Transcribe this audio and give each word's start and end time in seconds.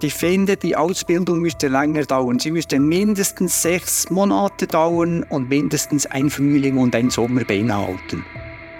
Ich 0.00 0.14
finde, 0.14 0.56
die 0.56 0.76
Ausbildung 0.76 1.40
müsste 1.40 1.66
länger 1.66 2.04
dauern. 2.04 2.38
Sie 2.38 2.52
müsste 2.52 2.78
mindestens 2.78 3.62
sechs 3.62 4.08
Monate 4.10 4.68
dauern 4.68 5.24
und 5.24 5.48
mindestens 5.48 6.06
ein 6.06 6.30
Frühling 6.30 6.78
und 6.78 6.94
ein 6.94 7.10
Sommer 7.10 7.42
beinhalten. 7.42 8.24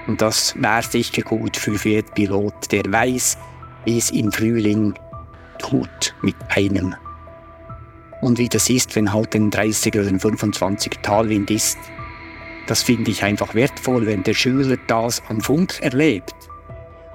Und 0.06 0.22
das 0.22 0.54
wäre 0.56 0.82
sicher 0.82 1.22
gut 1.22 1.56
für 1.56 1.74
jeden 1.74 2.08
Pilot, 2.14 2.70
der 2.70 2.84
weiß, 2.86 3.36
wie 3.84 3.98
es 3.98 4.10
im 4.10 4.30
Frühling 4.30 4.94
tut 5.58 6.14
mit 6.22 6.36
einem. 6.50 6.94
Und 8.20 8.38
wie 8.38 8.48
das 8.48 8.70
ist, 8.70 8.94
wenn 8.94 9.12
halt 9.12 9.34
ein 9.34 9.50
30 9.50 9.94
oder 9.96 10.06
ein 10.06 10.20
25 10.20 10.98
Talwind 11.02 11.50
ist. 11.50 11.78
Das 12.68 12.84
finde 12.84 13.10
ich 13.10 13.24
einfach 13.24 13.56
wertvoll, 13.56 14.06
wenn 14.06 14.22
der 14.22 14.34
Schüler 14.34 14.76
das 14.86 15.20
am 15.28 15.40
Funk 15.40 15.80
erlebt. 15.80 16.34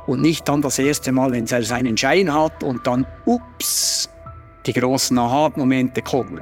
Und 0.06 0.22
nicht 0.22 0.48
dann 0.50 0.62
das 0.62 0.80
erste 0.80 1.12
Mal, 1.12 1.32
wenn 1.32 1.48
er 1.48 1.64
seinen 1.64 1.98
Schein 1.98 2.34
hat 2.34 2.64
und 2.64 2.86
dann, 2.86 3.06
ups, 3.26 4.10
die 4.66 4.74
großen 4.74 5.18
Aha-Momente 5.18 6.02
kommen. 6.02 6.42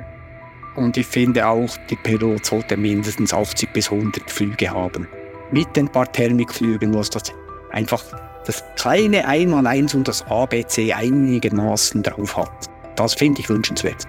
Und 0.76 0.98
ich 0.98 1.05
finde 1.05 1.48
auch, 1.48 1.70
die 1.89 1.95
Pilot 1.95 2.45
sollte 2.45 2.77
mindestens 2.77 3.34
80 3.34 3.73
bis 3.73 3.91
100 3.91 4.30
Flüge 4.31 4.70
haben. 4.70 5.08
Mit 5.52 5.76
den 5.76 5.89
paar 5.89 6.12
Thermikflügen, 6.12 6.94
wo 6.94 7.00
es 7.02 7.09
das 7.09 7.23
einfach 7.72 8.03
das 8.45 8.63
kleine 8.76 9.27
Einmaleins 9.27 9.94
und 9.94 10.08
das 10.08 10.25
ABC 10.28 10.94
einigermaßen 10.94 12.03
drauf 12.03 12.38
hat. 12.38 12.70
Das 12.95 13.14
finde 13.14 13.41
ich 13.41 13.50
wünschenswert. 13.50 14.08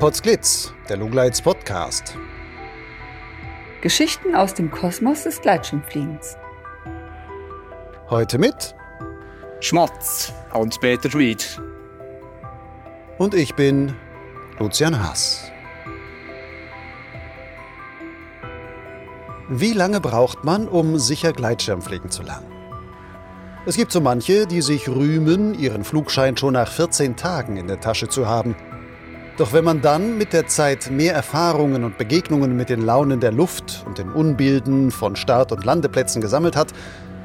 Potsglitz, 0.00 0.72
der 0.88 0.96
Lugleits 0.96 1.42
Podcast. 1.42 2.16
Geschichten 3.82 4.34
aus 4.34 4.54
dem 4.54 4.70
Kosmos 4.70 5.24
des 5.24 5.42
Gleitschirmfliegens. 5.42 6.38
Heute 8.08 8.38
mit 8.38 8.74
Schmatz, 9.60 10.32
Hans-Peter 10.54 11.10
Schmid. 11.10 11.60
Und 13.18 13.34
ich 13.34 13.54
bin 13.56 13.94
Lucian 14.58 15.06
Haas. 15.06 15.52
Wie 19.50 19.74
lange 19.74 20.00
braucht 20.00 20.44
man, 20.44 20.66
um 20.66 20.98
sicher 20.98 21.34
Gleitschirm 21.34 21.82
fliegen 21.82 22.10
zu 22.10 22.22
lernen? 22.22 22.50
Es 23.66 23.76
gibt 23.76 23.92
so 23.92 24.00
manche, 24.00 24.46
die 24.46 24.62
sich 24.62 24.88
rühmen, 24.88 25.52
ihren 25.52 25.84
Flugschein 25.84 26.38
schon 26.38 26.54
nach 26.54 26.72
14 26.72 27.16
Tagen 27.16 27.58
in 27.58 27.68
der 27.68 27.80
Tasche 27.80 28.08
zu 28.08 28.26
haben– 28.26 28.56
doch 29.40 29.54
wenn 29.54 29.64
man 29.64 29.80
dann 29.80 30.18
mit 30.18 30.34
der 30.34 30.46
Zeit 30.48 30.90
mehr 30.90 31.14
Erfahrungen 31.14 31.82
und 31.82 31.96
Begegnungen 31.96 32.54
mit 32.56 32.68
den 32.68 32.82
Launen 32.82 33.20
der 33.20 33.32
Luft 33.32 33.82
und 33.86 33.96
den 33.96 34.10
Unbilden 34.10 34.90
von 34.90 35.16
Start- 35.16 35.50
und 35.50 35.64
Landeplätzen 35.64 36.20
gesammelt 36.20 36.56
hat, 36.56 36.74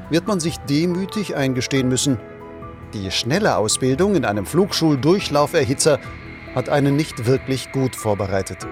wird 0.08 0.26
man 0.26 0.40
sich 0.40 0.56
demütig 0.60 1.36
eingestehen 1.36 1.88
müssen, 1.88 2.18
die 2.94 3.10
schnelle 3.10 3.58
Ausbildung 3.58 4.14
in 4.14 4.24
einem 4.24 4.46
Flugschuldurchlauferhitzer 4.46 5.98
hat 6.54 6.70
einen 6.70 6.96
nicht 6.96 7.26
wirklich 7.26 7.70
gut 7.70 7.94
vorbereitet. 7.94 8.66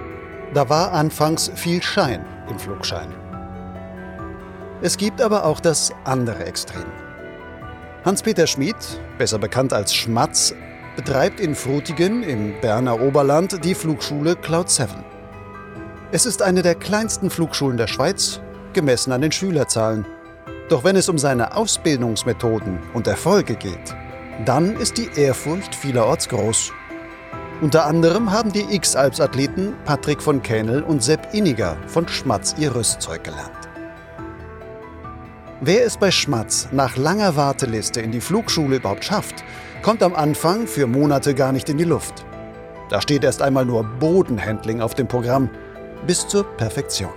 Da 0.55 0.70
war 0.70 0.92
anfangs 0.92 1.53
viel 1.55 1.83
Schein 1.83 2.25
im 2.48 2.59
Flugschein. 2.59 3.12
Es 4.81 4.97
gibt 4.97 5.20
aber 5.20 5.45
auch 5.45 5.61
das 5.61 5.92
andere 6.05 6.47
Extrem. 6.47 6.87
Hans-Peter 8.06 8.47
Schmid, 8.47 8.77
besser 9.19 9.39
bekannt 9.39 9.75
als 9.75 9.95
Schmatz, 9.95 10.55
betreibt 10.97 11.41
in 11.41 11.55
Frutigen 11.55 12.23
im 12.23 12.61
Berner 12.61 13.00
Oberland 13.00 13.64
die 13.64 13.75
Flugschule 13.75 14.37
Cloud 14.37 14.70
7. 14.70 14.92
Es 16.12 16.27
ist 16.27 16.42
eine 16.42 16.62
der 16.62 16.77
kleinsten 16.77 17.31
Flugschulen 17.31 17.77
der 17.77 17.88
Schweiz, 17.88 18.41
gemessen 18.72 19.12
an 19.12 19.21
den 19.21 19.33
Schülerzahlen. 19.33 20.06
Doch 20.69 20.84
wenn 20.84 20.97
es 20.97 21.09
um 21.09 21.19
seine 21.19 21.56
Ausbildungsmethoden 21.56 22.78
und 22.94 23.06
Erfolge 23.06 23.56
geht, 23.56 23.94
dann 24.44 24.77
ist 24.77 24.97
die 24.97 25.10
Ehrfurcht 25.16 25.75
vielerorts 25.75 26.28
groß. 26.28 26.72
Unter 27.60 27.87
anderem 27.87 28.31
haben 28.31 28.53
die 28.53 28.75
X-Alps-Athleten 28.75 29.75
Patrick 29.84 30.22
von 30.22 30.43
Kähnel 30.43 30.83
und 30.83 31.03
Sepp 31.03 31.33
Inniger 31.33 31.77
von 31.87 32.06
Schmatz 32.09 32.54
ihr 32.59 32.75
Rüstzeug 32.75 33.25
gelernt. 33.25 33.50
Wer 35.60 35.87
es 35.87 35.97
bei 35.97 36.10
Schmatz 36.10 36.69
nach 36.72 36.97
langer 36.97 37.37
Warteliste 37.37 38.00
in 38.00 38.12
die 38.12 38.21
Flugschule 38.21 38.77
überhaupt 38.77 39.04
schafft, 39.04 39.44
kommt 39.84 40.03
am 40.03 40.15
Anfang 40.15 40.67
für 40.67 40.87
Monate 40.87 41.34
gar 41.34 41.53
nicht 41.53 41.69
in 41.69 41.77
die 41.77 41.84
Luft. 41.84 42.25
Da 42.89 43.03
steht 43.03 43.22
erst 43.22 43.43
einmal 43.43 43.67
nur 43.67 43.84
Bodenhandling 43.84 44.81
auf 44.81 44.95
dem 44.95 45.06
Programm, 45.06 45.50
bis 46.06 46.27
zur 46.27 46.45
Perfektion. 46.56 47.12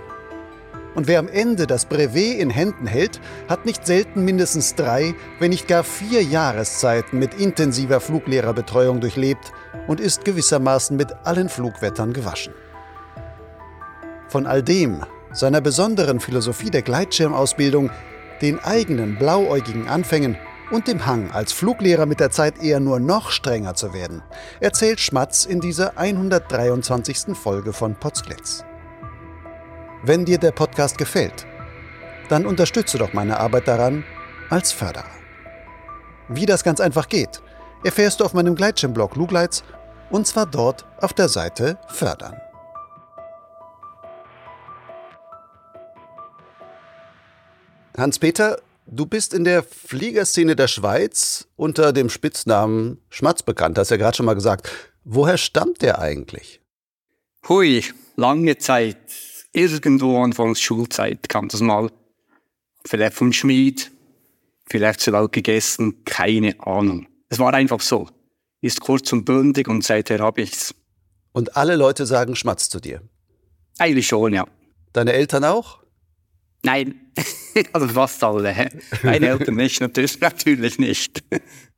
Und 0.94 1.06
wer 1.06 1.18
am 1.18 1.28
Ende 1.28 1.66
das 1.66 1.86
Brevet 1.86 2.38
in 2.38 2.50
Händen 2.50 2.86
hält, 2.86 3.22
hat 3.48 3.64
nicht 3.64 3.86
selten 3.86 4.22
mindestens 4.22 4.74
drei, 4.74 5.14
wenn 5.38 5.48
nicht 5.48 5.66
gar 5.66 5.82
vier 5.82 6.22
Jahreszeiten 6.22 7.18
mit 7.18 7.40
intensiver 7.40 8.00
Fluglehrerbetreuung 8.00 9.00
durchlebt 9.00 9.50
und 9.86 9.98
ist 9.98 10.26
gewissermaßen 10.26 10.94
mit 10.94 11.10
allen 11.24 11.48
Flugwettern 11.48 12.12
gewaschen. 12.12 12.52
Von 14.28 14.46
all 14.46 14.62
dem, 14.62 15.06
seiner 15.32 15.62
besonderen 15.62 16.20
Philosophie 16.20 16.70
der 16.70 16.82
Gleitschirmausbildung, 16.82 17.88
den 18.42 18.58
eigenen 18.58 19.16
blauäugigen 19.16 19.88
Anfängen 19.88 20.36
und 20.70 20.86
dem 20.86 21.06
Hang, 21.06 21.30
als 21.30 21.52
Fluglehrer 21.52 22.06
mit 22.06 22.20
der 22.20 22.30
Zeit 22.30 22.62
eher 22.62 22.80
nur 22.80 23.00
noch 23.00 23.30
strenger 23.30 23.74
zu 23.74 23.92
werden, 23.92 24.22
erzählt 24.60 25.00
Schmatz 25.00 25.44
in 25.44 25.60
dieser 25.60 25.96
123. 25.96 27.36
Folge 27.36 27.72
von 27.72 27.94
Potsglitz. 27.94 28.64
Wenn 30.02 30.24
dir 30.24 30.38
der 30.38 30.52
Podcast 30.52 30.98
gefällt, 30.98 31.46
dann 32.28 32.46
unterstütze 32.46 32.98
doch 32.98 33.12
meine 33.12 33.40
Arbeit 33.40 33.66
daran 33.66 34.04
als 34.50 34.72
Förderer. 34.72 35.04
Wie 36.28 36.46
das 36.46 36.62
ganz 36.62 36.80
einfach 36.80 37.08
geht, 37.08 37.42
erfährst 37.84 38.20
du 38.20 38.24
auf 38.24 38.34
meinem 38.34 38.54
Gleitschirmblog 38.54 39.16
Lugleits 39.16 39.64
und 40.10 40.26
zwar 40.26 40.46
dort 40.46 40.86
auf 41.00 41.12
der 41.12 41.28
Seite 41.28 41.78
Fördern. 41.88 42.36
Hans-Peter, 47.96 48.58
Du 48.90 49.04
bist 49.04 49.34
in 49.34 49.44
der 49.44 49.62
Fliegerszene 49.62 50.56
der 50.56 50.66
Schweiz 50.66 51.46
unter 51.56 51.92
dem 51.92 52.08
Spitznamen 52.08 53.02
Schmatz 53.10 53.42
bekannt, 53.42 53.76
hast 53.76 53.90
ja 53.90 53.98
gerade 53.98 54.16
schon 54.16 54.24
mal 54.24 54.32
gesagt. 54.32 54.70
Woher 55.04 55.36
stammt 55.36 55.82
der 55.82 55.98
eigentlich? 55.98 56.62
Hui, 57.46 57.84
lange 58.16 58.56
Zeit. 58.56 58.96
Irgendwo 59.52 60.22
anfangs 60.22 60.62
Schulzeit 60.62 61.28
kam 61.28 61.48
das 61.48 61.60
mal. 61.60 61.90
Vielleicht 62.86 63.14
vom 63.14 63.34
Schmied, 63.34 63.90
vielleicht 64.70 65.00
zu 65.00 65.10
laut 65.10 65.32
gegessen, 65.32 66.02
keine 66.04 66.58
Ahnung. 66.66 67.08
Es 67.28 67.38
war 67.38 67.52
einfach 67.52 67.82
so. 67.82 68.08
Ist 68.62 68.80
kurz 68.80 69.12
und 69.12 69.26
bündig 69.26 69.68
und 69.68 69.84
seither 69.84 70.20
habe 70.20 70.40
ich's. 70.40 70.74
Und 71.32 71.58
alle 71.58 71.76
Leute 71.76 72.06
sagen 72.06 72.36
Schmatz 72.36 72.70
zu 72.70 72.80
dir? 72.80 73.02
Eigentlich 73.78 74.08
schon, 74.08 74.32
ja. 74.32 74.46
Deine 74.94 75.12
Eltern 75.12 75.44
auch? 75.44 75.77
Nein, 76.62 77.12
also 77.72 77.88
fast 77.88 78.22
alle. 78.22 78.70
Meine 79.02 79.28
Eltern 79.28 79.54
nicht, 79.54 79.80
natürlich, 79.80 80.20
natürlich 80.20 80.78
nicht. 80.78 81.22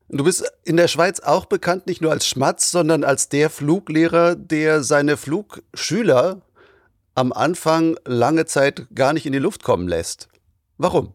Du 0.09 0.25
bist 0.25 0.45
in 0.65 0.77
der 0.77 0.89
Schweiz 0.89 1.21
auch 1.21 1.45
bekannt, 1.47 1.87
nicht 1.87 2.01
nur 2.01 2.11
als 2.11 2.27
Schmatz, 2.27 2.71
sondern 2.71 3.05
als 3.05 3.29
der 3.29 3.51
Fluglehrer, 3.51 4.35
der 4.35 4.83
seine 4.83 5.17
Flugschüler 5.17 6.43
am 7.15 7.33
Anfang 7.33 7.97
lange 8.05 8.47
Zeit 8.47 8.89
gar 8.95 9.13
nicht 9.13 9.27
in 9.27 9.33
die 9.33 9.39
Luft 9.39 9.63
kommen 9.63 9.87
lässt. 9.87 10.29
Warum? 10.79 11.15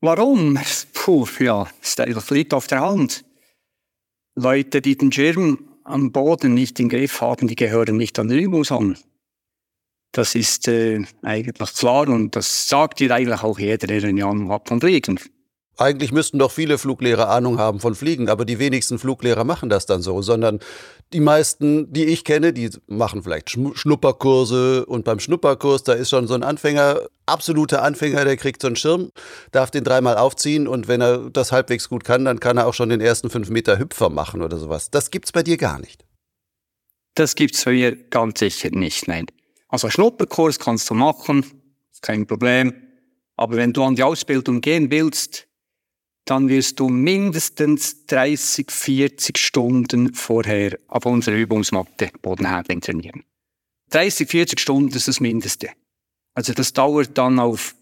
Warum? 0.00 0.58
Puh, 0.94 1.26
ja, 1.38 1.68
das 1.94 2.30
liegt 2.30 2.54
auf 2.54 2.66
der 2.66 2.80
Hand. 2.80 3.24
Leute, 4.34 4.80
die 4.80 4.96
den 4.96 5.12
Schirm 5.12 5.70
am 5.84 6.12
Boden 6.12 6.54
nicht 6.54 6.80
im 6.80 6.88
Griff 6.88 7.20
haben, 7.20 7.48
die 7.48 7.56
gehören 7.56 7.96
nicht 7.96 8.18
an 8.18 8.28
den 8.28 8.38
Übungsraum. 8.38 8.96
Das 10.12 10.34
ist 10.34 10.66
äh, 10.66 11.02
eigentlich 11.22 11.74
klar 11.74 12.08
und 12.08 12.34
das 12.34 12.68
sagt 12.68 12.98
dir 12.98 13.14
eigentlich 13.14 13.42
auch 13.42 13.58
jeder, 13.58 13.86
der 13.86 14.02
eine 14.02 14.24
Ahnung 14.24 14.50
hat 14.50 14.68
von 14.68 14.80
Fliegen. 14.80 15.20
Eigentlich 15.80 16.12
müssten 16.12 16.38
doch 16.38 16.50
viele 16.50 16.76
Fluglehrer 16.76 17.30
Ahnung 17.30 17.58
haben 17.58 17.80
von 17.80 17.94
Fliegen, 17.94 18.28
aber 18.28 18.44
die 18.44 18.58
wenigsten 18.58 18.98
Fluglehrer 18.98 19.44
machen 19.44 19.70
das 19.70 19.86
dann 19.86 20.02
so, 20.02 20.20
sondern 20.20 20.58
die 21.14 21.20
meisten, 21.20 21.90
die 21.90 22.04
ich 22.04 22.24
kenne, 22.24 22.52
die 22.52 22.68
machen 22.86 23.22
vielleicht 23.22 23.50
Schnupperkurse 23.50 24.84
und 24.84 25.06
beim 25.06 25.20
Schnupperkurs, 25.20 25.84
da 25.84 25.94
ist 25.94 26.10
schon 26.10 26.26
so 26.26 26.34
ein 26.34 26.42
Anfänger, 26.42 27.00
absoluter 27.24 27.82
Anfänger, 27.82 28.26
der 28.26 28.36
kriegt 28.36 28.60
so 28.60 28.66
einen 28.66 28.76
Schirm, 28.76 29.10
darf 29.52 29.70
den 29.70 29.84
dreimal 29.84 30.18
aufziehen 30.18 30.68
und 30.68 30.86
wenn 30.86 31.00
er 31.00 31.30
das 31.30 31.50
halbwegs 31.50 31.88
gut 31.88 32.04
kann, 32.04 32.26
dann 32.26 32.40
kann 32.40 32.58
er 32.58 32.66
auch 32.66 32.74
schon 32.74 32.90
den 32.90 33.00
ersten 33.00 33.30
fünf 33.30 33.48
Meter 33.48 33.78
Hüpfer 33.78 34.10
machen 34.10 34.42
oder 34.42 34.58
sowas. 34.58 34.90
Das 34.90 35.10
gibt's 35.10 35.32
bei 35.32 35.42
dir 35.42 35.56
gar 35.56 35.80
nicht. 35.80 36.04
Das 37.14 37.34
gibt's 37.34 37.64
bei 37.64 37.72
mir 37.72 37.96
ganz 37.96 38.40
sicher 38.40 38.68
nicht, 38.70 39.08
nein. 39.08 39.26
Also 39.70 39.88
Schnupperkurs 39.88 40.58
kannst 40.58 40.90
du 40.90 40.94
machen, 40.94 41.44
ist 41.92 42.02
kein 42.02 42.26
Problem. 42.26 42.74
Aber 43.36 43.56
wenn 43.56 43.72
du 43.72 43.84
an 43.84 43.94
die 43.94 44.02
Ausbildung 44.02 44.60
gehen 44.60 44.90
willst, 44.90 45.46
dann 46.24 46.48
wirst 46.48 46.78
du 46.78 46.88
mindestens 46.88 48.06
30, 48.06 48.70
40 48.70 49.38
Stunden 49.38 50.12
vorher 50.12 50.76
auf 50.88 51.06
unserer 51.06 51.36
Übungsmatte 51.36 52.10
Bodenhandling 52.20 52.80
trainieren. 52.80 53.24
30, 53.90 54.28
40 54.28 54.60
Stunden 54.60 54.94
ist 54.94 55.08
das 55.08 55.20
Mindeste. 55.20 55.70
Also 56.34 56.52
das 56.52 56.72
dauert 56.72 57.16
dann 57.16 57.38
auf, 57.38 57.74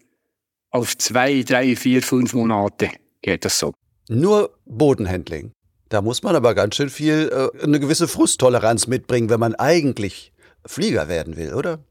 auf 0.69 0.97
zwei, 0.97 1.43
drei, 1.43 1.75
vier, 1.75 2.01
fünf 2.01 2.33
Monate 2.33 2.89
geht 3.21 3.45
das 3.45 3.59
so. 3.59 3.73
Nur 4.07 4.57
Bodenhandling. 4.65 5.51
Da 5.89 6.01
muss 6.01 6.23
man 6.23 6.35
aber 6.35 6.55
ganz 6.55 6.75
schön 6.75 6.89
viel, 6.89 7.29
äh, 7.31 7.63
eine 7.63 7.79
gewisse 7.79 8.07
Frusttoleranz 8.07 8.87
mitbringen, 8.87 9.29
wenn 9.29 9.39
man 9.39 9.55
eigentlich 9.55 10.31
Flieger 10.65 11.07
werden 11.07 11.37
will, 11.37 11.53
oder? 11.53 11.83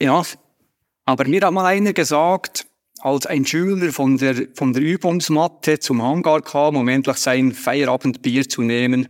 Ja, 0.00 0.22
aber 1.04 1.28
mir 1.28 1.42
hat 1.42 1.52
mal 1.52 1.66
einer 1.66 1.92
gesagt, 1.92 2.66
als 3.00 3.26
ein 3.26 3.44
Schüler 3.44 3.92
von 3.92 4.16
der, 4.16 4.48
von 4.54 4.72
der 4.72 4.82
Übungsmatte 4.82 5.78
zum 5.78 6.02
Hangar 6.02 6.42
kam, 6.42 6.76
um 6.76 6.88
endlich 6.88 7.16
sein 7.16 7.52
Feierabendbier 7.52 8.48
zu 8.48 8.62
nehmen, 8.62 9.08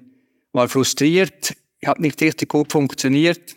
war 0.53 0.69
frustriert, 0.69 1.55
hat 1.85 2.01
nicht 2.01 2.21
richtig 2.23 2.49
gut 2.49 2.73
funktioniert. 2.73 3.57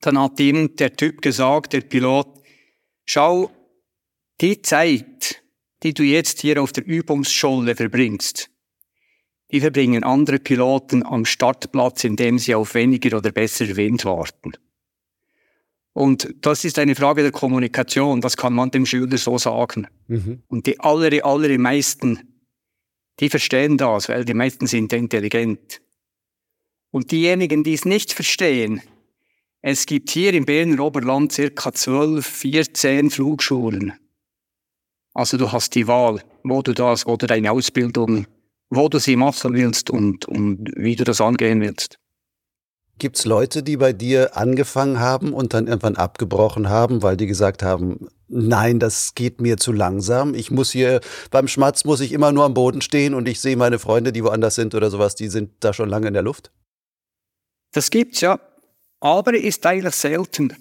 Dann 0.00 0.18
hat 0.18 0.40
ihm 0.40 0.76
der 0.76 0.94
Typ 0.94 1.20
gesagt, 1.20 1.72
der 1.72 1.80
Pilot, 1.80 2.28
schau, 3.04 3.50
die 4.40 4.62
Zeit, 4.62 5.42
die 5.82 5.94
du 5.94 6.02
jetzt 6.02 6.40
hier 6.40 6.62
auf 6.62 6.72
der 6.72 6.86
Übungsscholle 6.86 7.74
verbringst, 7.74 8.50
die 9.50 9.60
verbringen 9.60 10.04
andere 10.04 10.38
Piloten 10.38 11.04
am 11.04 11.24
Startplatz, 11.24 12.04
indem 12.04 12.38
sie 12.38 12.54
auf 12.54 12.74
weniger 12.74 13.18
oder 13.18 13.32
besser 13.32 13.76
Wind 13.76 14.04
warten. 14.04 14.52
Und 15.96 16.34
das 16.42 16.62
ist 16.66 16.78
eine 16.78 16.94
Frage 16.94 17.22
der 17.22 17.32
Kommunikation, 17.32 18.20
das 18.20 18.36
kann 18.36 18.52
man 18.52 18.70
dem 18.70 18.84
Schüler 18.84 19.16
so 19.16 19.38
sagen. 19.38 19.86
Mhm. 20.08 20.42
Und 20.46 20.66
die 20.66 20.78
aller, 20.78 21.24
aller 21.24 21.56
meisten, 21.56 22.36
die 23.18 23.30
verstehen 23.30 23.78
das, 23.78 24.10
weil 24.10 24.26
die 24.26 24.34
meisten 24.34 24.66
sind 24.66 24.92
intelligent. 24.92 25.80
Und 26.90 27.12
diejenigen, 27.12 27.64
die 27.64 27.72
es 27.72 27.86
nicht 27.86 28.12
verstehen, 28.12 28.82
es 29.62 29.86
gibt 29.86 30.10
hier 30.10 30.34
im 30.34 30.44
Berner 30.44 30.84
Oberland 30.84 31.32
circa 31.32 31.72
12, 31.72 32.26
14 32.26 33.08
Flugschulen. 33.08 33.94
Also 35.14 35.38
du 35.38 35.50
hast 35.50 35.74
die 35.74 35.86
Wahl, 35.86 36.22
wo 36.44 36.60
du 36.60 36.74
das, 36.74 37.04
du 37.04 37.16
deine 37.16 37.52
Ausbildung, 37.52 38.26
wo 38.68 38.90
du 38.90 38.98
sie 38.98 39.16
machen 39.16 39.54
willst 39.54 39.88
und, 39.88 40.26
und 40.26 40.74
wie 40.76 40.94
du 40.94 41.04
das 41.04 41.22
angehen 41.22 41.62
willst. 41.62 41.98
Gibt 42.98 43.18
es 43.18 43.26
Leute, 43.26 43.62
die 43.62 43.76
bei 43.76 43.92
dir 43.92 44.36
angefangen 44.36 44.98
haben 45.00 45.34
und 45.34 45.52
dann 45.52 45.66
irgendwann 45.66 45.96
abgebrochen 45.96 46.70
haben, 46.70 47.02
weil 47.02 47.18
die 47.18 47.26
gesagt 47.26 47.62
haben, 47.62 48.08
nein, 48.28 48.78
das 48.80 49.14
geht 49.14 49.40
mir 49.40 49.58
zu 49.58 49.72
langsam. 49.72 50.34
Ich 50.34 50.50
muss 50.50 50.70
hier, 50.70 51.00
beim 51.30 51.46
Schmatz 51.46 51.84
muss 51.84 52.00
ich 52.00 52.12
immer 52.12 52.32
nur 52.32 52.44
am 52.44 52.54
Boden 52.54 52.80
stehen 52.80 53.12
und 53.12 53.28
ich 53.28 53.40
sehe 53.40 53.56
meine 53.56 53.78
Freunde, 53.78 54.12
die 54.12 54.24
woanders 54.24 54.54
sind 54.54 54.74
oder 54.74 54.90
sowas, 54.90 55.14
die 55.14 55.28
sind 55.28 55.52
da 55.60 55.74
schon 55.74 55.90
lange 55.90 56.08
in 56.08 56.14
der 56.14 56.22
Luft? 56.22 56.50
Das 57.72 57.90
gibt's 57.90 58.22
ja, 58.22 58.40
aber 59.00 59.34
ist 59.34 59.66
eigentlich 59.66 59.94
selten. 59.94 60.56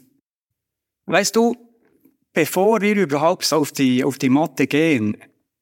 Weißt 1.06 1.36
du, 1.38 1.56
bevor 2.34 2.82
wir 2.82 2.96
überhaupt 2.96 3.52
auf 3.54 3.72
die, 3.72 4.04
auf 4.04 4.18
die 4.18 4.30
Matte 4.30 4.68
gehen, 4.68 5.18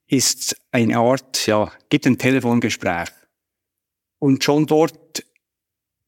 ist 0.07 0.55
eine 0.71 0.97
Art, 0.97 1.45
ja, 1.45 1.71
gibt 1.89 2.07
ein 2.07 2.17
Telefongespräch. 2.17 3.09
Und 4.19 4.43
schon 4.43 4.65
dort 4.65 5.23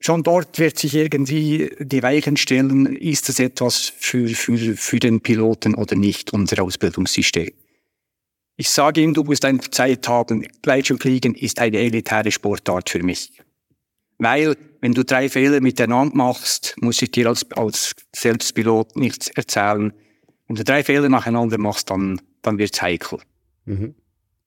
schon 0.05 0.21
dort 0.21 0.59
wird 0.59 0.77
sich 0.77 0.93
irgendwie 0.93 1.71
die 1.79 2.03
Weichen 2.03 2.37
stellen, 2.37 2.95
ist 2.95 3.27
das 3.27 3.39
etwas 3.39 3.91
für, 3.97 4.27
für, 4.27 4.77
für 4.77 4.99
den 4.99 5.19
Piloten 5.19 5.73
oder 5.73 5.95
nicht, 5.95 6.31
unser 6.31 6.61
Ausbildungssystem. 6.61 7.51
Ich 8.55 8.69
sage 8.69 9.01
ihm, 9.01 9.13
du 9.15 9.23
musst 9.23 9.43
einfach 9.43 9.69
Zeit 9.69 10.07
haben. 10.07 10.47
Gleitschirmfliegen 10.61 11.33
ist 11.33 11.59
eine 11.59 11.77
elitäre 11.79 12.31
Sportart 12.31 12.89
für 12.89 13.03
mich. 13.03 13.31
Weil, 14.19 14.55
wenn 14.79 14.93
du 14.93 15.03
drei 15.03 15.27
Fehler 15.27 15.59
miteinander 15.59 16.15
machst, 16.15 16.75
muss 16.79 17.01
ich 17.01 17.11
dir 17.11 17.27
als, 17.27 17.51
als 17.51 17.95
Selbstpilot 18.15 18.95
nichts 18.95 19.27
erzählen. 19.29 19.91
Wenn 20.47 20.55
du 20.55 20.63
drei 20.63 20.83
Fehler 20.83 21.09
nacheinander 21.09 21.57
machst, 21.57 21.89
dann, 21.89 22.21
dann 22.43 22.59
wird's 22.59 22.81
heikel. 22.81 23.19
Mhm. 23.65 23.95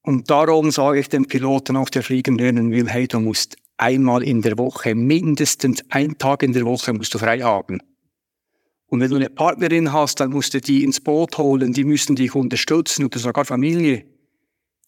Und 0.03 0.31
darum 0.31 0.71
sage 0.71 1.01
ich 1.01 1.09
dem 1.09 1.27
Piloten, 1.27 1.77
auch 1.77 1.91
der 1.91 2.03
fliegen 2.03 2.39
lernen 2.39 2.71
will, 2.71 2.89
hey, 2.89 3.09
du 3.09 3.19
musst 3.21 3.57
einmal 3.79 4.23
in 4.23 4.43
der 4.43 4.59
Woche, 4.59 4.95
mindestens 4.95 5.83
ein 5.89 6.19
Tag 6.19 6.43
in 6.43 6.53
der 6.53 6.65
Woche 6.65 6.93
musst 6.93 7.15
du 7.15 7.19
frei 7.19 7.41
haben. 7.41 7.81
Und 8.87 9.01
wenn 9.01 9.11
du 9.11 9.17
eine 9.17 9.31
Partnerin 9.31 9.93
hast, 9.93 10.21
dann 10.21 10.31
musst 10.31 10.55
du 10.55 10.61
die 10.61 10.83
ins 10.83 11.01
Boot 11.01 11.39
holen, 11.39 11.73
die 11.73 11.85
müssen 11.85 12.17
dich 12.17 12.35
unterstützen 12.35 13.05
oder 13.05 13.19
sogar 13.19 13.45
Familie. 13.45 14.07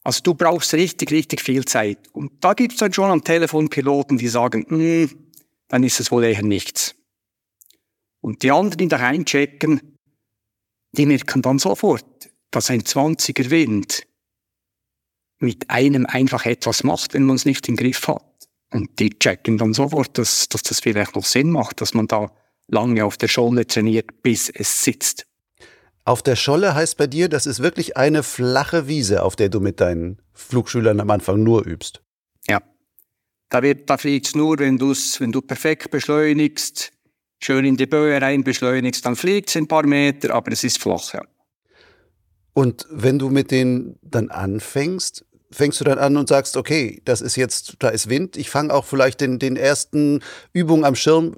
Also 0.02 0.22
du 0.22 0.34
brauchst 0.34 0.72
richtig, 0.74 1.10
richtig 1.10 1.42
viel 1.42 1.64
Zeit. 1.66 2.08
Und 2.12 2.32
da 2.42 2.54
gibt's 2.54 2.78
dann 2.78 2.92
schon 2.92 3.10
am 3.10 3.22
Telefon 3.22 3.68
Piloten, 3.68 4.16
die 4.16 4.28
sagen, 4.28 4.64
mm, 4.68 5.10
dann 5.68 5.84
ist 5.84 6.00
es 6.00 6.10
wohl 6.10 6.24
eher 6.24 6.42
nichts. 6.42 6.94
Und 8.22 8.42
die 8.42 8.50
anderen, 8.50 8.78
die 8.78 8.88
da 8.88 8.96
einchecken, 8.96 9.98
die 10.92 11.06
merken 11.06 11.42
dann 11.42 11.58
sofort, 11.58 12.30
dass 12.50 12.70
ein 12.70 12.82
20er 12.82 13.50
Wind 13.50 14.06
mit 15.38 15.70
einem 15.70 16.06
einfach 16.06 16.46
etwas 16.46 16.84
macht, 16.84 17.14
wenn 17.14 17.24
man 17.24 17.36
es 17.36 17.44
nicht 17.44 17.68
im 17.68 17.76
Griff 17.76 18.08
hat. 18.08 18.29
Und 18.72 18.98
die 18.98 19.10
checken 19.10 19.58
dann 19.58 19.74
sofort, 19.74 20.16
dass, 20.16 20.48
dass 20.48 20.62
das 20.62 20.80
vielleicht 20.80 21.16
noch 21.16 21.24
Sinn 21.24 21.50
macht, 21.50 21.80
dass 21.80 21.94
man 21.94 22.06
da 22.06 22.30
lange 22.68 23.04
auf 23.04 23.16
der 23.16 23.28
Scholle 23.28 23.66
trainiert, 23.66 24.22
bis 24.22 24.48
es 24.48 24.84
sitzt. 24.84 25.26
Auf 26.04 26.22
der 26.22 26.36
Scholle 26.36 26.74
heißt 26.74 26.96
bei 26.96 27.06
dir, 27.06 27.28
das 27.28 27.46
ist 27.46 27.60
wirklich 27.60 27.96
eine 27.96 28.22
flache 28.22 28.88
Wiese, 28.88 29.22
auf 29.22 29.36
der 29.36 29.48
du 29.48 29.60
mit 29.60 29.80
deinen 29.80 30.20
Flugschülern 30.32 31.00
am 31.00 31.10
Anfang 31.10 31.42
nur 31.42 31.66
übst. 31.66 32.02
Ja. 32.48 32.62
Da, 33.48 33.62
wird, 33.62 33.90
da 33.90 33.98
fliegt's 33.98 34.34
nur, 34.34 34.58
wenn, 34.58 34.78
du's, 34.78 35.20
wenn 35.20 35.32
du 35.32 35.42
perfekt 35.42 35.90
beschleunigst, 35.90 36.92
schön 37.40 37.64
in 37.64 37.76
die 37.76 37.86
Böe 37.86 38.20
rein 38.20 38.44
beschleunigst, 38.44 39.04
dann 39.04 39.16
fliegt's 39.16 39.56
ein 39.56 39.66
paar 39.66 39.86
Meter, 39.86 40.34
aber 40.34 40.52
es 40.52 40.64
ist 40.64 40.78
flach, 40.78 41.14
ja. 41.14 41.22
Und 42.52 42.86
wenn 42.90 43.18
du 43.18 43.30
mit 43.30 43.50
denen 43.50 43.98
dann 44.02 44.30
anfängst, 44.30 45.24
fängst 45.52 45.80
du 45.80 45.84
dann 45.84 45.98
an 45.98 46.16
und 46.16 46.28
sagst, 46.28 46.56
okay, 46.56 47.00
das 47.04 47.20
ist 47.20 47.36
jetzt, 47.36 47.76
da 47.80 47.88
ist 47.88 48.08
Wind. 48.08 48.36
Ich 48.36 48.50
fange 48.50 48.72
auch 48.72 48.84
vielleicht 48.84 49.20
den, 49.20 49.38
den 49.38 49.56
ersten 49.56 50.20
Übungen 50.52 50.84
am 50.84 50.94
Schirm, 50.94 51.36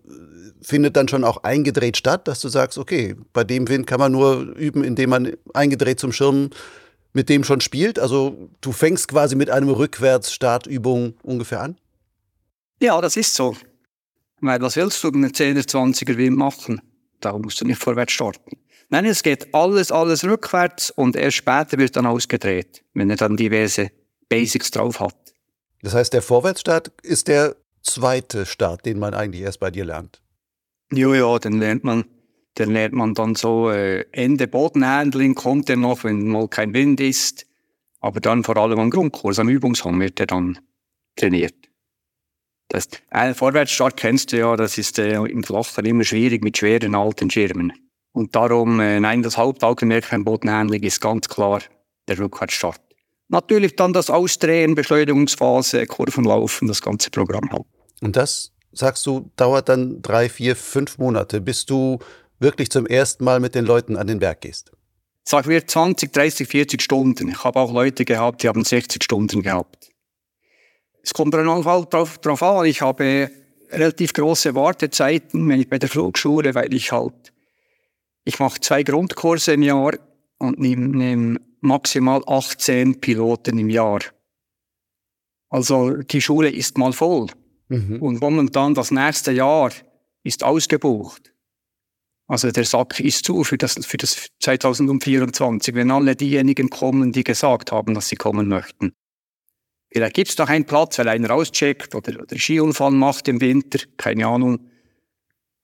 findet 0.61 0.97
dann 0.97 1.09
schon 1.09 1.25
auch 1.25 1.43
eingedreht 1.43 1.97
statt, 1.97 2.29
dass 2.29 2.41
du 2.41 2.49
sagst, 2.49 2.79
okay, 2.79 3.17
bei 3.33 3.45
dem 3.45 3.69
Wind 3.69 3.87
kann 3.87 3.99
man 3.99 4.13
nur 4.13 4.55
üben, 4.57 4.85
indem 4.85 5.11
man 5.11 5.33
eingedreht 5.55 5.99
zum 5.99 6.13
Schirm 6.13 6.51
mit 7.13 7.29
dem 7.29 7.45
schon 7.45 7.61
spielt. 7.61 7.99
Also 7.99 8.51
du 8.61 8.73
fängst 8.73 9.09
quasi 9.09 9.35
mit 9.35 9.51
einem 9.51 9.69
Rückwärts-Startübung 9.69 11.15
ungefähr 11.23 11.61
an? 11.61 11.77
Ja, 12.81 13.01
das 13.01 13.17
ist 13.17 13.35
so. 13.35 13.57
Weil 14.41 14.61
was 14.61 14.77
willst 14.77 15.03
du 15.05 15.11
mit 15.11 15.41
einem 15.41 15.57
10er, 15.57 15.69
20er 15.69 16.17
Wind 16.17 16.37
machen? 16.37 16.81
Da 17.21 17.37
musst 17.39 17.61
du 17.61 17.65
nicht 17.65 17.81
vorwärts 17.81 18.13
starten. 18.13 18.59
Nein, 18.89 19.07
es 19.07 19.23
geht 19.23 19.55
alles, 19.55 19.91
alles 19.91 20.25
rückwärts 20.25 20.91
und 20.91 21.17
erst 21.17 21.39
später 21.39 21.79
wird 21.79 21.97
dann 21.97 22.07
ausgedreht, 22.07 22.83
wenn 22.93 23.09
er 23.09 23.17
dann 23.17 23.37
diverse 23.37 23.91
Basics 24.33 24.71
drauf 24.71 24.99
hat. 25.01 25.35
Das 25.83 25.95
heißt, 25.95 26.15
der 26.15 26.23
Vorwärtsstart 26.23 26.91
ist 27.03 27.29
der 27.29 27.55
zweite 27.83 28.47
Start, 28.47 28.87
den 28.87 28.99
man 28.99 29.13
eigentlich 29.13 29.43
erst 29.43 29.61
bei 29.61 29.71
dir 29.71 29.85
lernt. 29.85 30.23
Ja, 30.91 31.15
ja, 31.15 31.39
den 31.39 31.59
lernt 31.59 31.85
man, 31.85 32.05
den 32.57 32.71
lernt 32.71 32.95
man 32.95 33.13
dann 33.13 33.35
so 33.35 33.71
äh, 33.71 34.07
Ende 34.13 34.49
Bodenhandling 34.49 35.35
kommt 35.35 35.69
er 35.69 35.77
noch, 35.77 36.05
wenn 36.05 36.29
mal 36.29 36.49
kein 36.49 36.73
Wind 36.73 37.01
ist. 37.01 37.47
Aber 38.01 38.21
dann 38.21 38.43
vor 38.43 38.57
allem 38.57 38.79
am 38.79 38.91
Grundkurs, 38.91 39.39
am 39.39 39.51
Übungshang 39.51 40.01
wird 40.01 40.19
er 40.19 40.27
dann 40.27 40.59
trainiert. 41.17 41.55
Das, 42.69 42.89
äh, 43.11 43.35
Vorwärtsstart 43.35 43.99
kennst 43.99 44.33
du 44.33 44.39
ja, 44.39 44.57
das 44.57 44.79
ist 44.79 44.99
äh, 44.99 45.15
im 45.15 45.45
Flachen 45.45 45.85
immer 45.85 46.05
schwierig 46.05 46.43
mit 46.43 46.57
schweren 46.57 46.95
alten 46.95 47.29
Schirmen. 47.29 47.73
Und 48.13 48.35
darum, 48.35 48.81
äh, 48.81 48.99
nein, 48.99 49.23
das 49.23 49.37
Hauptaugenmerk 49.37 50.11
beim 50.11 50.25
Bodenhandling 50.25 50.83
ist 50.83 51.03
ganz 51.03 51.29
klar 51.29 51.61
der 52.09 52.19
Rückwärtsstart. 52.19 52.81
Natürlich 53.33 53.77
dann 53.77 53.95
das 53.95 54.11
Ausdrehen, 54.11 54.75
Beschleunigungsphase, 54.75 55.87
Kurvenlaufen, 55.87 56.69
das 56.69 56.83
ganze 56.83 57.09
Programm 57.09 57.51
halt. 57.51 57.65
Und 58.03 58.15
das, 58.15 58.53
sagst 58.73 59.07
du, 59.07 59.31
dauert 59.37 59.71
dann 59.71 60.03
drei, 60.03 60.29
vier, 60.29 60.55
fünf 60.55 60.99
Monate, 60.99 61.41
bis 61.41 61.65
du 61.65 61.99
wirklich 62.41 62.71
zum 62.71 62.87
ersten 62.87 63.25
Mal 63.25 63.41
mit 63.41 63.55
den 63.55 63.65
Leuten 63.65 63.97
an 63.97 64.07
den 64.07 64.19
Berg 64.19 64.43
gehst? 64.43 64.71
Sagen 65.25 65.49
wir 65.49 65.67
20, 65.67 66.13
30, 66.13 66.47
40 66.47 66.83
Stunden. 66.83 67.29
Ich 67.29 67.43
habe 67.43 67.59
auch 67.59 67.73
Leute 67.73 68.05
gehabt, 68.05 68.43
die 68.43 68.49
haben 68.49 68.65
60 68.65 69.03
Stunden 69.03 69.41
gehabt. 69.41 69.89
Es 71.03 71.15
kommt 71.15 71.33
dann 71.33 71.49
auch 71.49 71.87
drauf, 71.87 72.19
drauf 72.19 72.43
an. 72.43 72.67
Ich 72.67 72.83
habe 72.83 73.31
relativ 73.71 74.13
große 74.13 74.55
Wartezeiten 74.55 75.67
bei 75.71 75.79
der 75.79 75.89
Flugschule, 75.89 76.55
weil 76.55 76.75
ich 76.75 76.93
halt, 76.93 77.33
ich 78.25 78.39
mache 78.39 78.61
zwei 78.61 78.83
Grundkurse 78.83 79.55
im 79.55 79.63
Jahr 79.63 79.95
und 80.43 80.59
nehme 80.59 80.89
nehm 80.89 81.39
maximal 81.61 82.23
18 82.27 83.01
Piloten 83.01 83.59
im 83.59 83.71
Jahr. 83.71 84.01
Also 85.49 85.97
die 85.97 86.21
Schule 86.21 86.51
ist 86.51 86.79
mal 86.79 86.93
voll. 86.93 87.29
Mhm. 87.69 88.03
Und 88.03 88.21
momentan 88.21 88.75
das 88.75 88.91
nächste 88.91 89.33
Jahr 89.33 89.71
ist 90.25 90.45
ausgebucht. 90.45 91.33
Also 92.27 92.51
der 92.51 92.65
Sack 92.65 93.01
ist 93.01 93.25
zu 93.25 93.45
für 93.45 93.59
das, 93.59 93.85
für 93.85 93.97
das 93.97 94.29
2024, 94.41 95.75
wenn 95.75 95.91
alle 95.91 96.17
diejenigen 96.17 96.71
kommen, 96.71 97.13
die 97.13 97.25
gesagt 97.25 97.73
haben, 97.73 97.95
dass 97.95 98.09
sie 98.09 98.17
kommen 98.17 98.49
möchten. 98.49 98.93
Vielleicht 99.93 100.15
gibt 100.15 100.31
es 100.31 100.39
noch 100.39 100.49
einen 100.49 100.65
Platz, 100.65 100.99
weil 100.99 101.09
einer 101.09 101.31
auscheckt 101.31 101.95
oder, 101.95 102.23
oder 102.23 102.39
Skiunfall 102.39 102.93
macht 102.93 103.29
im 103.29 103.41
Winter, 103.41 103.79
keine 103.99 104.27
Ahnung. 104.27 104.71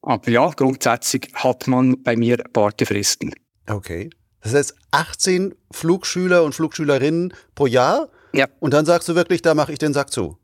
Aber 0.02 0.30
ja, 0.30 0.50
grundsätzlich 0.50 1.28
hat 1.34 1.66
man 1.66 2.02
bei 2.02 2.16
mir 2.16 2.44
Wartefristen. 2.52 3.34
Okay. 3.66 4.10
Das 4.42 4.54
heißt 4.54 4.74
18 4.90 5.54
Flugschüler 5.70 6.44
und 6.44 6.54
Flugschülerinnen 6.54 7.34
pro 7.54 7.66
Jahr? 7.66 8.08
Ja. 8.32 8.46
Und 8.60 8.72
dann 8.72 8.86
sagst 8.86 9.08
du 9.08 9.14
wirklich, 9.14 9.42
da 9.42 9.54
mache 9.54 9.72
ich 9.72 9.78
den 9.78 9.92
Sack 9.92 10.12
zu. 10.12 10.38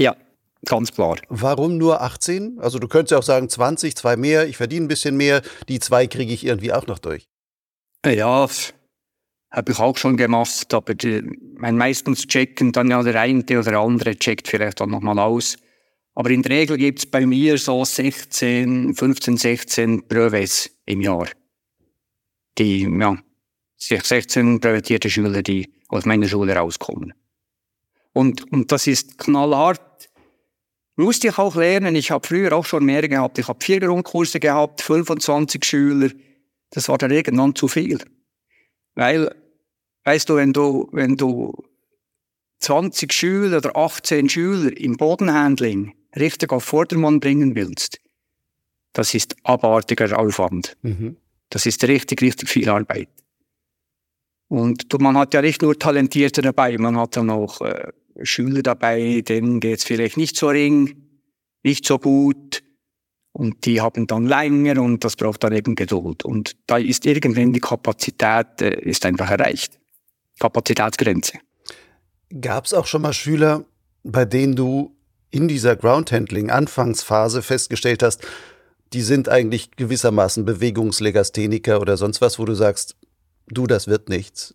Ja, 0.00 0.16
ganz 0.64 0.92
klar. 0.92 1.16
Warum 1.28 1.78
nur 1.78 2.02
18? 2.02 2.58
Also 2.60 2.78
du 2.78 2.88
könntest 2.88 3.12
ja 3.12 3.18
auch 3.18 3.22
sagen 3.22 3.48
20, 3.48 3.96
zwei 3.96 4.16
mehr, 4.16 4.46
ich 4.46 4.56
verdiene 4.56 4.86
ein 4.86 4.88
bisschen 4.88 5.16
mehr, 5.16 5.42
die 5.68 5.80
zwei 5.80 6.06
kriege 6.06 6.32
ich 6.32 6.46
irgendwie 6.46 6.72
auch 6.72 6.86
noch 6.86 6.98
durch. 6.98 7.28
Ja, 8.06 8.48
habe 9.52 9.72
ich 9.72 9.78
auch 9.78 9.96
schon 9.96 10.16
gemacht, 10.16 10.72
aber 10.72 10.94
die, 10.94 11.22
mein 11.56 11.76
meistens 11.76 12.26
checken 12.26 12.72
dann 12.72 12.90
ja 12.90 13.02
der 13.02 13.20
eine 13.20 13.44
oder 13.58 13.80
andere 13.80 14.16
checkt 14.16 14.48
vielleicht 14.48 14.80
dann 14.80 14.90
nochmal 14.90 15.18
aus. 15.18 15.56
Aber 16.14 16.30
in 16.30 16.42
der 16.42 16.52
Regel 16.52 16.76
gibt's 16.76 17.06
bei 17.06 17.24
mir 17.24 17.56
so 17.58 17.84
16, 17.84 18.94
15, 18.94 19.36
16 19.36 20.08
Brevets 20.08 20.70
im 20.86 21.00
Jahr. 21.00 21.28
Die, 22.58 22.82
ja, 22.82 23.16
16 23.86 24.60
brevetierte 24.60 25.10
Schüler, 25.10 25.42
die 25.42 25.72
aus 25.88 26.04
meiner 26.04 26.28
Schule 26.28 26.54
rauskommen. 26.54 27.14
Und, 28.12 28.50
und 28.52 28.70
das 28.72 28.86
ist 28.86 29.18
knallhart. 29.18 30.10
Musste 30.96 31.28
ich 31.28 31.38
auch 31.38 31.56
lernen. 31.56 31.96
Ich 31.96 32.10
habe 32.10 32.26
früher 32.26 32.52
auch 32.52 32.66
schon 32.66 32.84
mehr 32.84 33.06
gehabt. 33.08 33.38
Ich 33.38 33.48
habe 33.48 33.64
vier 33.64 33.80
Grundkurse 33.80 34.40
gehabt, 34.40 34.82
25 34.82 35.64
Schüler. 35.64 36.10
Das 36.70 36.88
war 36.88 36.98
dann 36.98 37.10
irgendwann 37.10 37.54
zu 37.54 37.68
viel. 37.68 37.98
Weil, 38.94 39.34
weißt 40.04 40.28
du, 40.28 40.36
wenn 40.36 40.52
du, 40.52 40.88
wenn 40.92 41.16
du 41.16 41.54
20 42.60 43.12
Schüler 43.12 43.58
oder 43.58 43.76
18 43.76 44.28
Schüler 44.28 44.76
im 44.76 44.96
Bodenhandling 44.96 45.94
richtig 46.14 46.52
auf 46.52 46.64
Vordermann 46.64 47.20
bringen 47.20 47.54
willst, 47.54 48.00
das 48.92 49.14
ist 49.14 49.34
abartiger 49.44 50.18
Aufwand. 50.18 50.76
Mhm. 50.82 51.16
Das 51.48 51.66
ist 51.66 51.82
richtig, 51.84 52.20
richtig 52.20 52.48
viel 52.48 52.68
Arbeit. 52.68 53.08
Und 54.52 54.84
man 55.00 55.16
hat 55.16 55.32
ja 55.32 55.40
nicht 55.40 55.62
nur 55.62 55.78
Talentierte 55.78 56.42
dabei, 56.42 56.76
man 56.76 56.98
hat 56.98 57.16
dann 57.16 57.30
auch 57.30 57.62
äh, 57.62 57.90
Schüler 58.22 58.62
dabei, 58.62 59.22
denen 59.26 59.60
geht's 59.60 59.82
vielleicht 59.82 60.18
nicht 60.18 60.36
so 60.36 60.48
ring, 60.48 61.06
nicht 61.62 61.86
so 61.86 61.98
gut. 61.98 62.62
Und 63.32 63.64
die 63.64 63.80
haben 63.80 64.06
dann 64.06 64.26
länger 64.26 64.82
und 64.82 65.04
das 65.04 65.16
braucht 65.16 65.42
dann 65.42 65.54
eben 65.54 65.74
Geduld. 65.74 66.22
Und 66.26 66.54
da 66.66 66.76
ist 66.76 67.06
irgendwann 67.06 67.54
die 67.54 67.60
Kapazität 67.60 68.60
äh, 68.60 68.78
ist 68.78 69.06
einfach 69.06 69.30
erreicht. 69.30 69.80
Kapazitätsgrenze. 70.38 71.38
Gab 72.38 72.66
es 72.66 72.74
auch 72.74 72.84
schon 72.84 73.00
mal 73.00 73.14
Schüler, 73.14 73.64
bei 74.02 74.26
denen 74.26 74.54
du 74.54 74.94
in 75.30 75.48
dieser 75.48 75.76
Groundhandling-Anfangsphase 75.76 77.40
festgestellt 77.40 78.02
hast, 78.02 78.20
die 78.92 79.00
sind 79.00 79.30
eigentlich 79.30 79.70
gewissermaßen 79.76 80.44
Bewegungslegastheniker 80.44 81.80
oder 81.80 81.96
sonst 81.96 82.20
was, 82.20 82.38
wo 82.38 82.44
du 82.44 82.52
sagst, 82.52 82.96
du, 83.48 83.66
das 83.66 83.86
wird 83.86 84.08
nichts. 84.08 84.54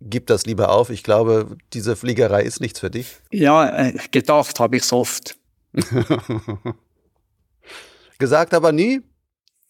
Gib 0.00 0.26
das 0.26 0.44
lieber 0.46 0.70
auf. 0.70 0.90
Ich 0.90 1.02
glaube, 1.02 1.56
diese 1.72 1.96
Fliegerei 1.96 2.42
ist 2.42 2.60
nichts 2.60 2.80
für 2.80 2.90
dich. 2.90 3.16
Ja, 3.30 3.88
äh, 3.88 3.94
gedacht 4.10 4.60
habe 4.60 4.76
ich 4.76 4.92
oft. 4.92 5.36
Gesagt 8.18 8.54
aber 8.54 8.72
nie? 8.72 9.00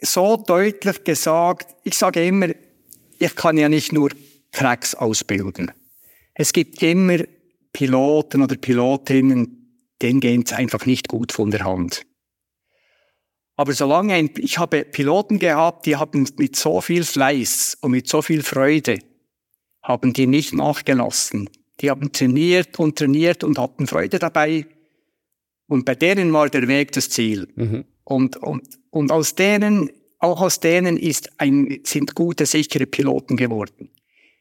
So 0.01 0.37
deutlich 0.37 1.05
gesagt, 1.05 1.75
ich 1.83 1.97
sage 1.97 2.25
immer, 2.25 2.49
ich 3.19 3.35
kann 3.35 3.57
ja 3.57 3.69
nicht 3.69 3.93
nur 3.93 4.11
Cracks 4.53 4.95
ausbilden. 4.95 5.73
Es 6.35 6.53
gibt 6.53 6.83
immer 6.83 7.19
Piloten 7.73 8.43
oder 8.43 8.57
Pilotinnen, 8.57 9.85
denen 10.01 10.21
geht 10.21 10.47
es 10.47 10.53
einfach 10.53 10.87
nicht 10.87 11.09
gut 11.09 11.33
von 11.33 11.51
der 11.51 11.65
Hand. 11.65 12.03
Aber 13.57 13.73
solange 13.73 14.15
ein, 14.15 14.31
ich 14.37 14.59
habe 14.59 14.85
Piloten 14.85 15.39
gehabt, 15.39 15.87
die 15.87 15.97
haben 15.97 16.29
mit 16.37 16.57
so 16.57 16.81
viel 16.81 17.05
Fleiß 17.05 17.79
und 17.81 17.91
mit 17.91 18.07
so 18.07 18.21
viel 18.21 18.43
Freude, 18.43 18.99
haben 19.83 20.13
die 20.13 20.27
nicht 20.27 20.53
nachgelassen. 20.53 21.49
Die 21.81 21.91
haben 21.91 22.13
trainiert 22.13 22.79
und 22.79 22.99
trainiert 22.99 23.45
und 23.45 23.59
hatten 23.59 23.87
Freude 23.87 24.19
dabei. 24.19 24.67
Und 25.69 25.85
bei 25.85 25.95
denen 25.95 26.33
war 26.33 26.49
der 26.51 26.69
Weg 26.69 26.93
das 26.93 27.09
Ziel. 27.09 27.49
Mhm. 27.57 27.85
Und, 28.05 28.37
und, 28.37 28.79
und 28.91 29.11
aus 29.11 29.35
denen, 29.35 29.91
auch 30.19 30.41
aus 30.41 30.61
denen 30.61 30.97
ist 30.97 31.41
ein, 31.41 31.81
sind 31.85 32.15
gute, 32.15 32.47
sichere 32.47 32.87
Piloten 32.87 33.37
geworden. 33.37 33.91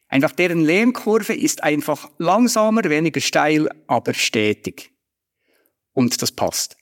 Einfach 0.08 0.32
deren 0.32 0.62
Lehmkurve 0.62 1.34
ist 1.34 1.64
einfach 1.64 2.10
langsamer, 2.20 2.84
weniger 2.86 3.22
steil, 3.22 3.70
aber 3.88 4.14
stetig. 4.14 4.92
Und 5.94 6.22
das 6.22 6.32
passt. 6.32 6.78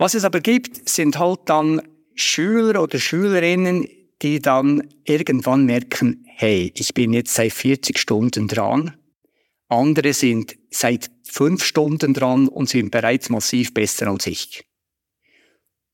Was 0.00 0.14
es 0.14 0.24
aber 0.24 0.40
gibt, 0.40 0.88
sind 0.88 1.18
halt 1.18 1.40
dann 1.44 1.82
Schüler 2.14 2.82
oder 2.82 2.98
Schülerinnen, 2.98 3.86
die 4.22 4.38
dann 4.38 4.88
irgendwann 5.04 5.66
merken, 5.66 6.24
hey, 6.26 6.72
ich 6.74 6.94
bin 6.94 7.12
jetzt 7.12 7.34
seit 7.34 7.52
40 7.52 7.98
Stunden 7.98 8.48
dran. 8.48 8.96
Andere 9.68 10.14
sind 10.14 10.56
seit 10.70 11.10
fünf 11.24 11.62
Stunden 11.62 12.14
dran 12.14 12.48
und 12.48 12.70
sind 12.70 12.90
bereits 12.90 13.28
massiv 13.28 13.74
besser 13.74 14.06
als 14.06 14.26
ich. 14.26 14.64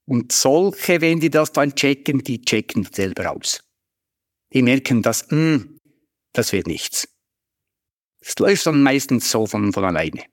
Und 0.04 0.30
solche, 0.30 1.00
wenn 1.00 1.18
die 1.18 1.30
das 1.30 1.50
dann 1.50 1.74
checken, 1.74 2.22
die 2.22 2.42
checken 2.42 2.86
selber 2.88 3.32
aus. 3.32 3.64
Die 4.52 4.62
merken, 4.62 5.02
dass, 5.02 5.28
mh, 5.32 5.64
das 6.32 6.52
wird 6.52 6.68
nichts. 6.68 7.08
Es 8.20 8.38
läuft 8.38 8.66
dann 8.66 8.84
meistens 8.84 9.28
so 9.28 9.46
von, 9.46 9.72
von 9.72 9.84
alleine. 9.84 10.26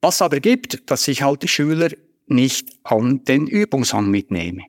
Was 0.00 0.22
aber 0.22 0.40
gibt, 0.40 0.90
dass 0.90 1.04
sich 1.04 1.20
halt 1.20 1.42
die 1.42 1.48
Schüler 1.48 1.90
nicht 2.26 2.70
an 2.84 3.24
den 3.24 3.46
Übungshang 3.46 4.10
mitnehme. 4.10 4.62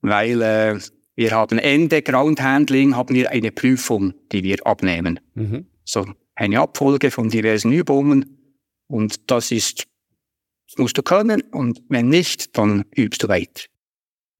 Weil 0.00 0.42
äh, 0.42 0.78
wir 1.14 1.32
haben 1.32 1.58
Ende 1.58 2.02
Ground 2.02 2.40
Handling, 2.40 2.94
haben 2.94 3.14
wir 3.14 3.30
eine 3.30 3.50
Prüfung, 3.50 4.14
die 4.30 4.44
wir 4.44 4.66
abnehmen. 4.66 5.20
Mhm. 5.34 5.66
So 5.84 6.06
eine 6.34 6.60
Abfolge 6.60 7.10
von 7.10 7.28
diversen 7.28 7.72
Übungen 7.72 8.56
und 8.86 9.30
das 9.30 9.50
ist, 9.50 9.86
das 10.68 10.78
musst 10.78 10.96
du 10.96 11.02
können 11.02 11.42
und 11.50 11.82
wenn 11.88 12.08
nicht, 12.08 12.56
dann 12.56 12.84
übst 12.94 13.22
du 13.22 13.28
weiter. 13.28 13.64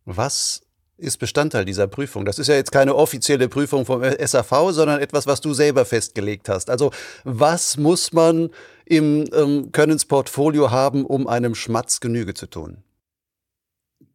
Was 0.05 0.63
ist 0.97 1.19
Bestandteil 1.19 1.65
dieser 1.65 1.87
Prüfung? 1.87 2.25
Das 2.25 2.39
ist 2.39 2.49
ja 2.49 2.55
jetzt 2.55 2.73
keine 2.73 2.95
offizielle 2.95 3.49
Prüfung 3.49 3.85
vom 3.85 4.03
SAV, 4.03 4.71
sondern 4.71 5.01
etwas, 5.01 5.27
was 5.27 5.41
du 5.41 5.55
selber 5.55 5.85
festgelegt 5.85 6.49
hast. 6.49 6.71
Also 6.71 6.93
was 7.25 7.77
muss 7.77 8.13
man 8.13 8.51
im 8.89 9.29
ähm, 9.35 9.71
Könnensportfolio 9.73 10.71
haben, 10.71 11.05
um 11.05 11.27
einem 11.27 11.55
Schmatz 11.55 12.01
Genüge 12.01 12.35
zu 12.35 12.47
tun? 12.47 12.83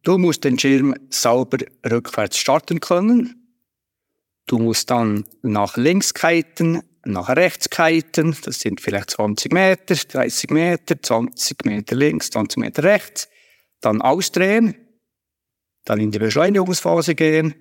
Du 0.02 0.18
musst 0.18 0.44
den 0.44 0.58
Schirm 0.58 0.94
sauber 1.10 1.58
rückwärts 1.88 2.38
starten 2.38 2.80
können. 2.80 3.40
Du 4.46 4.58
musst 4.58 4.90
dann 4.90 5.24
nach 5.42 5.76
links 5.76 6.12
kiten, 6.12 6.82
nach 7.04 7.30
rechts 7.30 7.70
kiten. 7.70 8.36
Das 8.44 8.60
sind 8.60 8.80
vielleicht 8.80 9.10
20 9.10 9.52
Meter, 9.52 9.94
30 9.94 10.50
Meter, 10.50 11.00
20 11.00 11.64
Meter 11.64 11.96
links, 11.96 12.30
20 12.30 12.58
Meter 12.58 12.82
rechts. 12.82 13.28
Dann 13.80 14.02
ausdrehen, 14.02 14.74
dann 15.84 16.00
in 16.00 16.10
die 16.10 16.18
Beschleunigungsphase 16.18 17.14
gehen, 17.14 17.54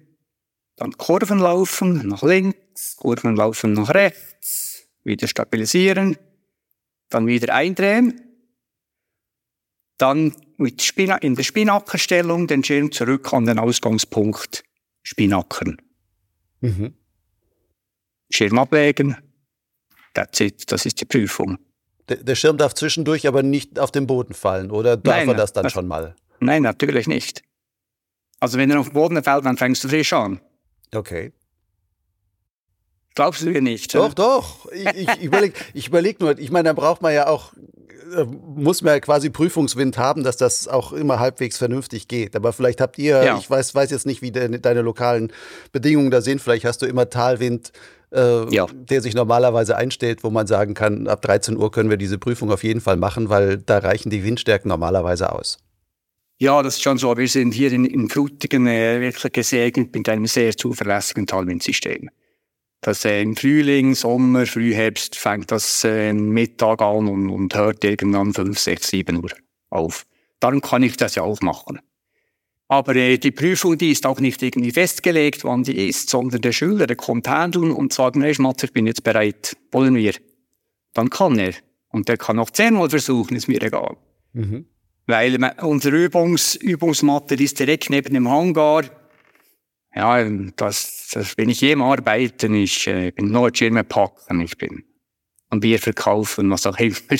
dann 0.76 0.94
Kurven 0.94 1.40
laufen 1.40 2.08
nach 2.08 2.24
links, 2.24 2.96
Kurven 2.98 3.36
laufen 3.36 3.74
nach 3.74 3.94
rechts, 3.94 4.88
wieder 5.04 5.28
stabilisieren, 5.28 6.18
dann 7.10 7.28
wieder 7.28 7.54
eindrehen, 7.54 8.22
dann 9.98 10.36
mit 10.58 10.82
Spina 10.82 11.18
in 11.18 11.36
der 11.36 11.44
Spinackerstellung 11.44 12.48
den 12.48 12.64
Schirm 12.64 12.92
zurück 12.92 13.34
an 13.34 13.46
den 13.46 13.60
Ausgangspunkt 13.60 14.64
Spinackern. 15.04 15.78
Mhm. 16.62 16.94
Schirm 18.32 18.58
ablegen, 18.58 19.18
that's 20.14 20.40
it, 20.40 20.72
das 20.72 20.86
ist 20.86 21.00
die 21.02 21.06
Prüfung. 21.06 21.60
Der, 22.10 22.18
der 22.18 22.36
Schirm 22.36 22.58
darf 22.58 22.74
zwischendurch 22.74 23.28
aber 23.28 23.44
nicht 23.44 23.80
auf 23.80 23.92
den 23.92 24.08
Boden 24.08 24.34
fallen, 24.34 24.72
oder 24.72 24.98
darf 24.98 25.18
Nein, 25.18 25.28
er 25.30 25.36
das 25.36 25.54
dann 25.54 25.64
das- 25.64 25.74
schon 25.74 25.88
mal? 25.88 26.16
Nein, 26.40 26.64
natürlich 26.64 27.08
nicht. 27.08 27.44
Also 28.40 28.58
wenn 28.58 28.70
er 28.72 28.80
auf 28.80 28.88
den 28.90 28.94
Boden 28.94 29.24
fällt, 29.24 29.46
dann 29.46 29.56
fängst 29.58 29.84
du 29.84 29.88
frisch 29.90 30.12
an. 30.12 30.42
Okay. 30.94 31.32
Glaubst 33.16 33.42
du 33.44 33.50
mir 33.52 33.62
nicht? 33.62 33.94
Doch, 33.96 34.10
hä? 34.10 34.14
doch. 34.16 34.72
Ich, 34.72 34.88
ich 34.98 35.22
überlege 35.24 35.54
ich 35.74 35.88
überleg 35.88 36.20
nur, 36.20 36.38
ich 36.38 36.52
meine, 36.52 36.70
da 36.70 36.74
braucht 36.74 37.02
man 37.02 37.14
ja 37.14 37.28
auch, 37.28 37.54
äh, 38.18 38.24
muss 38.56 38.82
man 38.82 38.94
ja 38.96 39.00
quasi 39.00 39.30
Prüfungswind 39.30 39.98
haben, 39.98 40.24
dass 40.24 40.38
das 40.38 40.68
auch 40.68 40.94
immer 40.94 41.20
halbwegs 41.20 41.58
vernünftig 41.58 42.08
geht. 42.08 42.36
Aber 42.36 42.54
vielleicht 42.54 42.82
habt 42.82 42.98
ihr, 42.98 43.24
Ja. 43.24 43.38
ich 43.38 43.50
weiß, 43.50 43.76
weiß 43.76 43.92
jetzt 43.92 44.06
nicht, 44.06 44.22
wie 44.22 44.32
de, 44.32 44.58
deine 44.60 44.82
lokalen 44.82 45.32
Bedingungen 45.72 46.10
da 46.12 46.22
sind, 46.22 46.42
vielleicht 46.42 46.66
hast 46.66 46.82
du 46.82 46.86
immer 46.88 47.10
Talwind, 47.10 47.72
äh, 48.12 48.52
Ja. 48.54 48.66
der 48.72 49.02
sich 49.02 49.14
normalerweise 49.14 49.76
einstellt, 49.78 50.24
wo 50.24 50.30
man 50.32 50.48
sagen 50.48 50.74
kann, 50.74 51.08
ab 51.08 51.22
13 51.22 51.56
Uhr 51.58 51.72
können 51.72 51.90
wir 51.92 51.98
diese 51.98 52.18
Prüfung 52.18 52.52
auf 52.52 52.64
jeden 52.64 52.82
Fall 52.82 52.98
machen, 52.98 53.30
weil 53.30 53.58
da 53.58 53.78
reichen 53.78 54.10
die 54.10 54.24
Windstärken 54.24 54.70
normalerweise 54.70 55.32
aus. 55.32 55.60
Ja, 56.40 56.62
das 56.64 56.76
ist 56.78 56.82
schon 56.84 56.98
so. 56.98 57.16
Wir 57.16 57.28
sind 57.28 57.54
hier 57.54 57.72
in, 57.72 57.86
in 57.86 58.10
Frutigen 58.10 58.66
äh, 58.68 59.00
wirklich 59.00 59.32
gesegnet 59.32 59.94
mit 59.96 60.10
einem 60.10 60.26
sehr 60.26 60.58
zuverlässigen 60.58 61.28
Talwindsystem. 61.28 62.10
Das, 62.84 63.06
äh, 63.06 63.22
Im 63.22 63.38
Frühling, 63.38 63.96
Sommer, 63.96 64.46
Frühherbst 64.46 65.16
fängt 65.16 65.52
das 65.52 65.86
äh, 65.86 66.12
Mittag 66.12 66.82
an 66.82 67.08
und, 67.08 67.30
und 67.30 67.56
hört 67.56 67.82
irgendwann 67.86 68.34
5, 68.34 68.60
6, 68.60 68.88
7 68.90 69.24
Uhr 69.24 69.32
auf. 69.70 70.06
Darum 70.42 70.60
kann 70.60 70.84
ich 70.84 70.98
das 70.98 71.16
ja 71.16 71.24
auch 71.24 71.40
machen. 71.40 71.80
Aber 72.68 72.94
äh, 72.98 73.18
die 73.18 73.32
Prüfung, 73.32 73.78
die 73.78 73.92
ist 73.92 74.06
auch 74.06 74.20
nicht 74.20 74.44
irgendwie 74.44 74.72
festgelegt, 74.72 75.46
wann 75.46 75.64
die 75.64 75.88
ist, 75.88 76.10
sondern 76.10 76.42
der 76.42 76.52
Schüler, 76.52 76.86
der 76.86 76.98
kommt 76.98 77.30
handeln 77.30 77.72
und 77.72 77.94
sagt, 77.94 78.18
nee, 78.18 78.34
Schmatzer, 78.34 78.66
ich 78.66 78.74
bin 78.74 78.86
jetzt 78.86 79.06
bereit, 79.06 79.56
wollen 79.72 79.96
wir. 79.96 80.14
Dann 80.94 81.10
kann 81.10 81.40
er. 81.40 81.54
Und 81.88 82.10
der 82.10 82.18
kann 82.18 82.36
noch 82.36 82.50
zehnmal 82.50 82.90
versuchen, 82.90 83.38
ist 83.38 83.48
mir 83.48 83.62
egal. 83.62 83.96
Mhm. 84.34 84.66
Weil 85.08 85.54
unsere 85.62 86.04
Übungs 86.04 86.56
Übungsmatte 86.56 87.36
ist 87.36 87.60
direkt 87.60 87.90
neben 87.90 88.14
dem 88.14 88.30
Hangar. 88.30 88.84
Ja, 89.96 90.24
das, 90.56 91.10
das 91.14 91.38
wenn 91.38 91.50
ich 91.50 91.62
je 91.62 91.74
im 91.74 91.82
Arbeiten, 91.82 92.56
ich 92.56 92.88
äh, 92.88 93.12
bin 93.12 93.32
nur 93.32 93.52
Schirme 93.54 93.84
packen, 93.84 94.42
ich 94.42 94.58
bin 94.58 94.84
am 95.50 95.60
Bier 95.60 95.80
verkaufen, 95.80 96.50
was 96.50 96.66
auch 96.66 96.78
immer. 96.78 96.98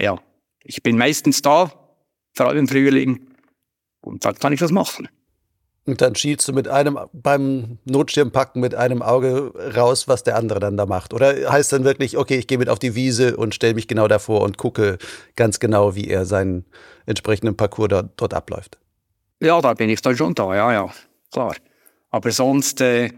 Ja, 0.00 0.18
ich 0.64 0.82
bin 0.82 0.96
meistens 0.96 1.42
da, 1.42 1.70
vor 2.32 2.46
allem 2.46 2.60
im 2.60 2.68
Frühling, 2.68 3.30
und 4.00 4.24
dann 4.24 4.34
kann 4.34 4.54
ich 4.54 4.60
das 4.60 4.70
machen. 4.70 5.08
Und 5.86 6.00
dann 6.00 6.14
schielst 6.14 6.46
du 6.46 6.52
mit 6.52 6.68
einem 6.68 6.98
beim 7.12 7.78
Notschirmpacken 7.84 8.60
mit 8.60 8.74
einem 8.74 9.02
Auge 9.02 9.52
raus, 9.76 10.08
was 10.08 10.22
der 10.22 10.36
andere 10.36 10.60
dann 10.60 10.76
da 10.76 10.86
macht. 10.86 11.14
Oder 11.14 11.50
heißt 11.50 11.72
dann 11.72 11.84
wirklich, 11.84 12.16
okay, 12.16 12.36
ich 12.36 12.46
gehe 12.46 12.58
mit 12.58 12.68
auf 12.68 12.78
die 12.78 12.94
Wiese 12.94 13.36
und 13.36 13.54
stelle 13.54 13.74
mich 13.74 13.88
genau 13.88 14.06
davor 14.06 14.42
und 14.42 14.58
gucke 14.58 14.98
ganz 15.36 15.58
genau, 15.58 15.94
wie 15.94 16.08
er 16.08 16.26
seinen 16.26 16.64
entsprechenden 17.06 17.56
Parcours 17.56 17.88
dort, 17.88 18.10
dort 18.16 18.34
abläuft. 18.34 18.78
Ja, 19.40 19.60
da 19.60 19.74
bin 19.74 19.88
ich 19.88 20.00
dann 20.02 20.16
schon 20.16 20.34
da, 20.34 20.54
ja, 20.54 20.72
ja, 20.72 20.90
klar. 21.32 21.54
Aber 22.10 22.30
sonst, 22.32 22.80
äh, 22.80 23.10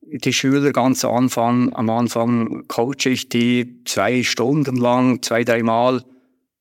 die 0.00 0.32
Schüler 0.32 0.72
ganz 0.72 1.04
am 1.04 1.14
Anfang, 1.14 1.72
am 1.74 1.90
Anfang 1.90 2.66
coache 2.68 3.10
ich 3.10 3.28
die 3.28 3.82
zwei 3.84 4.22
Stunden 4.22 4.76
lang, 4.76 5.22
zwei, 5.22 5.44
dreimal. 5.44 6.04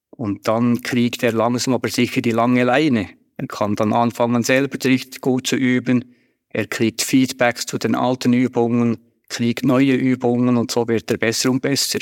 Und 0.10 0.48
dann 0.48 0.82
kriegt 0.82 1.24
er 1.24 1.32
langsam 1.32 1.74
aber 1.74 1.90
sicher 1.90 2.22
die 2.22 2.32
lange 2.32 2.64
Leine. 2.64 3.10
Er 3.38 3.48
kann 3.48 3.76
dann 3.76 3.94
anfangen, 3.94 4.44
selber 4.44 4.78
richtig 4.84 5.22
gut 5.22 5.48
zu 5.48 5.56
üben. 5.58 6.16
Er 6.50 6.68
kriegt 6.68 7.02
Feedbacks 7.02 7.66
zu 7.66 7.78
den 7.78 7.96
alten 7.96 8.34
Übungen, 8.34 8.98
kriegt 9.28 9.66
neue 9.66 9.94
Übungen 9.94 10.58
und 10.58 10.72
so 10.72 10.88
wird 10.88 11.12
er 11.12 11.18
besser 11.18 11.52
und 11.52 11.62
besser. 11.62 12.00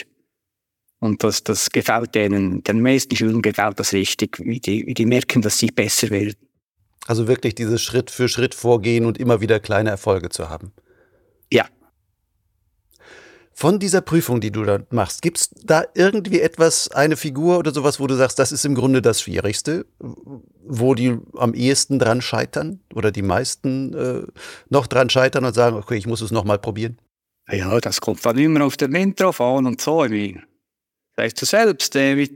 Und 1.00 1.24
das, 1.24 1.44
das 1.44 1.70
gefällt 1.70 2.16
denen, 2.16 2.63
den 2.63 2.82
meisten 2.82 3.16
Schülern 3.16 3.42
gefällt 3.42 3.80
das 3.80 3.92
richtig, 3.92 4.40
wie 4.40 4.60
die, 4.60 4.86
wie 4.86 4.94
die 4.94 5.06
merken, 5.06 5.42
dass 5.42 5.58
sie 5.58 5.68
besser 5.68 6.10
werden. 6.12 6.36
Also 7.06 7.28
wirklich 7.28 7.56
dieses 7.56 7.82
Schritt 7.82 8.12
für 8.12 8.30
Schritt 8.30 8.56
vorgehen 8.56 9.06
und 9.06 9.18
immer 9.18 9.42
wieder 9.42 9.60
kleine 9.60 9.90
Erfolge 9.90 10.30
zu 10.30 10.50
haben. 10.50 10.72
Ja, 11.52 11.68
von 13.56 13.80
dieser 13.80 14.02
Prüfung, 14.02 14.42
die 14.42 14.52
du 14.52 14.64
da 14.64 14.80
machst, 14.90 15.22
gibt 15.22 15.38
es 15.38 15.50
da 15.64 15.84
irgendwie 15.94 16.42
etwas, 16.42 16.90
eine 16.90 17.16
Figur 17.16 17.60
oder 17.60 17.72
sowas, 17.72 18.00
wo 18.00 18.08
du 18.08 18.16
sagst, 18.16 18.40
das 18.40 18.52
ist 18.52 18.66
im 18.66 18.74
Grunde 18.74 19.02
das 19.02 19.22
Schwierigste, 19.22 19.86
wo 20.00 20.96
die 20.96 21.18
am 21.38 21.54
ehesten 21.54 22.00
dran 22.00 22.22
scheitern 22.22 22.80
oder 22.96 23.12
die 23.12 23.22
meisten 23.22 23.94
äh, 23.94 24.24
noch 24.70 24.88
dran 24.88 25.10
scheitern 25.10 25.46
und 25.46 25.54
sagen, 25.54 25.78
okay, 25.78 25.96
ich 25.96 26.08
muss 26.08 26.22
es 26.22 26.32
nochmal 26.32 26.58
probieren? 26.58 26.98
Ja, 27.48 27.80
das 27.80 28.02
kommt 28.02 28.26
dann 28.26 28.38
immer 28.40 28.66
auf 28.66 28.76
den 28.76 28.92
Wind 28.92 29.20
drauf 29.20 29.40
an 29.40 29.68
und 29.68 29.80
so. 29.80 30.00
Weißt 31.16 31.42
du 31.42 31.46
selbst, 31.46 31.96
äh, 31.96 32.28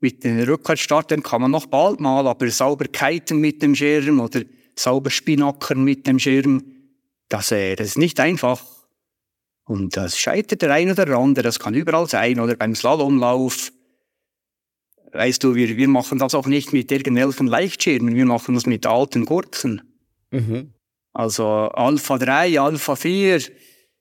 mit, 0.00 0.24
den 0.24 0.42
Rückwärtsstartern 0.42 1.22
kann 1.22 1.42
man 1.42 1.50
noch 1.50 1.66
bald 1.66 2.00
mal, 2.00 2.26
aber 2.26 2.50
sauber 2.50 2.86
kiten 2.86 3.38
mit 3.38 3.62
dem 3.62 3.74
Schirm 3.74 4.20
oder 4.20 4.42
sauber 4.78 5.10
Spinackern 5.10 5.82
mit 5.82 6.06
dem 6.06 6.18
Schirm, 6.18 6.62
das, 7.28 7.50
äh, 7.52 7.76
das 7.76 7.88
ist 7.88 7.98
nicht 7.98 8.20
einfach. 8.20 8.62
Und 9.64 9.96
das 9.96 10.18
scheitert 10.18 10.62
der 10.62 10.72
ein 10.72 10.90
oder 10.90 11.16
andere, 11.18 11.42
das 11.42 11.58
kann 11.58 11.74
überall 11.74 12.08
sein, 12.08 12.38
oder 12.38 12.54
beim 12.54 12.74
Slalomlauf. 12.74 13.72
Weißt 15.12 15.42
du, 15.42 15.54
wir, 15.54 15.76
wir 15.76 15.88
machen 15.88 16.18
das 16.18 16.34
auch 16.34 16.46
nicht 16.46 16.72
mit 16.72 16.92
irgendwelchen 16.92 17.46
Leichtschirmen, 17.46 18.14
wir 18.14 18.26
machen 18.26 18.54
das 18.54 18.66
mit 18.66 18.86
alten 18.86 19.24
Gurken. 19.24 19.82
Mhm. 20.30 20.72
Also 21.12 21.46
Alpha 21.46 22.18
3, 22.18 22.60
Alpha 22.60 22.94
4, 22.94 23.40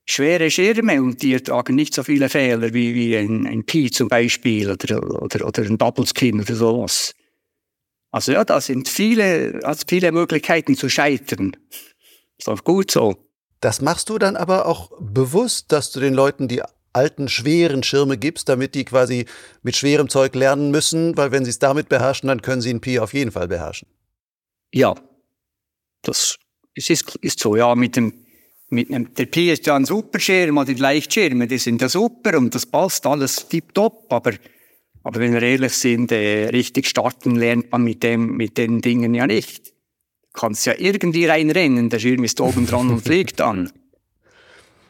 schwere 0.06 0.52
Schirme 0.52 1.02
und 1.02 1.22
die 1.22 1.36
tragen 1.42 1.76
nicht 1.76 1.94
so 1.94 2.04
viele 2.04 2.30
Fehler 2.30 2.74
wie, 2.74 2.94
wie 2.94 3.18
ein, 3.18 3.48
ein 3.48 3.66
Pi 3.66 3.90
zum 3.90 4.08
Beispiel 4.08 4.72
oder, 4.72 5.22
oder, 5.22 5.48
oder 5.48 5.64
ein 5.64 5.78
Double 5.78 6.06
Skin 6.06 6.42
oder 6.42 6.56
sowas. 6.56 7.14
Also 8.12 8.32
ja, 8.32 8.46
da 8.46 8.62
sind 8.62 8.88
viele, 8.88 9.60
also 9.64 9.84
viele 9.88 10.12
Möglichkeiten 10.12 10.76
zu 10.76 10.90
scheitern. 10.90 11.58
Ist 12.38 12.48
auch 12.48 12.64
gut 12.64 12.92
so. 12.92 13.16
Das 13.60 13.82
machst 13.82 14.10
du 14.10 14.18
dann 14.18 14.36
aber 14.36 14.68
auch 14.68 14.92
bewusst, 15.00 15.72
dass 15.72 15.92
du 15.92 16.00
den 16.00 16.14
Leuten 16.14 16.48
die 16.48 16.62
alten, 16.94 17.28
schweren 17.28 17.84
Schirme 17.84 18.18
gibst, 18.18 18.48
damit 18.48 18.74
die 18.74 18.86
quasi 18.86 19.26
mit 19.64 19.76
schwerem 19.76 20.08
Zeug 20.08 20.34
lernen 20.34 20.72
müssen, 20.72 21.18
weil 21.18 21.32
wenn 21.32 21.44
sie 21.44 21.50
es 21.50 21.60
damit 21.60 21.90
beherrschen, 21.90 22.28
dann 22.28 22.42
können 22.42 22.62
sie 22.62 22.70
einen 22.70 22.80
Pi 22.80 23.00
auf 23.00 23.14
jeden 23.14 23.32
Fall 23.32 23.48
beherrschen. 23.48 23.88
Ja, 24.72 24.96
das 26.04 26.38
ist, 26.74 27.18
ist 27.22 27.40
so, 27.40 27.56
ja, 27.56 27.76
mit 27.76 27.96
dem, 27.96 28.25
mit 28.70 29.18
der 29.18 29.26
Pi 29.26 29.52
ist 29.52 29.66
ja 29.68 29.76
ein 29.76 29.86
super 29.86 30.20
Schirm, 30.20 30.58
oder 30.58 30.74
die 30.74 30.82
Leichtschirme, 30.82 31.48
die 31.48 31.58
sind 31.58 31.82
ja 31.82 31.90
super 31.90 32.38
und 32.38 32.54
das 32.56 32.66
passt 32.66 33.06
alles 33.06 33.48
tipptopp, 33.48 34.12
aber, 34.12 34.34
aber 35.04 35.20
wenn 35.20 35.34
wir 35.34 35.42
ehrlich 35.42 35.74
sind, 35.74 36.12
äh, 36.12 36.50
richtig 36.50 36.88
starten 36.88 37.36
lernt 37.36 37.72
man 37.72 37.84
mit 37.84 38.04
dem, 38.04 38.36
mit 38.36 38.58
den 38.58 38.82
Dingen 38.82 39.14
ja 39.14 39.28
nicht 39.28 39.76
kannst 40.36 40.66
ja 40.66 40.74
irgendwie 40.78 41.26
reinrennen, 41.26 41.90
der 41.90 42.00
Schirm 42.00 42.24
ist 42.24 42.40
oben 42.40 42.68
dran 42.68 42.90
und 42.90 43.02
fliegt 43.02 43.42
an. 43.42 43.72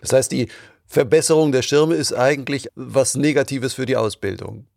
Das 0.02 0.14
heißt, 0.14 0.32
die 0.34 0.50
Verbesserung 0.86 1.52
der 1.52 1.64
Schirme 1.64 1.96
ist 1.96 2.14
eigentlich 2.14 2.68
was 2.76 3.16
Negatives 3.16 3.74
für 3.74 3.88
die 3.88 3.98
Ausbildung. 3.98 4.68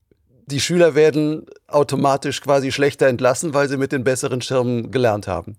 Die 0.47 0.59
Schüler 0.59 0.95
werden 0.95 1.45
automatisch 1.67 2.41
quasi 2.41 2.73
schlechter 2.73 3.09
entlassen, 3.09 3.53
weil 3.53 3.69
sie 3.69 3.77
mit 3.77 3.93
den 3.93 4.05
besseren 4.05 4.41
Schirmen 4.41 4.91
gelernt 4.91 5.27
haben. 5.27 5.59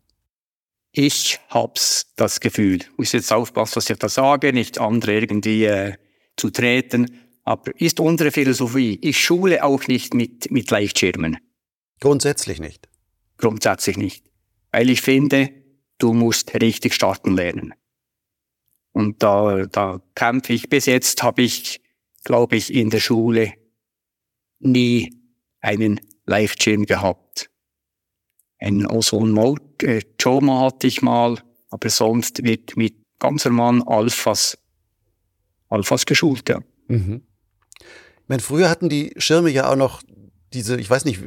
Ich 0.92 1.40
hab's 1.50 2.12
das 2.16 2.40
Gefühl. 2.40 2.78
Ich 2.78 2.98
muss 2.98 3.12
jetzt 3.12 3.32
aufpassen, 3.32 3.78
was 3.78 3.90
ich 3.90 3.98
da 3.98 4.10
sage, 4.10 4.54
nicht 4.54 4.80
andere 4.80 5.14
irgendwie 5.14 5.66
äh, 5.66 5.94
zu 6.36 6.50
treten. 6.50 7.20
Aber 7.44 7.72
ist 7.80 8.00
unsere 8.00 8.32
Philosophie. 8.32 9.00
Ich 9.02 9.20
schule 9.20 9.64
auch 9.64 9.88
nicht 9.88 10.14
mit, 10.14 10.52
mit 10.52 10.70
Leichtschirmen. 10.72 11.38
Grundsätzlich 12.00 12.60
nicht. 12.60 12.90
Grundsätzlich 13.38 13.98
nicht 13.98 14.30
weil 14.72 14.90
ich 14.90 15.02
finde, 15.02 15.52
du 15.98 16.14
musst 16.14 16.54
richtig 16.62 16.94
starten 16.94 17.36
lernen. 17.36 17.74
Und 18.92 19.22
da, 19.24 19.66
da 19.66 20.02
kämpfe 20.16 20.54
ich. 20.54 20.70
Bis 20.70 20.86
jetzt 20.86 21.24
habe 21.24 21.42
ich, 21.42 21.82
glaube 22.24 22.56
ich, 22.56 22.74
in 22.74 22.90
der 22.90 23.00
Schule 23.00 23.54
nie 24.60 25.16
einen 25.62 26.00
Live-Gym 26.26 26.86
gehabt. 26.86 27.49
Ein 28.60 28.86
Ozone 28.86 29.32
Mode 29.32 29.62
äh, 29.84 30.02
hatte 30.22 30.88
ich 30.88 31.02
mal, 31.02 31.38
aber 31.70 31.90
sonst 31.90 32.44
wird 32.44 32.76
mit 32.76 32.96
ganz 33.20 33.46
normal 33.46 33.82
Alphas, 33.86 34.58
Alphas 35.70 36.06
geschult, 36.06 36.50
ja. 36.50 36.60
Mhm. 36.88 37.22
Ich 37.80 38.28
meine, 38.28 38.42
früher 38.42 38.70
hatten 38.70 38.90
die 38.90 39.14
Schirme 39.18 39.50
ja 39.50 39.72
auch 39.72 39.76
noch 39.76 40.02
diese, 40.54 40.80
ich 40.80 40.90
weiß 40.90 41.06
nicht, 41.06 41.22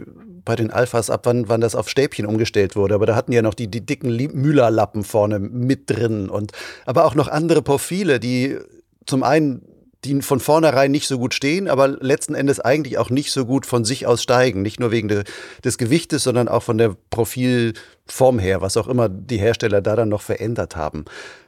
bei 0.45 0.57
den 0.57 0.71
Alphas 0.71 1.11
ab 1.11 1.27
wann, 1.27 1.49
wann 1.49 1.61
das 1.61 1.75
auf 1.75 1.89
Stäbchen 1.89 2.27
umgestellt 2.27 2.77
wurde, 2.77 2.95
aber 2.95 3.07
da 3.07 3.15
hatten 3.15 3.33
ja 3.33 3.43
noch 3.43 3.55
die, 3.55 3.69
die 3.69 3.85
dicken 3.85 4.11
Müller-Lappen 4.17 5.05
vorne 5.05 5.39
mit 5.39 5.89
drin 5.89 6.29
und 6.29 6.53
aber 6.85 7.05
auch 7.05 7.15
noch 7.15 7.29
andere 7.29 7.63
Profile, 7.63 8.19
die 8.19 8.59
zum 9.07 9.23
einen 9.23 9.63
die 10.05 10.21
von 10.23 10.41
vornherein 10.41 10.91
nicht 10.91 11.07
so 11.07 11.19
gut 11.19 11.33
stehen, 11.33 11.69
aber 11.69 11.89
letzten 11.89 12.35
Endes 12.35 12.59
eigentlich 12.59 12.99
auch 12.99 13.11
nicht 13.11 13.31
so 13.31 13.47
gut 13.47 13.67
von 13.67 13.85
sich 13.85 14.07
aus 14.07 14.23
steigen. 14.23 14.63
Nicht 14.63 14.81
nur 14.81 14.91
wegen 14.91 15.09
de, 15.09 15.25
des 15.65 15.79
Gewichtes, 15.79 16.25
sondern 16.25 16.49
auch 16.49 16.65
von 16.65 16.79
der 16.79 16.97
Profilform 17.11 18.39
her, 18.39 18.61
was 18.61 18.77
auch 18.77 18.89
immer 18.89 19.09
die 19.09 19.39
Hersteller 19.39 19.81
da 19.81 19.95
dann 19.95 20.09
noch 20.09 20.23
verändert 20.23 20.75
haben. 20.75 21.05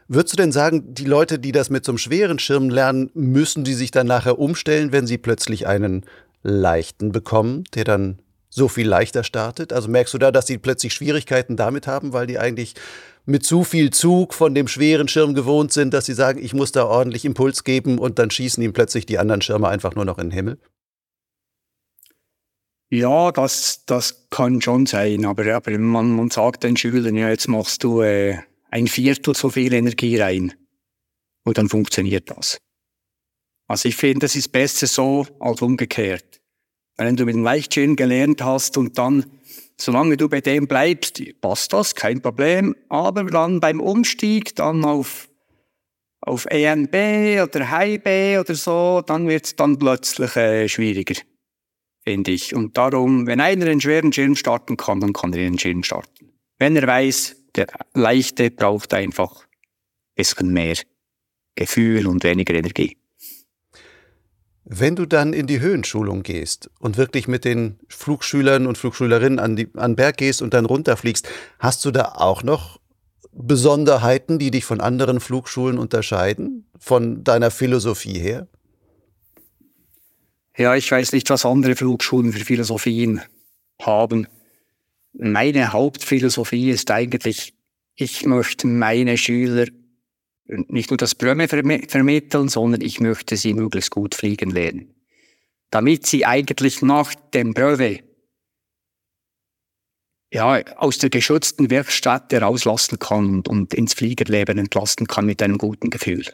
Würdest 0.06 0.34
du 0.34 0.36
denn 0.36 0.52
sagen, 0.52 0.94
die 0.94 1.06
Leute, 1.06 1.38
die 1.38 1.52
das 1.52 1.70
mit 1.70 1.84
so 1.84 1.92
einem 1.92 1.98
schweren 1.98 2.38
Schirm 2.38 2.68
lernen, 2.68 3.10
müssen 3.14 3.64
die 3.64 3.74
sich 3.74 3.90
dann 3.90 4.06
nachher 4.06 4.38
umstellen, 4.38 4.92
wenn 4.92 5.06
sie 5.06 5.18
plötzlich 5.18 5.66
einen 5.66 6.04
leichten 6.42 7.10
bekommen, 7.10 7.64
der 7.74 7.84
dann 7.84 8.18
so 8.50 8.68
viel 8.68 8.86
leichter 8.86 9.24
startet? 9.24 9.72
Also 9.72 9.88
merkst 9.88 10.14
du 10.14 10.18
da, 10.18 10.30
dass 10.30 10.46
die 10.46 10.58
plötzlich 10.58 10.94
Schwierigkeiten 10.94 11.56
damit 11.56 11.86
haben, 11.86 12.12
weil 12.12 12.26
die 12.26 12.38
eigentlich 12.38 12.74
mit 13.26 13.44
zu 13.44 13.64
viel 13.64 13.90
Zug 13.90 14.34
von 14.34 14.54
dem 14.54 14.68
schweren 14.68 15.08
Schirm 15.08 15.34
gewohnt 15.34 15.72
sind, 15.72 15.94
dass 15.94 16.06
sie 16.06 16.14
sagen, 16.14 16.42
ich 16.42 16.52
muss 16.54 16.72
da 16.72 16.84
ordentlich 16.84 17.24
Impuls 17.24 17.64
geben 17.64 17.98
und 17.98 18.18
dann 18.18 18.30
schießen 18.30 18.62
ihm 18.62 18.72
plötzlich 18.72 19.06
die 19.06 19.18
anderen 19.18 19.40
Schirme 19.40 19.68
einfach 19.68 19.94
nur 19.94 20.04
noch 20.04 20.18
in 20.18 20.28
den 20.28 20.32
Himmel? 20.32 20.58
Ja, 22.90 23.32
das, 23.32 23.84
das 23.86 24.28
kann 24.30 24.60
schon 24.60 24.86
sein, 24.86 25.24
aber, 25.24 25.54
aber 25.54 25.78
man, 25.78 26.14
man 26.14 26.30
sagt 26.30 26.62
den 26.64 26.76
Schülern, 26.76 27.16
ja, 27.16 27.28
jetzt 27.28 27.48
machst 27.48 27.82
du 27.82 28.02
äh, 28.02 28.38
ein 28.70 28.86
Viertel 28.86 29.34
so 29.34 29.50
viel 29.50 29.72
Energie 29.72 30.16
rein 30.18 30.52
und 31.44 31.58
dann 31.58 31.68
funktioniert 31.68 32.30
das. 32.30 32.58
Also 33.66 33.88
ich 33.88 33.96
finde, 33.96 34.26
es 34.26 34.36
ist 34.36 34.52
besser 34.52 34.86
so 34.86 35.26
als 35.40 35.62
umgekehrt. 35.62 36.40
Wenn 36.96 37.16
du 37.16 37.24
mit 37.24 37.34
dem 37.34 37.42
Leichtschirm 37.42 37.96
gelernt 37.96 38.42
hast 38.42 38.76
und 38.76 38.98
dann, 38.98 39.24
solange 39.80 40.16
du 40.16 40.28
bei 40.28 40.40
dem 40.40 40.66
bleibst, 40.66 41.22
passt 41.40 41.72
das, 41.72 41.94
kein 41.94 42.20
Problem. 42.20 42.74
Aber 42.88 43.24
dann 43.24 43.60
beim 43.60 43.80
Umstieg 43.80 44.54
dann 44.56 44.84
auf, 44.84 45.28
auf 46.20 46.46
ENB 46.46 46.94
oder 47.42 47.70
HB 47.70 48.38
oder 48.40 48.54
so, 48.54 49.02
dann 49.04 49.28
wird 49.28 49.46
es 49.46 49.56
dann 49.56 49.78
plötzlich 49.78 50.36
äh, 50.36 50.68
schwieriger, 50.68 51.20
finde 52.02 52.32
ich. 52.32 52.54
Und 52.54 52.76
darum, 52.76 53.26
wenn 53.26 53.40
einer 53.40 53.66
einen 53.66 53.80
schweren 53.80 54.12
Schirm 54.12 54.36
starten 54.36 54.76
kann, 54.76 55.00
dann 55.00 55.12
kann 55.12 55.32
er 55.32 55.46
einen 55.46 55.58
Schirm 55.58 55.82
starten. 55.82 56.32
Wenn 56.58 56.76
er 56.76 56.86
weiß, 56.86 57.36
der 57.56 57.66
Leichte 57.94 58.50
braucht 58.50 58.94
einfach 58.94 59.42
ein 59.42 59.48
bisschen 60.16 60.52
mehr 60.52 60.76
Gefühl 61.56 62.06
und 62.06 62.24
weniger 62.24 62.54
Energie. 62.54 62.96
Wenn 64.64 64.96
du 64.96 65.04
dann 65.04 65.34
in 65.34 65.46
die 65.46 65.60
Höhenschulung 65.60 66.22
gehst 66.22 66.70
und 66.80 66.96
wirklich 66.96 67.28
mit 67.28 67.44
den 67.44 67.78
Flugschülern 67.88 68.66
und 68.66 68.78
Flugschülerinnen 68.78 69.38
an, 69.38 69.56
die, 69.56 69.68
an 69.74 69.94
Berg 69.94 70.16
gehst 70.16 70.40
und 70.40 70.54
dann 70.54 70.64
runterfliegst, 70.64 71.28
hast 71.58 71.84
du 71.84 71.90
da 71.90 72.14
auch 72.16 72.42
noch 72.42 72.80
Besonderheiten, 73.32 74.38
die 74.38 74.50
dich 74.50 74.64
von 74.64 74.80
anderen 74.80 75.20
Flugschulen 75.20 75.78
unterscheiden, 75.78 76.66
von 76.78 77.24
deiner 77.24 77.50
Philosophie 77.50 78.18
her? 78.18 78.48
Ja, 80.56 80.74
ich 80.76 80.90
weiß 80.90 81.12
nicht, 81.12 81.28
was 81.30 81.44
andere 81.44 81.76
Flugschulen 81.76 82.32
für 82.32 82.44
Philosophien 82.44 83.20
haben. 83.82 84.28
Meine 85.12 85.72
Hauptphilosophie 85.72 86.70
ist 86.70 86.90
eigentlich, 86.90 87.54
ich 87.96 88.24
möchte 88.24 88.66
meine 88.66 89.18
Schüler 89.18 89.66
nicht 90.46 90.90
nur 90.90 90.98
das 90.98 91.14
Brömme 91.14 91.48
vermitteln, 91.48 92.48
sondern 92.48 92.80
ich 92.80 93.00
möchte 93.00 93.36
sie 93.36 93.54
möglichst 93.54 93.90
gut 93.90 94.14
fliegen 94.14 94.50
lernen. 94.50 94.94
Damit 95.70 96.06
sie 96.06 96.26
eigentlich 96.26 96.82
nach 96.82 97.14
dem 97.32 97.54
Brevet 97.54 98.04
ja, 100.32 100.60
aus 100.76 100.98
der 100.98 101.10
geschützten 101.10 101.70
Werkstatt 101.70 102.32
herauslassen 102.32 102.98
kann 102.98 103.36
und, 103.36 103.48
und 103.48 103.72
ins 103.72 103.94
Fliegerleben 103.94 104.58
entlasten 104.58 105.06
kann 105.06 105.26
mit 105.26 105.40
einem 105.40 105.58
guten 105.58 105.90
Gefühl. 105.90 106.24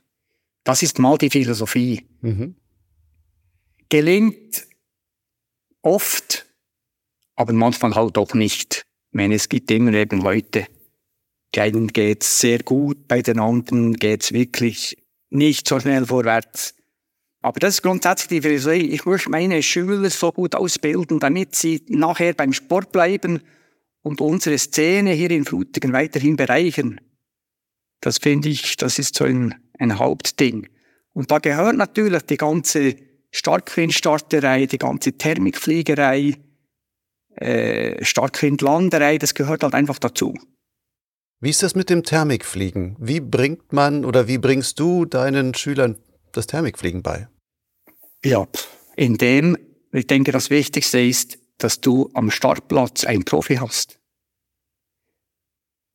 Das 0.65 0.83
ist 0.83 0.99
mal 0.99 1.19
die 1.19 1.29
Philosophie. 1.29 2.07
Mhm. 2.23 2.57
Gelingt 3.91 4.67
oft, 5.83 6.47
aber 7.37 7.53
manchmal 7.53 7.95
halt 7.95 8.17
auch 8.17 8.33
nicht. 8.33 8.87
Ich 9.11 9.17
meine, 9.17 9.35
es 9.35 9.51
gibt 9.51 9.71
immer 9.71 9.93
eben 9.93 10.23
Leute, 10.23 10.67
die 11.55 11.61
einen 11.61 11.89
geht's 11.89 12.41
sehr 12.41 12.61
gut, 12.61 13.09
bei 13.09 13.23
den 13.23 13.41
anderen 13.41 13.95
geht's 13.95 14.33
wirklich 14.33 14.97
nicht 15.31 15.67
so 15.67 15.81
schnell 15.81 16.07
vorwärts. 16.07 16.75
Aber 17.43 17.59
das 17.59 17.75
ist 17.75 17.83
grundsätzlich 17.83 18.29
die 18.29 18.43
Philosophie. 18.43 18.91
Ich 18.91 19.07
möchte 19.07 19.31
meine 19.31 19.63
Schüler 19.63 20.11
so 20.11 20.31
gut 20.31 20.55
ausbilden, 20.55 21.21
damit 21.21 21.55
sie 21.55 21.83
nachher 21.89 22.35
beim 22.35 22.53
Sport 22.53 22.93
bleiben 22.93 23.41
und 24.03 24.21
unsere 24.21 24.59
Szene 24.59 25.13
hier 25.13 25.31
in 25.31 25.45
Frutigen 25.45 25.93
weiterhin 25.93 26.37
bereichern. 26.37 27.01
Das 28.01 28.19
finde 28.19 28.49
ich, 28.49 28.77
das 28.77 28.99
ist 28.99 29.15
so 29.15 29.25
ein, 29.25 29.55
ein 29.79 29.99
Hauptding. 29.99 30.69
Und 31.13 31.31
da 31.31 31.39
gehört 31.39 31.77
natürlich 31.77 32.23
die 32.23 32.37
ganze 32.37 32.97
Starkwindstarterei, 33.31 34.67
die 34.67 34.79
ganze 34.79 35.13
Thermikfliegerei, 35.13 36.35
äh, 37.37 38.05
Starkwindlanderei, 38.05 39.19
das 39.19 39.35
gehört 39.35 39.63
halt 39.63 39.75
einfach 39.75 39.99
dazu. 39.99 40.35
Wie 41.43 41.49
ist 41.49 41.63
das 41.63 41.75
mit 41.75 41.89
dem 41.89 42.03
Thermikfliegen? 42.03 42.97
Wie 42.99 43.21
bringt 43.21 43.73
man 43.73 44.05
oder 44.05 44.29
wie 44.29 44.37
bringst 44.37 44.79
du 44.79 45.07
deinen 45.07 45.55
Schülern 45.55 45.99
das 46.33 46.47
Thermikfliegen 46.47 47.03
bei? 47.03 47.29
Ja, 48.23 48.47
indem, 48.95 49.57
ich 49.91 50.07
denke, 50.07 50.33
das 50.33 50.51
Wichtigste 50.51 51.01
ist, 51.01 51.39
dass 51.57 51.81
du 51.81 52.11
am 52.13 52.31
Startplatz 52.31 53.05
einen 53.05 53.25
Profi 53.25 53.57
hast. 53.57 53.99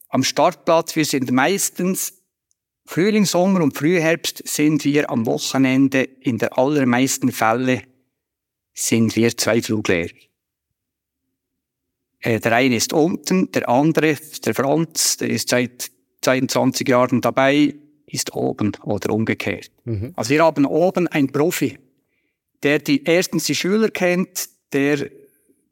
Am 0.10 0.23
Startplatz, 0.23 0.95
wir 0.95 1.05
sind 1.05 1.31
meistens 1.31 2.23
Frühling, 2.88 3.25
Sommer 3.25 3.62
und 3.62 3.77
Frühherbst 3.77 4.47
sind 4.47 4.84
wir 4.84 5.12
am 5.12 5.27
Wochenende 5.27 6.01
in 6.01 6.39
der 6.39 6.58
allermeisten 6.58 7.31
Fälle 7.31 7.84
sind 8.73 9.15
wir 9.15 9.38
zwei 9.38 9.62
Fluglehrer. 9.62 10.13
Äh, 12.19 12.39
der 12.39 12.54
eine 12.54 12.75
ist 12.75 12.93
unten, 12.93 13.51
der 13.51 13.69
andere, 13.69 14.17
der 14.45 14.56
Franz, 14.56 15.17
der 15.17 15.30
ist 15.30 15.49
seit 15.49 15.91
22 16.21 16.88
Jahren 16.88 17.21
dabei, 17.21 17.75
ist 18.08 18.34
oben 18.34 18.71
oder 18.84 19.13
umgekehrt. 19.13 19.71
Mhm. 19.84 20.13
Also 20.15 20.32
wir 20.32 20.43
haben 20.43 20.65
oben 20.65 21.08
einen 21.08 21.32
Profi, 21.32 21.78
der 22.63 22.80
die 22.80 23.04
erstens 23.04 23.45
die 23.45 23.56
Schüler 23.56 23.89
kennt, 23.89 24.49
der 24.73 25.10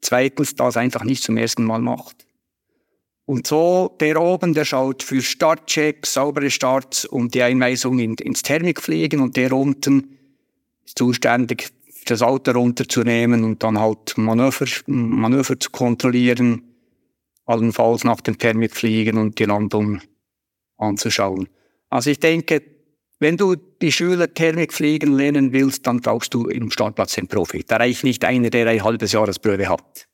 zweitens 0.00 0.54
das 0.54 0.76
einfach 0.76 1.04
nicht 1.04 1.22
zum 1.22 1.36
ersten 1.36 1.64
Mal 1.64 1.80
macht. 1.80 2.26
Und 3.26 3.46
so, 3.46 3.96
der 4.00 4.20
oben, 4.20 4.52
der 4.52 4.66
schaut 4.66 5.02
für 5.02 5.22
Startchecks, 5.22 6.12
saubere 6.12 6.50
Starts 6.50 7.06
und 7.06 7.34
die 7.34 7.42
Einweisung 7.42 7.98
in, 7.98 8.14
ins 8.14 8.42
Thermikfliegen 8.42 9.20
und 9.20 9.36
der 9.36 9.52
unten 9.52 10.18
ist 10.84 10.98
zuständig, 10.98 11.70
das 12.04 12.22
Auto 12.22 12.52
runterzunehmen 12.52 13.44
und 13.44 13.62
dann 13.62 13.78
halt 13.78 14.16
Manöver, 14.16 14.66
Manöver 14.86 15.58
zu 15.58 15.70
kontrollieren, 15.70 16.62
allenfalls 17.46 18.04
nach 18.04 18.20
dem 18.20 18.38
Thermikfliegen 18.38 19.18
und 19.18 19.38
die 19.38 19.44
Landung 19.44 20.00
anzuschauen. 20.76 21.48
Also 21.90 22.10
ich 22.10 22.20
denke, 22.20 22.62
wenn 23.20 23.36
du 23.36 23.54
die 23.54 23.92
Schüler 23.92 24.32
Thermik 24.32 24.72
fliegen 24.72 25.16
lernen 25.16 25.52
willst, 25.52 25.86
dann 25.86 26.00
brauchst 26.00 26.34
du 26.34 26.46
im 26.48 26.70
Startplatz 26.70 27.14
den 27.14 27.28
Profi. 27.28 27.64
Da 27.66 27.76
reicht 27.76 28.04
nicht 28.04 28.24
einer, 28.24 28.50
der 28.50 28.66
ein 28.66 28.82
halbes 28.82 29.12
Jahresprobe 29.12 29.68
hat. 29.68 30.08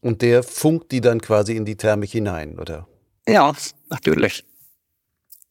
Und 0.00 0.22
der 0.22 0.42
funkt 0.42 0.90
die 0.90 1.00
dann 1.00 1.20
quasi 1.20 1.56
in 1.56 1.64
die 1.64 1.76
Thermik 1.76 2.10
hinein, 2.10 2.58
oder? 2.58 2.88
Ja, 3.28 3.54
natürlich. 3.88 4.44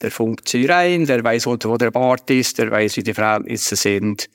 Der 0.02 0.12
funkt 0.12 0.50
sie 0.50 0.66
rein, 0.66 1.06
der 1.06 1.24
weiß, 1.24 1.46
wo 1.46 1.56
der 1.56 1.92
Bart 1.92 2.30
ist, 2.30 2.58
der 2.58 2.70
weiß, 2.70 2.98
wie 2.98 3.04
die 3.04 3.14
Verhältnisse 3.14 3.76
sind. 3.76 4.30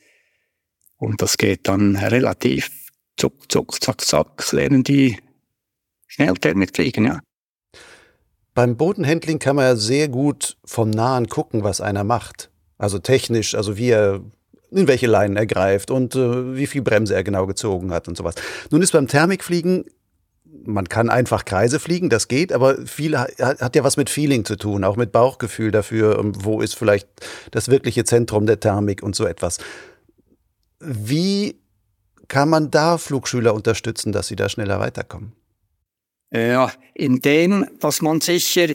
Und 0.98 1.22
das 1.22 1.37
geht 1.37 1.68
dann 1.68 1.96
relativ 1.96 2.70
zuck, 3.16 3.50
zuck, 3.50 3.82
zack, 3.82 4.00
zack, 4.00 4.52
lernen 4.52 4.85
die 4.85 5.18
schnell 6.06 6.35
Thermik 6.35 6.74
fliegen, 6.74 7.06
ja. 7.06 7.20
Beim 8.54 8.76
Bodenhandling 8.76 9.38
kann 9.38 9.56
man 9.56 9.66
ja 9.66 9.76
sehr 9.76 10.09
gut 10.09 10.56
vom 10.64 10.88
Nahen 10.88 11.28
gucken, 11.28 11.62
was 11.62 11.82
einer 11.82 12.04
macht. 12.04 12.50
Also 12.78 12.98
technisch, 12.98 13.54
also 13.54 13.76
wie 13.76 13.90
er 13.90 14.22
in 14.70 14.88
welche 14.88 15.06
Leinen 15.06 15.37
er 15.37 15.46
greift 15.46 15.90
und 15.90 16.14
äh, 16.14 16.56
wie 16.56 16.66
viel 16.66 16.82
Bremse 16.82 17.14
er 17.14 17.22
genau 17.22 17.46
gezogen 17.46 17.92
hat 17.92 18.09
und 18.09 18.16
sowas. 18.16 18.35
Nun 18.70 18.82
ist 18.82 18.92
beim 18.92 19.09
Thermikfliegen, 19.09 19.85
man 20.64 20.88
kann 20.88 21.11
einfach 21.11 21.44
Kreise 21.44 21.78
fliegen, 21.78 22.09
das 22.09 22.28
geht, 22.28 22.52
aber 22.52 22.87
viel 22.87 23.18
hat, 23.18 23.38
hat 23.38 23.76
ja 23.76 23.85
was 23.85 23.96
mit 23.96 24.11
Feeling 24.11 24.44
zu 24.44 24.56
tun, 24.56 24.85
auch 24.85 24.96
mit 24.96 25.12
Bauchgefühl 25.12 25.70
dafür, 25.70 26.18
ähm, 26.18 26.32
wo 26.37 26.61
ist 26.61 26.74
vielleicht 26.74 27.09
das 27.50 27.68
wirkliche 27.68 28.04
Zentrum 28.04 28.46
der 28.46 28.59
Thermik 28.59 29.02
und 29.02 29.14
so 29.14 29.26
etwas. 29.26 29.59
Wie 30.81 31.57
kann 32.29 32.49
man 32.49 32.71
da 32.71 32.99
Flugschüler 32.99 33.55
unterstützen, 33.55 34.12
dass 34.12 34.29
sie 34.29 34.37
da 34.37 34.49
schneller 34.49 34.81
weiterkommen? 34.81 35.33
Ja, 36.33 36.73
indem, 36.95 37.67
dass 37.81 38.03
man 38.03 38.21
sicher 38.21 38.75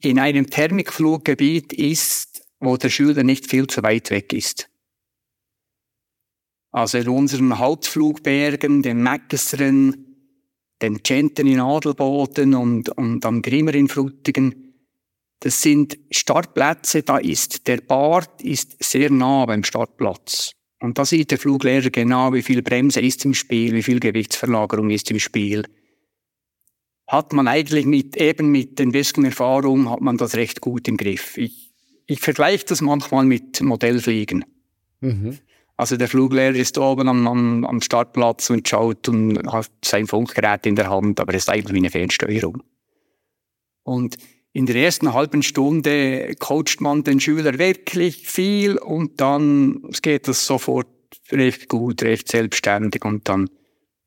in 0.00 0.18
einem 0.18 0.50
Thermikfluggebiet 0.50 1.72
ist, 1.72 2.42
wo 2.60 2.76
der 2.76 2.90
Schüler 2.90 3.22
nicht 3.22 3.48
viel 3.48 3.66
zu 3.66 3.82
weit 3.82 4.10
weg 4.10 4.32
ist. 4.32 4.68
Also 6.70 6.98
in 6.98 7.08
unseren 7.08 7.58
Hauptflugbergen, 7.58 8.82
den 8.82 9.02
Mäckesren, 9.02 10.04
den 10.82 11.02
Genten 11.02 11.46
in 11.46 11.60
Adelboden 11.60 12.54
und, 12.54 12.90
und 12.90 13.24
am 13.24 13.42
Grimmer 13.42 13.74
in 13.74 13.88
Frutigen, 13.88 14.74
das 15.40 15.62
sind 15.62 15.98
Startplätze, 16.10 17.02
da 17.02 17.18
ist 17.18 17.66
der 17.68 17.80
Bart 17.80 18.42
ist 18.42 18.82
sehr 18.82 19.10
nah 19.10 19.46
beim 19.46 19.64
Startplatz. 19.64 20.52
Und 20.80 20.98
da 20.98 21.04
sieht 21.04 21.30
der 21.30 21.38
Fluglehrer 21.38 21.90
genau, 21.90 22.32
wie 22.32 22.42
viel 22.42 22.62
Bremse 22.62 23.00
ist 23.00 23.24
im 23.24 23.34
Spiel, 23.34 23.74
wie 23.74 23.82
viel 23.82 24.00
Gewichtsverlagerung 24.00 24.90
ist 24.90 25.10
im 25.10 25.18
Spiel 25.18 25.64
hat 27.08 27.32
man 27.32 27.48
eigentlich 27.48 27.86
mit, 27.86 28.16
eben 28.18 28.50
mit 28.50 28.78
den 28.78 28.92
bisschen 28.92 29.24
Erfahrung, 29.24 29.88
hat 29.88 30.02
man 30.02 30.18
das 30.18 30.34
recht 30.34 30.60
gut 30.60 30.86
im 30.88 30.98
Griff. 30.98 31.38
Ich, 31.38 31.72
ich 32.06 32.20
vergleiche 32.20 32.66
das 32.66 32.82
manchmal 32.82 33.24
mit 33.24 33.62
Modellfliegen. 33.62 34.44
Mhm. 35.00 35.38
Also 35.78 35.96
der 35.96 36.08
Fluglehrer 36.08 36.54
ist 36.54 36.76
oben 36.76 37.08
am, 37.08 37.26
am, 37.26 37.64
am 37.64 37.80
Startplatz 37.80 38.50
und 38.50 38.68
schaut 38.68 39.08
und 39.08 39.50
hat 39.50 39.70
sein 39.82 40.06
Funkgerät 40.06 40.66
in 40.66 40.76
der 40.76 40.90
Hand, 40.90 41.18
aber 41.18 41.32
es 41.32 41.44
ist 41.44 41.48
eigentlich 41.48 41.72
wie 41.72 41.78
eine 41.78 41.90
Fernsteuerung. 41.90 42.62
Und 43.84 44.18
in 44.52 44.66
der 44.66 44.76
ersten 44.76 45.12
halben 45.12 45.42
Stunde 45.42 46.34
coacht 46.38 46.80
man 46.80 47.04
den 47.04 47.20
Schüler 47.20 47.58
wirklich 47.58 48.28
viel 48.28 48.78
und 48.78 49.20
dann 49.20 49.82
geht 50.02 50.28
das 50.28 50.46
sofort 50.46 50.88
recht 51.30 51.68
gut, 51.68 52.02
recht 52.02 52.28
selbstständig 52.28 53.04
und 53.04 53.28
dann 53.28 53.48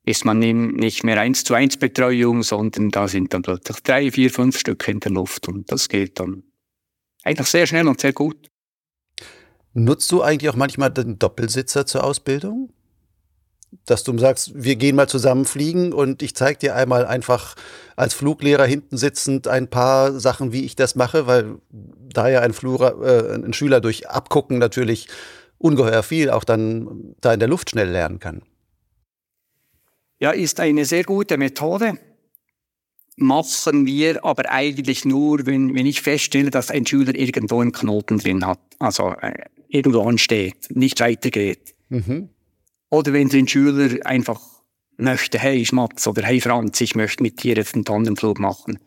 ist 0.04 0.24
man 0.24 0.40
nicht 0.40 1.04
mehr 1.04 1.20
eins 1.20 1.44
zu 1.44 1.54
eins 1.54 1.76
Betreuung, 1.76 2.42
sondern 2.42 2.90
da 2.90 3.06
sind 3.06 3.32
dann 3.32 3.42
plötzlich 3.42 3.78
drei, 3.80 4.10
vier, 4.10 4.30
fünf 4.30 4.58
Stück 4.58 4.86
in 4.88 5.00
der 5.00 5.12
Luft 5.12 5.48
und 5.48 5.70
das 5.70 5.88
geht 5.88 6.18
dann 6.18 6.42
eigentlich 7.22 7.48
sehr 7.48 7.66
schnell 7.66 7.86
und 7.86 8.00
sehr 8.00 8.12
gut. 8.12 8.48
Nutzt 9.74 10.10
du 10.10 10.22
eigentlich 10.22 10.50
auch 10.50 10.56
manchmal 10.56 10.90
den 10.90 11.18
Doppelsitzer 11.18 11.86
zur 11.86 12.04
Ausbildung? 12.04 12.72
Dass 13.86 14.04
du 14.04 14.16
sagst, 14.18 14.52
wir 14.54 14.76
gehen 14.76 14.96
mal 14.96 15.08
zusammen 15.08 15.44
fliegen 15.44 15.92
und 15.92 16.22
ich 16.22 16.34
zeige 16.34 16.58
dir 16.58 16.76
einmal 16.76 17.04
einfach 17.04 17.56
als 17.96 18.14
Fluglehrer 18.14 18.64
hinten 18.64 18.96
sitzend 18.96 19.48
ein 19.48 19.68
paar 19.68 20.18
Sachen, 20.20 20.52
wie 20.52 20.64
ich 20.64 20.76
das 20.76 20.94
mache, 20.94 21.26
weil 21.26 21.56
da 21.70 22.28
ja 22.28 22.40
ein, 22.40 22.52
Flura, 22.52 22.94
äh, 23.02 23.34
ein 23.34 23.52
Schüler 23.52 23.80
durch 23.80 24.08
Abgucken 24.08 24.58
natürlich 24.58 25.08
ungeheuer 25.58 26.02
viel 26.02 26.30
auch 26.30 26.44
dann 26.44 27.14
da 27.20 27.32
in 27.32 27.40
der 27.40 27.48
Luft 27.48 27.70
schnell 27.70 27.88
lernen 27.88 28.18
kann. 28.18 28.42
Ja, 30.18 30.30
ist 30.30 30.60
eine 30.60 30.84
sehr 30.84 31.04
gute 31.04 31.36
Methode. 31.36 31.98
Machen 33.16 33.86
wir 33.86 34.24
aber 34.24 34.50
eigentlich 34.50 35.04
nur, 35.04 35.44
wenn, 35.46 35.74
wenn 35.74 35.86
ich 35.86 36.00
feststelle, 36.00 36.50
dass 36.50 36.70
ein 36.70 36.86
Schüler 36.86 37.14
irgendwo 37.14 37.60
einen 37.60 37.72
Knoten 37.72 38.18
drin 38.18 38.46
hat, 38.46 38.60
also 38.78 39.14
äh, 39.20 39.34
irgendwo 39.68 40.02
ansteht, 40.02 40.68
nicht 40.70 41.00
weitergeht. 41.00 41.74
Mhm. 41.88 42.30
Oder 42.92 43.14
wenn 43.14 43.30
ein 43.30 43.48
Schüler 43.48 44.04
einfach 44.04 44.38
möchte, 44.98 45.38
hey 45.38 45.64
Schmatz 45.64 46.06
oder 46.06 46.22
hey 46.24 46.42
Franz, 46.42 46.78
ich 46.82 46.94
möchte 46.94 47.22
mit 47.22 47.42
dir 47.42 47.56
jetzt 47.56 47.74
einen 47.74 47.86
Tonnenflug 47.86 48.38
machen, 48.38 48.78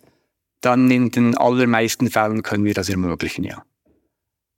dann 0.62 0.91
in 0.91 1.10
den 1.10 1.36
allermeisten 1.36 2.12
Fällen 2.12 2.44
können 2.44 2.65
wir 2.65 2.76
das 2.76 2.88
ermöglichen, 2.88 3.44
ja. 3.44 3.63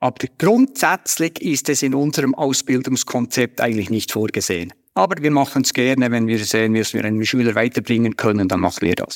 Aber 0.02 0.28
grundsätzlich 0.38 1.42
ist 1.42 1.70
es 1.70 1.82
in 1.82 1.96
unserem 1.96 2.36
Ausbildungskonzept 2.36 3.62
eigentlich 3.62 3.90
nicht 3.90 4.12
vorgesehen. 4.12 4.74
Aber 4.96 5.24
wir 5.24 5.32
machen 5.32 5.62
es 5.62 5.74
gerne, 5.74 6.12
wenn 6.12 6.28
wir 6.28 6.44
sehen, 6.44 6.74
dass 6.74 6.94
wir 6.94 7.06
einen 7.06 7.26
Schüler 7.26 7.56
weiterbringen 7.56 8.18
können, 8.18 8.50
dann 8.50 8.60
machen 8.60 8.82
wir 8.82 8.96
das. 8.96 9.16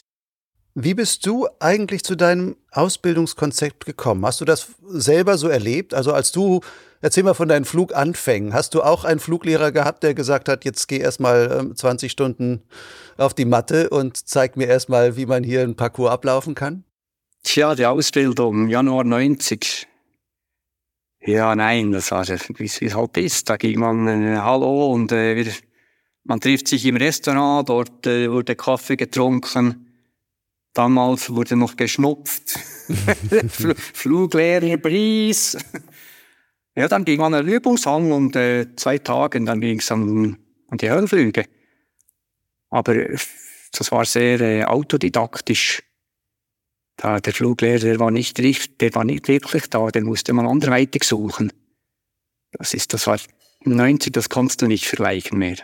Wie 0.76 0.94
bist 0.94 1.26
du 1.26 1.46
eigentlich 1.60 2.04
zu 2.04 2.16
deinem 2.16 2.56
Ausbildungskonzept 2.72 3.86
gekommen? 3.86 4.26
Hast 4.26 4.40
du 4.40 4.46
das 4.46 4.70
selber 4.88 5.38
so 5.38 5.50
erlebt? 5.50 5.94
Also 5.94 6.14
als 6.14 6.32
du, 6.32 6.62
erzähl 7.02 7.24
mal 7.24 7.34
von 7.34 7.48
deinen 7.48 7.66
Fluganfängen. 7.66 8.54
Hast 8.54 8.74
du 8.74 8.82
auch 8.82 9.04
einen 9.04 9.20
Fluglehrer 9.20 9.72
gehabt, 9.72 10.04
der 10.04 10.14
gesagt 10.14 10.48
hat, 10.48 10.66
jetzt 10.66 10.88
geh 10.88 10.98
erstmal 10.98 11.74
20 11.76 12.06
ähm, 12.06 12.10
Stunden 12.10 12.64
auf 13.18 13.34
die 13.34 13.46
Matte 13.46 13.90
und 13.90 14.18
zeig 14.18 14.58
mir 14.58 14.68
erstmal, 14.68 15.18
wie 15.18 15.26
man 15.26 15.44
hier 15.44 15.62
einen 15.62 15.76
Parcours 15.76 16.12
ablaufen 16.12 16.56
kann? 16.56 16.84
Tja, 17.44 17.76
die 17.76 17.86
Ausbildung, 17.86 18.68
Januar 18.68 19.04
90. 19.04 19.88
Ja, 21.24 21.56
nein, 21.56 21.92
das 21.92 22.12
war, 22.12 22.28
wie 22.28 22.66
es 22.66 22.96
halt 22.96 23.18
ist. 23.18 23.50
Da 23.50 23.58
ging 23.58 23.80
man, 23.80 24.08
äh, 24.08 24.38
hallo, 24.38 24.92
und 24.92 25.12
äh, 25.12 25.36
wir, 25.36 25.52
man 26.24 26.40
trifft 26.40 26.68
sich 26.68 26.86
im 26.86 26.98
Restaurant, 26.98 27.70
dort 27.70 28.08
äh, 28.08 28.32
wurde 28.32 28.56
Kaffee 28.56 28.96
getrunken 28.96 29.88
Damals 30.74 31.30
wurde 31.30 31.58
noch 31.58 31.76
geschnupft. 31.76 32.58
Fluglehrer, 33.94 34.78
Preis. 34.78 35.58
Ja, 36.76 36.88
dann 36.88 37.04
ging 37.04 37.20
man 37.20 37.34
an 37.34 37.46
der 37.46 37.56
Übungshang 37.56 38.12
und 38.12 38.36
äh, 38.36 38.76
zwei 38.76 38.98
Tagen, 38.98 39.46
dann 39.46 39.60
ging 39.60 39.80
es 39.80 39.92
an, 39.92 40.38
an 40.70 40.78
die 40.78 40.90
Höhenflüge. 40.90 41.46
Aber 42.70 42.96
das 43.72 43.92
war 43.92 44.06
sehr 44.06 44.40
äh, 44.40 44.64
autodidaktisch. 44.64 45.84
Da, 46.96 47.20
der 47.20 47.34
Fluglehrer, 47.34 47.80
der 47.80 48.00
war 48.00 48.12
nicht, 48.12 48.38
der 48.38 48.96
war 48.96 49.04
nicht 49.04 49.28
wirklich 49.28 49.70
da, 49.70 49.88
den 49.88 50.06
musste 50.06 50.34
man 50.34 50.48
anderweitig 50.48 51.04
suchen. 51.04 51.52
Das 52.52 52.74
ist, 52.74 52.94
das 52.94 53.08
war 53.08 53.20
90, 53.64 54.14
das 54.14 54.30
kannst 54.30 54.62
du 54.62 54.68
nicht 54.68 54.88
vergleichen 54.88 55.38
mehr. 55.38 55.58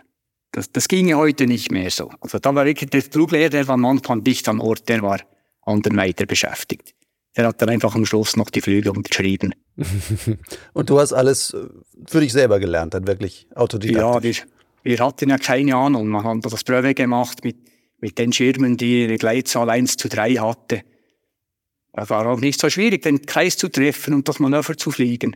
Das, 0.52 0.72
das 0.72 0.88
ginge 0.88 1.16
heute 1.16 1.46
nicht 1.46 1.72
mehr 1.72 1.92
so. 1.92 2.12
Also 2.22 2.40
da 2.40 2.54
war 2.56 2.66
wirklich 2.66 2.90
der 2.90 3.02
Fluglehrer, 3.02 3.50
der 3.50 3.68
war 3.68 3.78
manchmal 3.78 4.22
dicht 4.22 4.48
am 4.50 4.60
Ort, 4.60 4.90
der 4.90 5.02
war 5.02 5.20
anderweitig 5.62 6.28
beschäftigt. 6.28 6.96
Der 7.38 7.48
hat 7.48 7.62
dann 7.62 7.70
einfach 7.70 7.94
am 7.96 8.06
Schluss 8.06 8.36
noch 8.36 8.50
die 8.50 8.62
Flüge 8.62 8.92
unterschrieben. 8.92 9.54
Und 10.74 10.90
du 10.90 11.00
hast 11.00 11.14
alles 11.14 11.54
äh, 11.54 11.68
für 12.08 12.20
dich 12.20 12.34
selber 12.34 12.60
gelernt, 12.60 12.96
dann 12.96 13.06
wirklich 13.06 13.48
autodidaktisch? 13.56 14.40
Ja, 14.40 14.46
wir, 14.84 14.98
wir 14.98 15.06
hatten 15.06 15.30
ja 15.30 15.38
keine 15.38 15.76
Ahnung. 15.76 16.08
Man 16.08 16.24
hat 16.24 16.52
das 16.52 16.64
Prüfe 16.64 16.96
gemacht 16.96 17.44
mit, 17.44 17.58
mit 18.00 18.18
den 18.18 18.34
Schirmen, 18.34 18.76
die 18.76 19.06
eine 19.06 19.18
Gleitzahl 19.18 19.70
1 19.70 19.98
zu 19.98 20.10
3 20.10 20.36
hatte. 20.36 20.82
Das 21.94 22.10
war 22.10 22.26
auch 22.28 22.40
nicht 22.40 22.60
so 22.60 22.70
schwierig, 22.70 23.04
den 23.04 23.26
Kreis 23.26 23.58
zu 23.58 23.70
treffen 23.70 24.16
und 24.16 24.28
das 24.28 24.40
Manöver 24.40 24.76
zu 24.76 24.92
fliegen. 24.92 25.36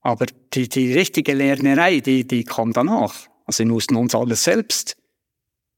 Aber 0.00 0.26
die, 0.54 0.68
die 0.68 0.92
richtige 0.92 1.34
Lernerei, 1.34 2.00
die, 2.00 2.26
die 2.26 2.44
kam 2.44 2.72
danach. 2.72 3.14
Also 3.44 3.64
wir 3.64 3.72
mussten 3.72 3.96
uns 3.96 4.14
alles 4.14 4.44
selbst 4.44 4.96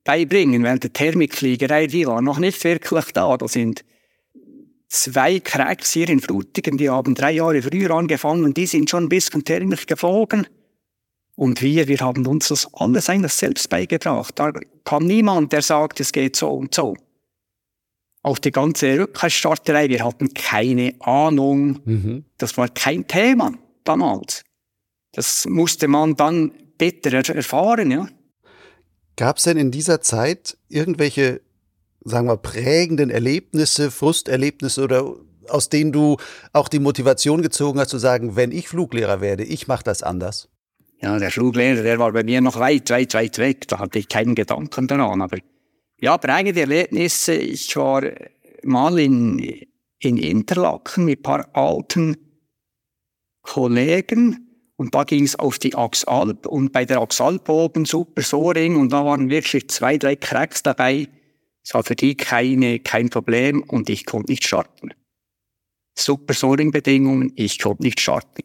beibringen, 0.04 0.64
weil 0.64 0.78
die 0.78 0.90
Thermikfliegerei, 0.90 1.86
die 1.86 2.06
war 2.06 2.20
noch 2.22 2.38
nicht 2.38 2.62
wirklich 2.64 3.12
da. 3.12 3.36
Da 3.36 3.48
sind 3.48 3.84
zwei 4.90 5.40
Cracks 5.40 5.92
hier 5.92 6.08
in 6.10 6.20
Frutigen, 6.20 6.76
die 6.76 6.90
haben 6.90 7.14
drei 7.14 7.32
Jahre 7.32 7.62
früher 7.62 7.92
angefangen, 7.92 8.52
die 8.52 8.66
sind 8.66 8.90
schon 8.90 9.04
ein 9.04 9.08
bisschen 9.08 9.44
thermisch 9.44 9.86
geflogen. 9.86 10.46
Und 11.36 11.62
wir, 11.62 11.88
wir 11.88 12.00
haben 12.00 12.26
uns 12.26 12.48
das 12.48 12.68
alles 12.74 13.08
eigentlich 13.08 13.32
selbst 13.32 13.70
beigebracht. 13.70 14.38
Da 14.38 14.52
kam 14.84 15.06
niemand, 15.06 15.52
der 15.52 15.62
sagt, 15.62 16.00
es 16.00 16.12
geht 16.12 16.36
so 16.36 16.50
und 16.50 16.74
so. 16.74 16.94
Auch 18.22 18.38
die 18.38 18.50
ganze 18.50 18.98
Rückkehrsstarterei, 18.98 19.88
wir 19.88 20.04
hatten 20.04 20.34
keine 20.34 20.94
Ahnung. 21.00 21.80
Mhm. 21.86 22.24
Das 22.36 22.58
war 22.58 22.68
kein 22.68 23.06
Thema 23.06 23.54
damals. 23.84 24.42
Das 25.12 25.46
musste 25.46 25.88
man 25.88 26.14
dann 26.16 26.52
bitter 26.76 27.12
erfahren, 27.34 27.90
ja. 27.90 28.08
Gab 29.16 29.38
es 29.38 29.44
denn 29.44 29.56
in 29.56 29.70
dieser 29.70 30.02
Zeit 30.02 30.58
irgendwelche, 30.68 31.40
sagen 32.04 32.28
wir, 32.28 32.36
prägenden 32.36 33.10
Erlebnisse, 33.10 33.90
Frusterlebnisse 33.90 34.82
oder 34.82 35.14
aus 35.48 35.68
denen 35.68 35.92
du 35.92 36.16
auch 36.52 36.68
die 36.68 36.78
Motivation 36.78 37.42
gezogen 37.42 37.80
hast 37.80 37.88
zu 37.88 37.98
sagen, 37.98 38.36
wenn 38.36 38.52
ich 38.52 38.68
Fluglehrer 38.68 39.20
werde, 39.20 39.44
ich 39.44 39.66
mache 39.66 39.84
das 39.84 40.02
anders? 40.02 40.48
Ja, 41.02 41.18
der 41.18 41.30
Fluglehrer, 41.30 41.82
der 41.82 41.98
war 41.98 42.12
bei 42.12 42.22
mir 42.22 42.40
noch 42.40 42.58
weit, 42.58 42.90
weit, 42.90 43.14
weit 43.14 43.38
weg. 43.38 43.66
Da 43.68 43.78
hatte 43.78 43.98
ich 43.98 44.08
keinen 44.08 44.34
Gedanken 44.34 44.86
daran. 44.86 45.22
Aber 45.22 45.38
ja, 45.98 46.18
prägende 46.18 46.60
Erlebnisse. 46.60 47.34
Ich 47.34 47.74
war 47.76 48.02
mal 48.62 48.98
in, 48.98 49.66
in 49.98 50.16
Interlaken 50.18 51.06
mit 51.06 51.20
ein 51.20 51.22
paar 51.22 51.48
alten 51.54 52.16
Kollegen 53.42 54.46
und 54.76 54.94
da 54.94 55.04
ging 55.04 55.24
es 55.24 55.38
auf 55.38 55.58
die 55.58 55.74
Axalp 55.74 56.46
und 56.46 56.72
bei 56.72 56.84
der 56.84 57.00
Axalp 57.00 57.48
oben 57.48 57.84
super 57.86 58.22
Soaring 58.22 58.76
und 58.76 58.92
da 58.92 59.04
waren 59.04 59.30
wirklich 59.30 59.68
zwei, 59.68 59.96
drei 59.96 60.16
Cracks 60.16 60.62
dabei. 60.62 61.08
Es 61.62 61.74
war 61.74 61.84
für 61.84 61.96
die 61.96 62.16
keine, 62.16 62.80
kein 62.80 63.10
Problem 63.10 63.62
und 63.62 63.90
ich 63.90 64.06
konnte 64.06 64.32
nicht 64.32 64.44
starten. 64.44 64.90
Super 65.98 66.34
Soaring-Bedingungen, 66.34 67.32
ich 67.36 67.58
konnte 67.58 67.82
nicht 67.82 68.00
starten. 68.00 68.42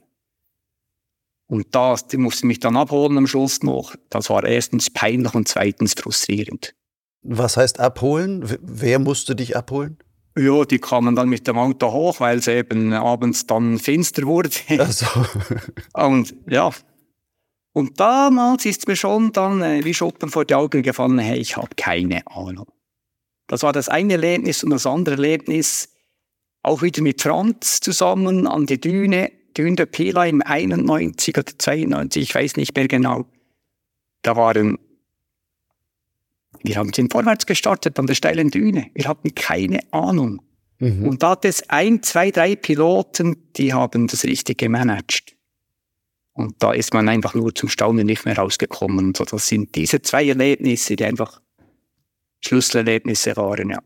Und 1.48 1.76
das, 1.76 2.08
die 2.08 2.18
musste 2.18 2.48
mich 2.48 2.60
dann 2.60 2.76
abholen 2.76 3.18
am 3.18 3.28
Schluss 3.28 3.62
noch. 3.62 3.96
Das 4.10 4.30
war 4.30 4.44
erstens 4.44 4.90
peinlich 4.90 5.34
und 5.34 5.48
zweitens 5.48 5.94
frustrierend. 5.94 6.76
Was 7.22 7.58
heißt 7.58 7.80
abholen? 7.80 8.44
Wer 8.62 9.00
musste 9.00 9.36
dich 9.36 9.56
abholen? 9.56 9.98
Ja, 10.38 10.66
die 10.66 10.80
kamen 10.80 11.16
dann 11.16 11.30
mit 11.30 11.48
dem 11.48 11.58
Auto 11.58 11.92
hoch, 11.92 12.20
weil 12.20 12.40
es 12.40 12.48
eben 12.48 12.92
abends 12.94 13.48
dann 13.48 13.80
finster 13.80 14.24
wurde. 14.24 14.50
Ach 14.80 14.92
so. 14.92 15.06
und 15.94 16.36
ja. 16.48 16.72
Und 17.74 18.00
damals 18.00 18.66
ist 18.66 18.88
mir 18.88 18.96
schon 18.96 19.32
dann 19.32 19.62
äh, 19.62 19.84
wie 19.84 19.94
Schuppen 19.94 20.30
vor 20.30 20.46
die 20.46 20.56
Augen 20.56 20.82
gefallen, 20.82 21.20
hey, 21.20 21.38
ich 21.40 21.58
habe 21.58 21.70
keine 21.76 22.26
Ahnung. 22.28 22.68
Das 23.48 23.64
war 23.64 23.74
das 23.74 23.90
eine 23.90 24.14
Erlebnis 24.14 24.64
und 24.64 24.72
das 24.72 24.86
andere 24.86 25.16
Erlebnis, 25.16 25.90
auch 26.64 26.82
wieder 26.82 27.02
mit 27.02 27.22
Franz 27.22 27.80
zusammen 27.80 28.48
an 28.48 28.66
die 28.66 28.82
Düne, 28.82 29.32
Düne 29.56 29.76
der 29.76 29.86
Pila 29.86 30.26
im 30.26 30.42
91 30.42 31.38
oder 31.38 31.58
92, 31.58 32.24
ich 32.24 32.36
weiß 32.36 32.56
nicht 32.58 32.76
mehr 32.76 32.88
genau. 32.88 33.26
Da 34.24 34.36
waren 34.36 34.80
wir 36.64 36.78
haben 36.78 36.92
sind 36.94 37.12
vorwärts 37.12 37.46
gestartet 37.46 38.00
an 38.00 38.08
der 38.08 38.16
steilen 38.16 38.50
Düne. 38.50 38.90
Wir 38.94 39.08
hatten 39.08 39.36
keine 39.36 39.82
Ahnung. 39.92 40.42
Mhm. 40.80 41.08
Und 41.08 41.24
da 41.24 41.32
hat 41.32 41.46
es 41.46 41.70
ein, 41.70 42.02
zwei, 42.04 42.32
drei 42.32 42.56
Piloten, 42.56 43.52
die 43.56 43.74
haben 43.74 44.08
das 44.08 44.24
richtig 44.24 44.58
gemanagt. 44.58 45.36
Und 46.34 46.56
da 46.62 46.74
ist 46.74 46.94
man 46.94 47.08
einfach 47.08 47.34
nur 47.34 47.56
zum 47.56 47.70
Staunen 47.70 48.06
nicht 48.06 48.26
mehr 48.26 48.38
rausgekommen. 48.38 49.08
Und 49.08 49.18
so, 49.18 49.24
das 49.24 49.48
sind 49.48 49.76
diese 49.76 50.02
zwei 50.02 50.28
Erlebnisse, 50.28 50.96
die 50.96 51.06
einfach 51.06 51.40
Schlüsselerlebnisse 52.42 53.36
waren, 53.36 53.70
ja. 53.70 53.80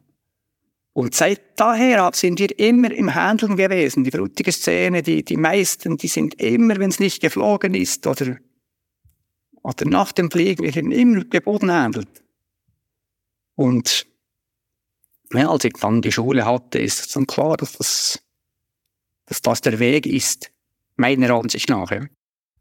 Und 0.94 1.16
seit 1.16 1.58
daher 1.58 2.10
sind 2.14 2.40
wir 2.40 2.58
immer 2.60 2.92
im 2.92 3.14
Handeln 3.14 3.56
gewesen. 3.56 4.04
Die 4.04 4.12
frutige 4.12 4.52
Szene, 4.52 5.02
die, 5.02 5.24
die 5.24 5.38
meisten, 5.38 5.96
die 5.96 6.08
sind 6.08 6.42
immer, 6.42 6.78
wenn 6.78 6.90
es 6.90 7.00
nicht 7.00 7.22
geflogen 7.22 7.74
ist 7.74 8.06
oder, 8.06 8.38
oder 9.62 9.86
nach 9.86 10.12
dem 10.12 10.30
Fliegen, 10.30 10.64
wir 10.64 10.74
sind 10.74 10.92
immer 10.92 11.24
geboten 11.24 11.72
handelt. 11.72 12.24
Und 13.56 14.08
ja, 15.32 15.50
als 15.50 15.64
ich 15.64 15.74
dann 15.74 16.02
die 16.02 16.12
Schule 16.12 16.46
hatte, 16.46 16.80
ist 16.80 17.00
es 17.00 17.12
dann 17.14 17.28
klar, 17.28 17.56
dass 17.56 17.74
das, 17.74 18.20
dass 19.26 19.42
das 19.42 19.62
der 19.62 19.80
Weg 19.80 20.06
ist, 20.06 20.52
meiner 20.96 21.30
Ansicht 21.32 21.70
nach. 21.70 21.92
Ja. 21.92 22.08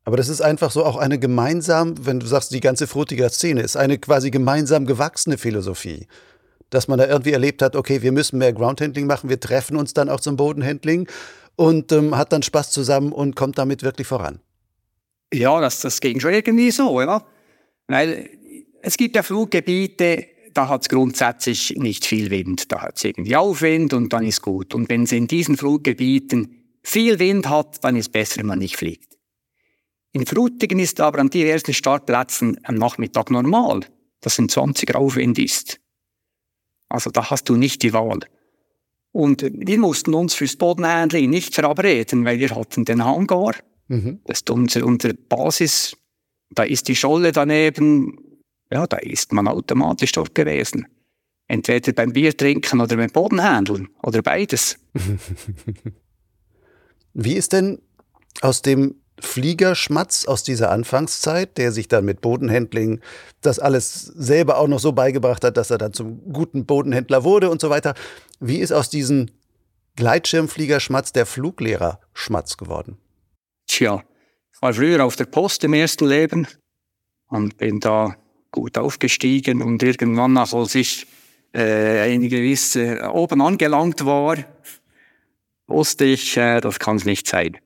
Aber 0.09 0.16
das 0.16 0.31
ist 0.31 0.40
einfach 0.40 0.71
so 0.71 0.87
auch 0.87 0.97
eine 0.97 1.18
gemeinsam, 1.18 2.07
wenn 2.07 2.18
du 2.18 2.25
sagst, 2.25 2.55
die 2.55 2.61
ganze 2.61 2.87
Frutiger 2.87 3.29
Szene 3.29 3.61
ist 3.61 3.77
eine 3.77 3.99
quasi 3.99 4.31
gemeinsam 4.31 4.87
gewachsene 4.87 5.37
Philosophie. 5.37 6.07
Dass 6.71 6.88
man 6.88 6.99
da 6.99 7.07
irgendwie 7.07 7.33
erlebt 7.33 7.61
hat, 7.61 7.77
okay, 7.77 8.01
wir 8.01 8.11
müssen 8.11 8.38
mehr 8.38 8.55
Groundhandling 8.55 9.07
machen, 9.07 9.29
wir 9.29 9.38
treffen 9.38 9.77
uns 9.77 9.92
dann 9.92 10.09
auch 10.09 10.21
zum 10.21 10.37
Bodenhandling 10.37 11.11
und 11.57 11.92
ähm, 11.92 12.16
hat 12.16 12.33
dann 12.33 12.42
Spaß 12.42 12.71
zusammen 12.71 13.12
und 13.12 13.37
kommt 13.37 13.59
damit 13.59 13.83
wirklich 13.83 14.07
voran. 14.07 14.40
Ja, 15.31 15.61
das, 15.61 15.83
das 15.83 16.01
ging 16.01 16.21
schon 16.21 16.33
irgendwie 16.33 16.71
so, 16.71 17.03
ja. 17.03 17.23
Weil 17.87 18.31
es 18.81 18.97
gibt 18.97 19.14
ja 19.14 19.23
Fluggebiete, 19.23 20.25
da 20.55 20.71
hat 20.71 20.81
es 20.85 20.88
grundsätzlich 20.88 21.75
nicht 21.77 22.07
viel 22.07 22.31
Wind. 22.31 22.73
Da 22.73 22.81
hat 22.81 22.97
es 22.97 23.05
irgendwie 23.05 23.37
Aufwind 23.37 23.92
und 23.92 24.11
dann 24.14 24.25
ist 24.25 24.40
gut. 24.40 24.75
Und 24.75 24.88
wenn 24.88 25.03
es 25.03 25.12
in 25.12 25.27
diesen 25.27 25.59
Fluggebieten 25.59 26.64
viel 26.83 27.18
Wind 27.18 27.51
hat, 27.51 27.85
dann 27.85 27.94
ist 27.94 28.11
besser, 28.11 28.38
wenn 28.38 28.47
man 28.47 28.61
nicht 28.61 28.79
fliegt. 28.79 29.17
In 30.18 30.26
Frutigen 30.26 30.81
ist 30.81 31.00
aber 31.00 31.20
an 31.20 31.31
diversen 31.31 31.72
Startplätzen 31.72 32.59
am 32.64 32.74
Nachmittag 32.74 33.31
normal, 33.31 33.83
dass 34.20 34.40
ein 34.40 34.48
20er 34.48 34.96
Aufwind 34.96 35.38
ist. 35.38 35.78
Also 36.88 37.11
da 37.11 37.31
hast 37.31 37.48
du 37.48 37.54
nicht 37.54 37.85
die 37.85 37.92
Wahl. 37.92 38.18
Und 39.12 39.48
wir 39.48 39.78
mussten 39.78 40.14
uns 40.14 40.35
fürs 40.35 40.57
Bodenhandling 40.57 41.31
nicht 41.31 41.54
verabreden, 41.54 42.24
weil 42.24 42.40
wir 42.40 42.50
hatten 42.50 42.85
den 42.85 43.04
Hangar. 43.04 43.54
Mhm. 43.87 44.18
Das 44.24 44.38
ist 44.38 44.50
unsere, 44.50 44.87
unsere 44.87 45.14
Basis. 45.14 45.96
Da 46.50 46.64
ist 46.64 46.88
die 46.88 46.96
Scholle 46.96 47.31
daneben. 47.31 48.18
Ja, 48.72 48.88
da 48.88 48.96
ist 48.96 49.33
man 49.33 49.46
automatisch 49.46 50.11
dort 50.11 50.35
gewesen. 50.35 50.88
Entweder 51.46 51.92
beim 51.92 52.12
Bier 52.12 52.37
trinken 52.37 52.81
oder 52.81 52.96
beim 52.96 53.11
Bodenhandeln 53.11 53.88
oder 54.02 54.20
beides. 54.22 54.81
Wie 57.14 57.35
ist 57.35 57.52
denn 57.52 57.81
aus 58.40 58.62
dem 58.62 58.96
Fliegerschmatz 59.20 60.26
aus 60.26 60.42
dieser 60.42 60.70
Anfangszeit, 60.70 61.59
der 61.59 61.72
sich 61.72 61.88
dann 61.88 62.04
mit 62.04 62.20
Bodenhandling 62.20 63.00
das 63.40 63.59
alles 63.59 64.02
selber 64.02 64.59
auch 64.59 64.68
noch 64.68 64.81
so 64.81 64.92
beigebracht 64.92 65.44
hat, 65.44 65.57
dass 65.57 65.70
er 65.70 65.78
dann 65.78 65.92
zum 65.92 66.33
guten 66.33 66.66
Bodenhändler 66.66 67.24
wurde 67.24 67.50
und 67.50 67.61
so 67.61 67.70
weiter. 67.70 67.94
Wie 68.40 68.59
ist 68.59 68.72
aus 68.72 68.90
diesem 68.90 69.26
Gleitschirmfliegerschmatz 69.96 71.12
der 71.12 71.26
Fluglehrer-Schmatz 71.26 72.57
geworden? 72.57 72.98
Tja, 73.66 74.02
ich 74.52 74.62
war 74.62 74.72
früher 74.72 75.04
auf 75.04 75.16
der 75.16 75.26
Post 75.26 75.64
im 75.64 75.74
ersten 75.74 76.07
Leben 76.07 76.46
und 77.28 77.59
bin 77.59 77.81
da 77.81 78.16
gut 78.50 78.78
aufgestiegen 78.78 79.62
und 79.62 79.83
irgendwann, 79.83 80.37
als 80.37 80.74
ich 80.74 81.07
äh, 81.52 82.12
eine 82.12 82.28
gewisse 82.28 83.11
oben 83.12 83.42
angelangt 83.42 84.04
war, 84.04 84.37
wusste 85.66 86.04
ich, 86.04 86.37
äh, 86.37 86.61
das 86.61 86.78
kann 86.78 86.96
es 86.96 87.04
nicht 87.04 87.26
sein 87.28 87.59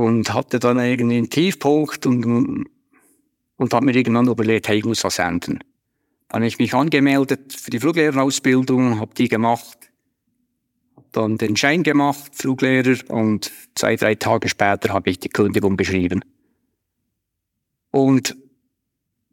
und 0.00 0.32
hatte 0.32 0.58
dann 0.58 0.78
irgendwie 0.78 1.18
einen 1.18 1.30
Tiefpunkt 1.30 2.06
und, 2.06 2.66
und 3.56 3.74
habe 3.74 3.84
mir 3.84 3.94
irgendwann 3.94 4.28
überlegt, 4.28 4.68
hey, 4.68 4.78
ich 4.78 4.84
muss 4.84 5.04
was 5.04 5.18
ändern. 5.18 5.60
Dann 6.28 6.42
habe 6.42 6.46
ich 6.46 6.58
mich 6.58 6.74
angemeldet 6.74 7.52
für 7.52 7.70
die 7.70 7.80
Fluglehrerausbildung, 7.80 8.98
habe 8.98 9.14
die 9.14 9.28
gemacht, 9.28 9.90
habe 10.96 11.06
dann 11.12 11.38
den 11.38 11.56
Schein 11.56 11.82
gemacht, 11.82 12.32
Fluglehrer, 12.34 12.96
und 13.08 13.52
zwei, 13.74 13.96
drei 13.96 14.14
Tage 14.14 14.48
später 14.48 14.92
habe 14.94 15.10
ich 15.10 15.18
die 15.18 15.28
Kündigung 15.28 15.76
geschrieben. 15.76 16.24
Und 17.90 18.36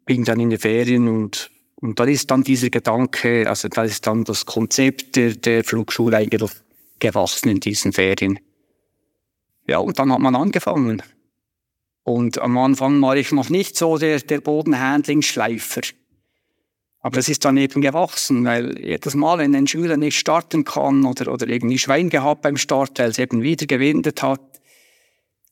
bin 0.04 0.24
dann 0.24 0.40
in 0.40 0.50
die 0.50 0.58
Ferien 0.58 1.08
und, 1.08 1.50
und 1.76 1.98
da 1.98 2.04
ist 2.04 2.30
dann 2.30 2.42
dieser 2.42 2.70
Gedanke, 2.70 3.48
also 3.48 3.68
da 3.68 3.84
ist 3.84 4.06
dann 4.06 4.24
das 4.24 4.44
Konzept 4.44 5.16
der, 5.16 5.34
der 5.34 5.64
Flugschule 5.64 6.16
eigentlich 6.16 6.50
gewachsen 6.98 7.48
in 7.48 7.60
diesen 7.60 7.92
Ferien. 7.92 8.38
Ja, 9.68 9.78
und 9.78 9.98
dann 9.98 10.10
hat 10.10 10.20
man 10.20 10.34
angefangen. 10.34 11.02
Und 12.02 12.38
am 12.38 12.56
Anfang 12.56 13.00
war 13.02 13.16
ich 13.16 13.32
noch 13.32 13.50
nicht 13.50 13.76
so 13.76 13.98
der, 13.98 14.18
der 14.20 14.40
Bodenhandling-Schleifer. 14.40 15.82
Aber 17.00 17.18
es 17.18 17.28
ist 17.28 17.44
dann 17.44 17.58
eben 17.58 17.82
gewachsen, 17.82 18.44
weil 18.44 18.78
jedes 18.80 19.14
Mal, 19.14 19.38
wenn 19.38 19.54
ein 19.54 19.66
Schüler 19.66 19.98
nicht 19.98 20.18
starten 20.18 20.64
kann 20.64 21.04
oder, 21.04 21.32
oder 21.32 21.46
irgendwie 21.46 21.78
Schwein 21.78 22.08
gehabt 22.08 22.42
beim 22.42 22.56
Start, 22.56 22.98
weil 22.98 23.10
es 23.10 23.18
eben 23.18 23.42
wieder 23.42 23.66
gewindet 23.66 24.22
hat, 24.22 24.40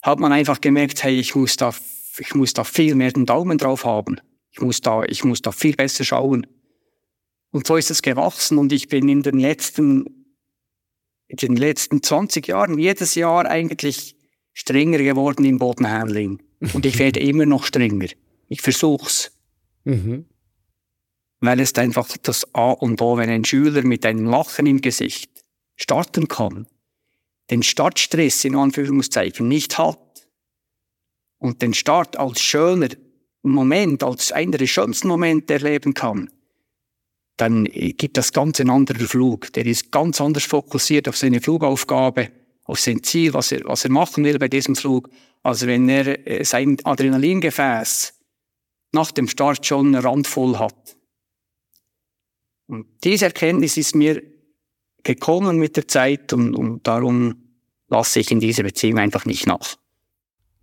hat 0.02 0.18
man 0.18 0.32
einfach 0.32 0.60
gemerkt, 0.60 1.04
hey, 1.04 1.20
ich 1.20 1.34
muss 1.34 1.56
da, 1.56 1.74
ich 2.18 2.34
muss 2.34 2.54
da 2.54 2.64
viel 2.64 2.94
mehr 2.94 3.12
den 3.12 3.26
Daumen 3.26 3.58
drauf 3.58 3.84
haben. 3.84 4.20
Ich 4.50 4.60
muss 4.60 4.80
da, 4.80 5.02
ich 5.04 5.24
muss 5.24 5.42
da 5.42 5.52
viel 5.52 5.76
besser 5.76 6.04
schauen. 6.04 6.46
Und 7.50 7.66
so 7.66 7.76
ist 7.76 7.90
es 7.90 8.02
gewachsen 8.02 8.56
und 8.56 8.72
ich 8.72 8.88
bin 8.88 9.08
in 9.08 9.22
den 9.22 9.38
letzten 9.38 10.25
in 11.28 11.36
den 11.36 11.56
letzten 11.56 12.02
20 12.02 12.46
Jahren 12.48 12.78
jedes 12.78 13.14
Jahr 13.14 13.46
eigentlich 13.46 14.16
strenger 14.52 14.98
geworden 14.98 15.44
im 15.44 15.58
Bodenhandling. 15.58 16.42
Und 16.72 16.86
ich 16.86 16.98
werde 16.98 17.20
immer 17.28 17.46
noch 17.46 17.64
strenger. 17.64 18.08
Ich 18.48 18.62
versuch's. 18.62 19.32
Mhm. 19.84 20.26
Weil 21.40 21.60
es 21.60 21.74
einfach 21.74 22.08
das 22.22 22.54
A 22.54 22.70
und 22.70 23.00
O, 23.02 23.16
wenn 23.18 23.28
ein 23.28 23.44
Schüler 23.44 23.82
mit 23.82 24.06
einem 24.06 24.24
Lachen 24.24 24.66
im 24.66 24.80
Gesicht 24.80 25.30
starten 25.76 26.28
kann, 26.28 26.66
den 27.50 27.62
Startstress 27.62 28.44
in 28.44 28.56
Anführungszeichen 28.56 29.46
nicht 29.46 29.78
hat 29.78 30.28
und 31.38 31.62
den 31.62 31.74
Start 31.74 32.16
als 32.16 32.40
schöner 32.40 32.88
Moment, 33.42 34.02
als 34.02 34.32
einer 34.32 34.58
der 34.58 34.66
schönsten 34.66 35.08
Momente 35.08 35.54
erleben 35.54 35.94
kann, 35.94 36.30
dann 37.36 37.64
gibt 37.64 38.16
das 38.16 38.32
ganz 38.32 38.60
einen 38.60 38.70
anderen 38.70 39.06
Flug. 39.06 39.52
Der 39.52 39.66
ist 39.66 39.92
ganz 39.92 40.20
anders 40.20 40.44
fokussiert 40.44 41.08
auf 41.08 41.16
seine 41.16 41.40
Flugaufgabe, 41.40 42.30
auf 42.64 42.80
sein 42.80 43.02
Ziel, 43.02 43.34
was 43.34 43.52
er, 43.52 43.64
was 43.64 43.84
er 43.84 43.90
machen 43.90 44.24
will 44.24 44.38
bei 44.38 44.48
diesem 44.48 44.74
Flug, 44.74 45.10
als 45.42 45.66
wenn 45.66 45.88
er 45.88 46.26
äh, 46.26 46.44
sein 46.44 46.78
Adrenalingefäß 46.82 48.14
nach 48.92 49.12
dem 49.12 49.28
Start 49.28 49.66
schon 49.66 49.88
eine 49.88 50.02
Rand 50.02 50.26
voll 50.26 50.58
hat. 50.58 50.96
Und 52.66 52.86
diese 53.04 53.26
Erkenntnis 53.26 53.76
ist 53.76 53.94
mir 53.94 54.22
gekommen 55.04 55.58
mit 55.58 55.76
der 55.76 55.86
Zeit 55.86 56.32
und, 56.32 56.54
und 56.54 56.86
darum 56.86 57.60
lasse 57.88 58.20
ich 58.20 58.30
in 58.30 58.40
dieser 58.40 58.64
Beziehung 58.64 58.98
einfach 58.98 59.24
nicht 59.24 59.46
nach. 59.46 59.76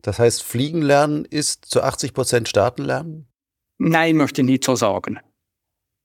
Das 0.02 0.20
heißt, 0.20 0.44
Fliegen 0.44 0.82
lernen 0.82 1.24
ist 1.24 1.66
zu 1.66 1.82
80 1.82 2.14
Prozent 2.14 2.50
Starten 2.50 2.84
lernen? 2.84 3.28
Nein, 3.78 4.18
möchte 4.18 4.42
ich 4.42 4.48
nicht 4.48 4.66
so 4.66 4.76
sagen. 4.76 5.20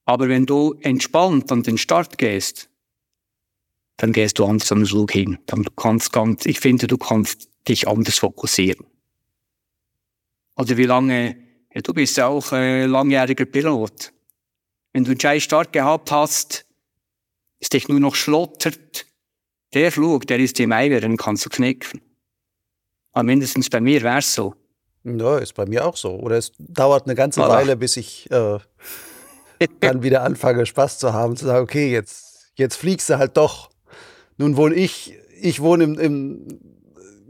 Aber 0.09 0.31
wenn 0.31 0.47
du 0.47 0.75
entspannt 0.81 1.53
an 1.53 1.63
den 1.63 1.77
Start 1.77 2.17
gehst, 2.17 2.71
dann 3.99 4.15
gehst 4.15 4.39
du 4.39 4.47
anders 4.47 4.73
an 4.73 4.79
den 4.79 4.87
Flug 4.87 5.13
hin. 5.13 5.37
Dann 5.45 5.67
kannst 5.77 6.15
ganz, 6.15 6.47
ich 6.47 6.61
finde, 6.61 6.87
du 6.87 6.97
kannst 6.97 7.51
dich 7.69 7.87
anders 7.87 8.17
fokussieren. 8.17 8.87
Oder 10.57 10.79
wie 10.79 10.85
lange, 10.85 11.37
ja, 11.75 11.83
du 11.83 11.93
bist 11.93 12.17
ja 12.17 12.29
auch 12.29 12.53
äh, 12.53 12.87
langjähriger 12.87 13.45
Pilot. 13.45 14.15
Wenn 14.95 15.05
du 15.05 15.11
einen 15.11 15.21
scheiß 15.21 15.43
Start 15.43 15.75
gehabt 15.75 16.11
hast, 16.11 16.65
ist 17.59 17.75
dich 17.75 17.87
nur 17.89 18.01
noch 18.01 18.15
schlottert, 18.15 19.05
der 19.75 19.93
Flug, 19.93 20.27
der 20.27 20.39
ist 20.39 20.59
im 20.59 20.73
Eimer, 20.73 21.01
den 21.01 21.19
kannst 21.19 21.45
du 21.45 21.51
knicken. 21.51 22.01
Aber 23.13 23.25
mindestens 23.25 23.69
bei 23.69 23.83
mir 23.83 24.01
wär's 24.01 24.33
so. 24.33 24.55
Ja, 25.05 25.37
ist 25.37 25.53
bei 25.53 25.67
mir 25.67 25.85
auch 25.85 25.99
so. 25.99 26.13
Oder 26.13 26.39
es 26.39 26.53
dauert 26.57 27.05
eine 27.05 27.15
ganze 27.15 27.43
voilà. 27.43 27.49
Weile, 27.51 27.77
bis 27.77 27.99
ich 27.99 28.31
äh, 28.31 28.59
dann 29.81 30.03
wieder 30.03 30.23
anfange, 30.23 30.67
Spaß 30.67 30.99
zu 30.99 31.13
haben, 31.13 31.37
zu 31.37 31.47
sagen, 31.47 31.63
okay, 31.63 31.91
jetzt, 31.91 32.51
jetzt 32.55 32.77
fliegst 32.77 33.11
du 33.11 33.19
halt 33.19 33.37
doch. 33.37 33.71
Nun 34.37 34.57
wohne 34.57 34.75
ich, 34.75 35.15
ich 35.41 35.61
wohne 35.61 35.85
im, 35.85 35.99
im 35.99 36.47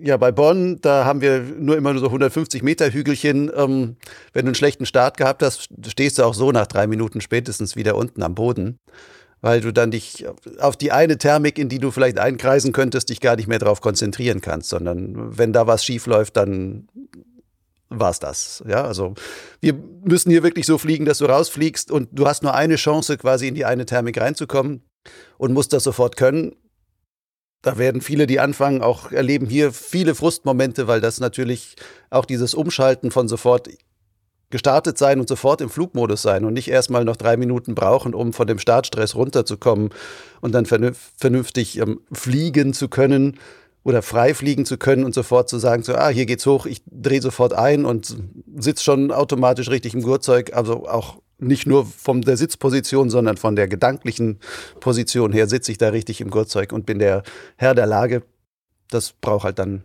ja, 0.00 0.16
bei 0.16 0.30
Bonn, 0.30 0.78
da 0.80 1.04
haben 1.04 1.20
wir 1.20 1.40
nur 1.40 1.76
immer 1.76 1.92
nur 1.92 2.00
so 2.00 2.06
150 2.06 2.62
Meter 2.62 2.92
Hügelchen. 2.92 3.50
Ähm, 3.54 3.96
wenn 4.32 4.44
du 4.44 4.50
einen 4.50 4.54
schlechten 4.54 4.86
Start 4.86 5.16
gehabt 5.16 5.42
hast, 5.42 5.68
stehst 5.88 6.18
du 6.18 6.24
auch 6.24 6.34
so 6.34 6.52
nach 6.52 6.66
drei 6.66 6.86
Minuten 6.86 7.20
spätestens 7.20 7.76
wieder 7.76 7.96
unten 7.96 8.22
am 8.22 8.34
Boden, 8.34 8.78
weil 9.40 9.60
du 9.60 9.72
dann 9.72 9.90
dich 9.90 10.26
auf 10.60 10.76
die 10.76 10.92
eine 10.92 11.18
Thermik, 11.18 11.58
in 11.58 11.68
die 11.68 11.78
du 11.78 11.90
vielleicht 11.90 12.18
einkreisen 12.18 12.72
könntest, 12.72 13.08
dich 13.08 13.20
gar 13.20 13.36
nicht 13.36 13.48
mehr 13.48 13.58
darauf 13.58 13.80
konzentrieren 13.80 14.40
kannst, 14.40 14.68
sondern 14.68 15.36
wenn 15.36 15.52
da 15.52 15.66
was 15.66 15.84
schief 15.84 16.06
läuft, 16.06 16.36
dann 16.36 16.88
war 17.90 18.10
es 18.10 18.18
das. 18.18 18.62
Ja, 18.66 18.84
also 18.84 19.14
wir 19.60 19.74
müssen 20.04 20.30
hier 20.30 20.42
wirklich 20.42 20.66
so 20.66 20.78
fliegen, 20.78 21.04
dass 21.04 21.18
du 21.18 21.26
rausfliegst 21.26 21.90
und 21.90 22.08
du 22.12 22.26
hast 22.26 22.42
nur 22.42 22.54
eine 22.54 22.76
Chance, 22.76 23.16
quasi 23.16 23.48
in 23.48 23.54
die 23.54 23.64
eine 23.64 23.86
Thermik 23.86 24.20
reinzukommen 24.20 24.82
und 25.38 25.52
musst 25.52 25.72
das 25.72 25.84
sofort 25.84 26.16
können. 26.16 26.54
Da 27.62 27.76
werden 27.76 28.00
viele, 28.00 28.26
die 28.26 28.40
anfangen, 28.40 28.82
auch 28.82 29.10
erleben 29.10 29.46
hier 29.46 29.72
viele 29.72 30.14
Frustmomente, 30.14 30.86
weil 30.86 31.00
das 31.00 31.18
natürlich 31.18 31.74
auch 32.10 32.24
dieses 32.24 32.54
Umschalten 32.54 33.10
von 33.10 33.26
sofort 33.26 33.68
gestartet 34.50 34.96
sein 34.96 35.20
und 35.20 35.28
sofort 35.28 35.60
im 35.60 35.68
Flugmodus 35.68 36.22
sein 36.22 36.44
und 36.44 36.54
nicht 36.54 36.68
erstmal 36.68 37.04
noch 37.04 37.16
drei 37.16 37.36
Minuten 37.36 37.74
brauchen, 37.74 38.14
um 38.14 38.32
von 38.32 38.46
dem 38.46 38.58
Startstress 38.58 39.14
runterzukommen 39.14 39.90
und 40.40 40.52
dann 40.54 40.64
vernünftig 40.66 41.78
ähm, 41.78 42.00
fliegen 42.12 42.72
zu 42.72 42.88
können, 42.88 43.38
oder 43.88 44.02
frei 44.02 44.34
fliegen 44.34 44.66
zu 44.66 44.76
können 44.76 45.02
und 45.02 45.14
sofort 45.14 45.48
zu 45.48 45.58
sagen, 45.58 45.82
so, 45.82 45.94
ah, 45.94 46.10
hier 46.10 46.26
geht's 46.26 46.44
hoch, 46.44 46.66
ich 46.66 46.82
drehe 46.84 47.22
sofort 47.22 47.54
ein 47.54 47.86
und 47.86 48.18
sitze 48.54 48.84
schon 48.84 49.10
automatisch 49.10 49.70
richtig 49.70 49.94
im 49.94 50.02
Gurtzeug. 50.02 50.54
Also 50.54 50.86
auch 50.86 51.22
nicht 51.38 51.66
nur 51.66 51.86
von 51.86 52.20
der 52.20 52.36
Sitzposition, 52.36 53.08
sondern 53.08 53.38
von 53.38 53.56
der 53.56 53.66
gedanklichen 53.66 54.40
Position 54.80 55.32
her 55.32 55.48
sitze 55.48 55.72
ich 55.72 55.78
da 55.78 55.88
richtig 55.88 56.20
im 56.20 56.28
Gurtzeug 56.28 56.74
und 56.74 56.84
bin 56.84 56.98
der 56.98 57.22
Herr 57.56 57.74
der 57.74 57.86
Lage. 57.86 58.24
Das 58.90 59.12
braucht 59.12 59.44
halt 59.44 59.58
dann 59.58 59.84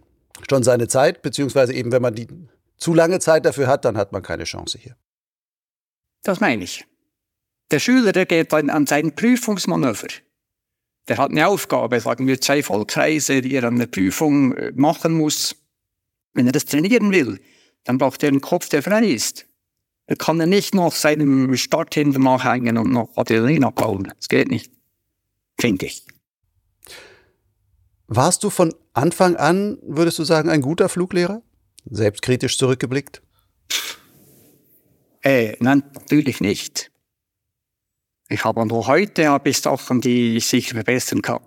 schon 0.50 0.64
seine 0.64 0.90
Zeit, 0.90 1.22
beziehungsweise 1.22 1.72
eben, 1.72 1.94
wenn 1.94 2.02
man 2.02 2.14
die 2.14 2.28
zu 2.76 2.94
lange 2.94 3.20
Zeit 3.20 3.46
dafür 3.46 3.68
hat, 3.68 3.86
dann 3.86 3.96
hat 3.96 4.12
man 4.12 4.22
keine 4.22 4.44
Chance 4.44 4.78
hier. 4.78 4.98
Das 6.24 6.42
meine 6.42 6.66
ich. 6.66 6.86
Der 7.72 7.80
Schüler, 7.80 8.12
der 8.12 8.26
geht 8.26 8.52
dann 8.52 8.70
an 8.70 8.86
sein 8.86 9.16
Prüfungsmanöver 9.16 10.08
der 11.08 11.18
hat 11.18 11.32
eine 11.32 11.48
Aufgabe, 11.48 12.00
sagen 12.00 12.28
wir 12.28 12.40
zwei 12.40 12.64
Vollkreise, 12.64 13.42
die 13.42 13.54
er 13.56 13.66
an 13.66 13.78
der 13.78 13.88
Prüfung 13.88 14.54
äh, 14.54 14.72
machen 14.76 15.14
muss. 15.14 15.56
Wenn 16.34 16.48
er 16.48 16.52
das 16.52 16.66
trainieren 16.66 17.12
will, 17.12 17.40
dann 17.84 17.98
braucht 17.98 18.24
er 18.24 18.30
einen 18.30 18.42
Kopf, 18.42 18.70
der 18.70 18.82
frei 18.82 19.06
ist. 19.06 19.46
Da 20.08 20.16
kann 20.16 20.40
er 20.40 20.48
nicht 20.48 20.76
noch 20.76 20.94
seinem 20.94 21.56
Start 21.56 21.94
hinten 21.94 22.24
nachhängen 22.24 22.78
und 22.78 22.92
noch 22.92 23.16
Adrenalin 23.16 23.64
abbauen. 23.64 24.12
Das 24.18 24.28
geht 24.28 24.50
nicht. 24.50 24.72
Finde 25.60 25.86
ich. 25.86 26.06
Warst 28.08 28.44
du 28.44 28.50
von 28.50 28.74
Anfang 28.94 29.36
an, 29.38 29.78
würdest 29.82 30.20
du 30.20 30.24
sagen, 30.24 30.50
ein 30.50 30.62
guter 30.62 30.90
Fluglehrer? 30.90 31.42
Selbstkritisch 31.90 32.58
zurückgeblickt? 32.58 33.22
Äh, 35.22 35.56
nein, 35.60 35.84
natürlich 35.94 36.42
nicht. 36.42 36.92
Ich 38.34 38.44
habe 38.46 38.66
nur 38.66 38.88
heute 38.88 39.28
habe 39.28 39.50
ich 39.50 39.60
Sachen, 39.60 40.02
die 40.02 40.38
ich 40.38 40.48
sicher 40.48 40.74
verbessern 40.74 41.22
kann. 41.22 41.40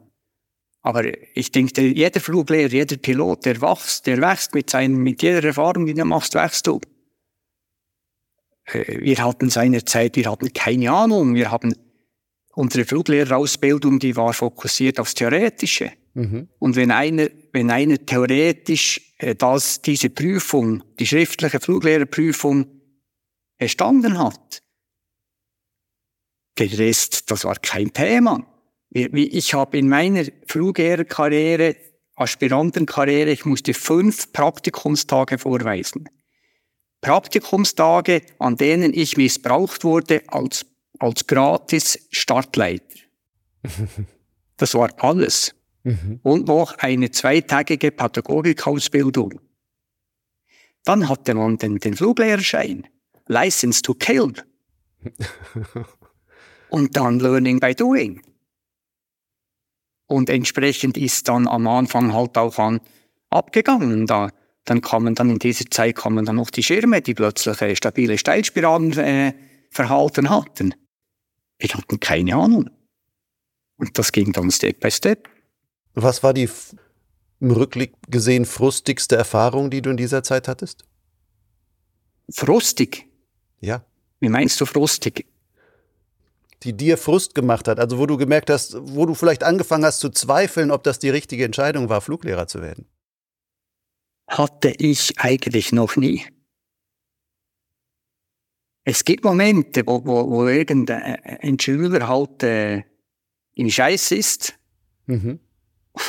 Aber 0.83 1.03
ich 1.35 1.51
denke, 1.51 1.83
jeder 1.83 2.21
Fluglehrer, 2.21 2.71
jeder 2.71 2.97
Pilot, 2.97 3.45
der 3.45 3.61
wächst, 3.61 4.07
der 4.07 4.21
wächst 4.21 4.55
mit 4.55 4.71
seinem, 4.71 4.99
mit 4.99 5.21
jeder 5.21 5.43
Erfahrung, 5.43 5.87
die 5.87 5.95
du 5.95 6.05
machst, 6.05 6.35
wächst 6.35 6.69
du. 6.69 6.81
Äh, 8.67 9.01
wir 9.01 9.19
hatten 9.19 9.51
seinerzeit, 9.51 10.15
wir 10.15 10.31
hatten 10.31 10.53
keine 10.53 10.93
Ahnung, 10.93 11.35
wir 11.35 11.51
haben 11.51 11.75
unsere 12.55 12.85
Fluglehrerausbildung, 12.85 13.99
die 13.99 14.15
war 14.15 14.33
fokussiert 14.33 15.01
aufs 15.01 15.15
Theoretische. 15.15 15.91
Mhm. 16.15 16.49
Und 16.61 16.77
wenn 16.77 16.93
einer, 16.93 17.27
wenn 17.53 17.73
einer 17.73 17.99
theoretisch 18.07 19.13
äh, 19.19 19.35
das, 19.35 19.83
diese 19.83 20.11
Prüfung, 20.11 20.85
die 21.01 21.07
schriftliche 21.09 21.59
Fluglehrerprüfung 21.59 22.67
bestanden 23.59 24.21
hat, 24.21 24.63
der 26.59 26.79
Rest, 26.79 27.31
das 27.31 27.45
war 27.45 27.57
kein 27.57 27.93
Thema. 27.93 28.45
Ich 28.91 29.55
habe 29.55 29.79
in 29.79 29.89
meiner 29.89 30.25
Fluglehrerkarriere, 30.47 31.77
Aspirantenkarriere, 32.15 33.31
ich 33.31 33.45
musste 33.45 33.75
fünf 33.75 34.33
Praktikumstage 34.33 35.39
vorweisen. 35.39 36.09
Praktikumstage, 37.03 38.23
an 38.39 38.57
denen 38.57 38.95
ich 38.95 39.17
missbraucht 39.17 39.85
wurde 39.85 40.23
als, 40.29 40.65
als 40.99 41.27
gratis 41.27 42.07
Startleiter. 42.11 42.85
Das 44.59 44.73
war 44.73 44.91
alles. 45.05 45.55
Mhm. 45.83 46.19
Und 46.23 46.49
noch 46.49 46.79
eine 46.79 47.11
zweitägige 47.11 47.91
Pädagogikausbildung. 47.91 49.39
Dann 50.83 51.11
hatte 51.11 51.35
man 51.35 51.59
den, 51.59 51.77
den 51.77 51.95
Fluglehrerschein. 51.95 52.87
License 53.27 53.83
to 53.83 53.93
Kill. 53.93 54.33
Und 56.69 56.97
dann 56.97 57.21
Learning 57.21 57.61
by 57.61 57.75
Doing. 57.75 58.23
Und 60.07 60.31
entsprechend 60.31 60.97
ist 60.97 61.29
dann 61.29 61.49
am 61.49 61.67
Anfang 61.67 62.13
halt 62.13 62.39
auch 62.39 62.59
an 62.59 62.81
abgegangen. 63.31 64.07
Da, 64.07 64.31
dann 64.65 64.81
kamen 64.81 65.15
dann 65.15 65.31
in 65.31 65.39
dieser 65.39 65.69
Zeit 65.71 65.97
kamen 65.97 66.25
dann 66.25 66.37
noch 66.37 66.51
die 66.51 66.63
Schirme, 66.63 67.03
die 67.03 67.15
plötzlich 67.15 67.61
äh, 67.61 67.75
stabile 67.75 68.19
Steilspiralen 68.19 68.93
äh, 68.99 69.35
verhalten 69.71 70.31
hatten. 70.31 70.75
Wir 71.59 71.71
hatten 71.71 72.01
keine 72.01 72.37
Ahnung. 72.37 72.71
Und 73.77 73.99
das 73.99 74.13
ging 74.13 74.33
dann 74.33 74.51
Step 74.51 74.81
by 74.81 74.91
Step. 74.91 75.29
Was 75.95 76.23
war 76.23 76.35
die 76.35 76.49
im 77.41 77.51
Rückblick 77.51 77.95
gesehen 78.09 78.45
frustigste 78.45 79.17
Erfahrung, 79.17 79.71
die 79.71 79.83
du 79.83 79.91
in 79.91 79.97
dieser 79.97 80.23
Zeit 80.23 80.49
hattest? 80.49 80.85
Frustig? 82.31 83.07
Ja. 83.61 83.85
Wie 84.21 84.29
meinst 84.29 84.61
du 84.61 84.67
frustig? 84.67 85.27
Die 86.67 86.77
dir 86.77 86.99
Frust 86.99 87.37
gemacht 87.37 87.69
hat, 87.69 87.79
also 87.79 87.97
wo 87.97 88.07
du 88.07 88.17
gemerkt 88.17 88.51
hast, 88.51 88.77
wo 88.77 89.07
du 89.07 89.15
vielleicht 89.15 89.45
angefangen 89.45 89.85
hast 89.85 90.01
zu 90.01 90.11
zweifeln, 90.11 90.73
ob 90.73 90.83
das 90.83 90.99
die 90.99 91.11
richtige 91.11 91.45
Entscheidung 91.45 91.89
war, 91.89 92.01
Fluglehrer 92.01 92.49
zu 92.49 92.61
werden? 92.61 92.87
Hatte 94.29 94.71
ich 94.77 95.17
eigentlich 95.21 95.71
noch 95.71 95.95
nie. 95.95 96.27
Es 98.83 99.05
gibt 99.05 99.23
Momente, 99.23 99.87
wo, 99.87 100.05
wo, 100.05 100.29
wo 100.29 100.49
irgendein 100.49 101.57
Schüler 101.61 102.09
halt 102.09 102.43
äh, 102.43 102.83
im 103.55 103.71
Scheiß 103.71 104.11
ist. 104.11 104.59
Mhm. 105.07 105.39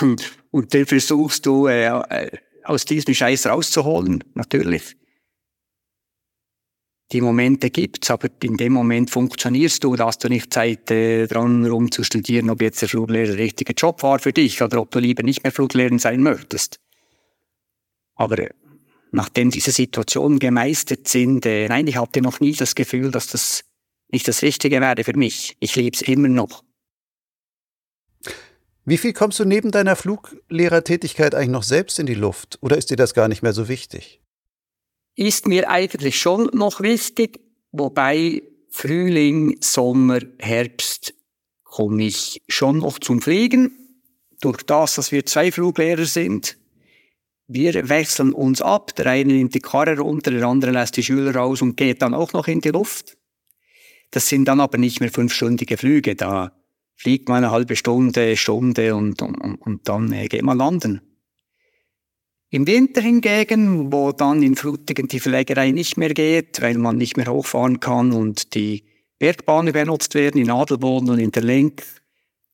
Und, 0.01 0.31
und 0.49 0.73
dann 0.73 0.87
versuchst 0.87 1.45
du 1.45 1.67
äh, 1.67 1.85
äh, 1.85 2.31
aus 2.63 2.83
diesem 2.85 3.13
Scheiß 3.13 3.45
rauszuholen, 3.45 4.23
natürlich. 4.33 4.97
Die 7.13 7.21
Momente 7.21 7.69
gibt's, 7.69 8.11
aber 8.11 8.27
in 8.43 8.57
dem 8.57 8.73
Moment 8.73 9.09
funktionierst 9.09 9.83
du, 9.83 9.95
da 9.95 10.07
hast 10.07 10.23
du 10.25 10.27
nicht 10.27 10.53
Zeit 10.53 10.91
äh, 10.91 11.25
dran 11.27 11.65
rum 11.65 11.89
zu 11.89 12.03
studieren, 12.03 12.49
ob 12.49 12.61
jetzt 12.61 12.81
der 12.81 12.89
Fluglehrer 12.89 13.27
der 13.27 13.37
richtige 13.37 13.73
Job 13.73 14.03
war 14.03 14.19
für 14.19 14.33
dich 14.33 14.61
oder 14.61 14.81
ob 14.81 14.91
du 14.91 14.99
lieber 14.99 15.23
nicht 15.23 15.43
mehr 15.43 15.53
Fluglehrer 15.53 15.97
sein 15.99 16.21
möchtest. 16.21 16.81
Aber 18.15 18.37
äh, 18.39 18.49
nachdem 19.11 19.51
diese 19.51 19.71
Situationen 19.71 20.39
gemeistert 20.39 21.07
sind, 21.07 21.45
äh, 21.45 21.69
nein, 21.69 21.87
ich 21.87 21.95
hatte 21.95 22.21
noch 22.21 22.41
nie 22.41 22.51
das 22.51 22.75
Gefühl, 22.75 23.09
dass 23.11 23.27
das 23.27 23.63
nicht 24.09 24.27
das 24.27 24.41
Richtige 24.41 24.81
wäre 24.81 25.03
für 25.05 25.17
mich. 25.17 25.55
Ich 25.61 25.77
liebe 25.77 25.95
es 25.95 26.01
immer 26.01 26.27
noch. 26.27 26.63
Wie 28.83 28.97
viel 28.97 29.13
kommst 29.13 29.39
du 29.39 29.45
neben 29.45 29.71
deiner 29.71 29.95
Fluglehrertätigkeit 29.95 31.35
eigentlich 31.35 31.49
noch 31.49 31.63
selbst 31.63 31.99
in 31.99 32.05
die 32.05 32.15
Luft? 32.15 32.57
Oder 32.61 32.77
ist 32.77 32.89
dir 32.89 32.95
das 32.95 33.13
gar 33.13 33.27
nicht 33.27 33.43
mehr 33.43 33.53
so 33.53 33.67
wichtig? 33.67 34.21
Ist 35.17 35.47
mir 35.47 35.67
eigentlich 35.67 36.21
schon 36.21 36.51
noch 36.53 36.79
wichtig, 36.79 37.39
wobei 37.71 38.43
Frühling, 38.69 39.57
Sommer, 39.61 40.19
Herbst 40.37 41.15
komme 41.63 42.05
ich 42.05 42.43
schon 42.47 42.77
noch 42.77 42.99
zum 42.99 43.19
Fliegen. 43.19 43.71
Durch 44.41 44.61
das, 44.61 44.93
dass 44.93 45.11
wir 45.11 45.25
zwei 45.25 45.51
Fluglehrer 45.51 46.05
sind. 46.05 46.57
Wir 47.47 47.89
wechseln 47.89 48.31
uns 48.31 48.61
ab. 48.61 48.95
Der 48.95 49.07
eine 49.07 49.33
nimmt 49.33 49.55
die 49.55 49.59
Karre 49.59 49.97
runter, 49.97 50.29
der 50.29 50.45
andere 50.45 50.69
lässt 50.69 50.97
die 50.97 51.03
Schüler 51.03 51.33
raus 51.33 51.63
und 51.63 51.77
geht 51.77 52.03
dann 52.03 52.13
auch 52.13 52.33
noch 52.33 52.47
in 52.47 52.61
die 52.61 52.69
Luft. 52.69 53.17
Das 54.11 54.29
sind 54.29 54.45
dann 54.45 54.59
aber 54.59 54.77
nicht 54.77 54.99
mehr 54.99 55.11
fünfstündige 55.11 55.77
Flüge. 55.77 56.15
Da 56.15 56.51
fliegt 56.93 57.27
man 57.27 57.43
eine 57.43 57.49
halbe 57.49 57.75
Stunde, 57.75 58.37
Stunde 58.37 58.93
und, 58.93 59.23
und, 59.23 59.35
und 59.35 59.89
dann 59.89 60.11
äh, 60.11 60.27
geht 60.27 60.43
man 60.43 60.59
landen. 60.59 61.01
Im 62.49 62.65
Winter 62.65 63.01
hingegen, 63.01 63.91
wo 63.91 64.13
dann 64.13 64.41
in 64.41 64.55
Frutigen 64.55 65.07
die 65.07 65.19
Verlegerei 65.19 65.71
nicht 65.71 65.97
mehr 65.97 66.13
geht, 66.13 66.61
weil 66.61 66.77
man 66.77 66.97
nicht 66.97 67.17
mehr 67.17 67.27
hochfahren 67.27 67.79
kann 67.79 68.13
und 68.13 68.55
die 68.55 68.85
Bergbahnen 69.19 69.73
benutzt 69.73 70.15
werden 70.15 70.39
in 70.39 70.49
Adelboden 70.49 71.09
und 71.09 71.19
in 71.19 71.31
der 71.31 71.43
Lenk, 71.43 71.83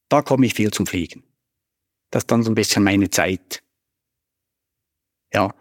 da 0.10 0.22
komme 0.22 0.48
ich 0.48 0.56
viel 0.56 0.72
zum 0.72 0.88
Fliegen. 0.88 1.24
Das 2.10 2.24
ist 2.24 2.32
dann 2.32 2.44
so 2.44 2.52
ein 2.52 2.56
bisschen 2.56 2.84
meine 2.84 3.10
Zeit. 3.10 3.62
Ja, 5.34 5.54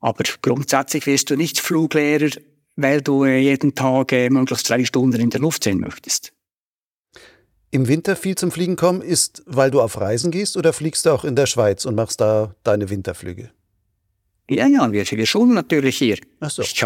aber 0.00 0.24
grundsätzlich 0.42 1.06
wirst 1.06 1.30
du 1.30 1.36
nicht 1.36 1.60
Fluglehrer, 1.60 2.30
weil 2.76 3.00
du 3.00 3.24
äh, 3.24 3.38
jeden 3.38 3.74
Tag 3.74 4.12
äh, 4.12 4.28
möglichst 4.28 4.68
drei 4.68 4.84
Stunden 4.84 5.20
in 5.20 5.30
der 5.30 5.40
Luft 5.40 5.64
sein 5.64 5.78
möchtest 5.78 6.32
im 7.70 7.88
Winter 7.88 8.16
viel 8.16 8.34
zum 8.34 8.50
Fliegen 8.50 8.76
kommen, 8.76 9.02
ist, 9.02 9.42
weil 9.46 9.70
du 9.70 9.80
auf 9.80 10.00
Reisen 10.00 10.30
gehst 10.30 10.56
oder 10.56 10.72
fliegst 10.72 11.06
du 11.06 11.10
auch 11.10 11.24
in 11.24 11.36
der 11.36 11.46
Schweiz 11.46 11.84
und 11.84 11.94
machst 11.94 12.20
da 12.20 12.54
deine 12.62 12.88
Winterflüge? 12.88 13.50
Ja, 14.50 14.66
ja, 14.66 14.90
wir, 14.90 15.04
wir 15.10 15.26
schon 15.26 15.54
natürlich 15.54 15.98
hier. 15.98 16.18
Ach 16.40 16.50
so. 16.50 16.62
Ich 16.62 16.82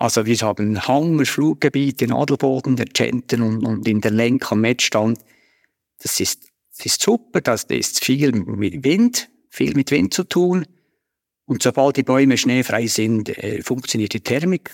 also 0.00 0.26
wir 0.26 0.36
haben 0.36 0.72
ein 0.72 0.86
Hammer-Fluggebiet 0.86 2.02
in 2.02 2.12
Adelboden, 2.12 2.76
der 2.76 2.86
Genten 2.86 3.42
und, 3.42 3.64
und 3.64 3.86
in 3.88 4.00
der 4.00 4.12
Lenk 4.12 4.50
am 4.52 4.60
Mettstand. 4.60 5.18
Das 6.00 6.20
ist, 6.20 6.48
das 6.76 6.86
ist 6.86 7.02
super, 7.02 7.40
das 7.40 7.64
ist 7.64 8.04
viel 8.04 8.30
mit 8.32 8.84
Wind, 8.84 9.28
viel 9.50 9.74
mit 9.74 9.90
Wind 9.90 10.14
zu 10.14 10.22
tun. 10.24 10.66
Und 11.46 11.62
sobald 11.62 11.96
die 11.96 12.04
Bäume 12.04 12.36
schneefrei 12.36 12.86
sind, 12.86 13.30
äh, 13.30 13.62
funktioniert 13.62 14.12
die 14.12 14.20
Thermik. 14.20 14.70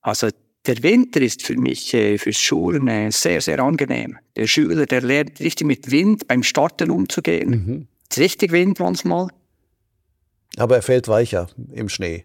Also 0.00 0.28
der 0.66 0.82
Winter 0.82 1.20
ist 1.20 1.42
für 1.42 1.56
mich, 1.56 1.92
äh, 1.92 2.16
fürs 2.16 2.38
Schulen 2.38 2.88
äh, 2.88 3.10
sehr, 3.10 3.40
sehr 3.40 3.58
angenehm. 3.60 4.18
Der 4.36 4.46
Schüler, 4.46 4.86
der 4.86 5.02
lernt 5.02 5.40
richtig 5.40 5.66
mit 5.66 5.90
Wind 5.90 6.26
beim 6.26 6.42
Starten 6.42 6.90
umzugehen. 6.90 7.50
Mhm. 7.50 7.88
Richtig 8.16 8.52
Wind 8.52 8.78
manchmal. 8.78 9.28
Aber 10.56 10.76
er 10.76 10.82
fällt 10.82 11.08
weicher 11.08 11.48
im 11.72 11.88
Schnee. 11.88 12.24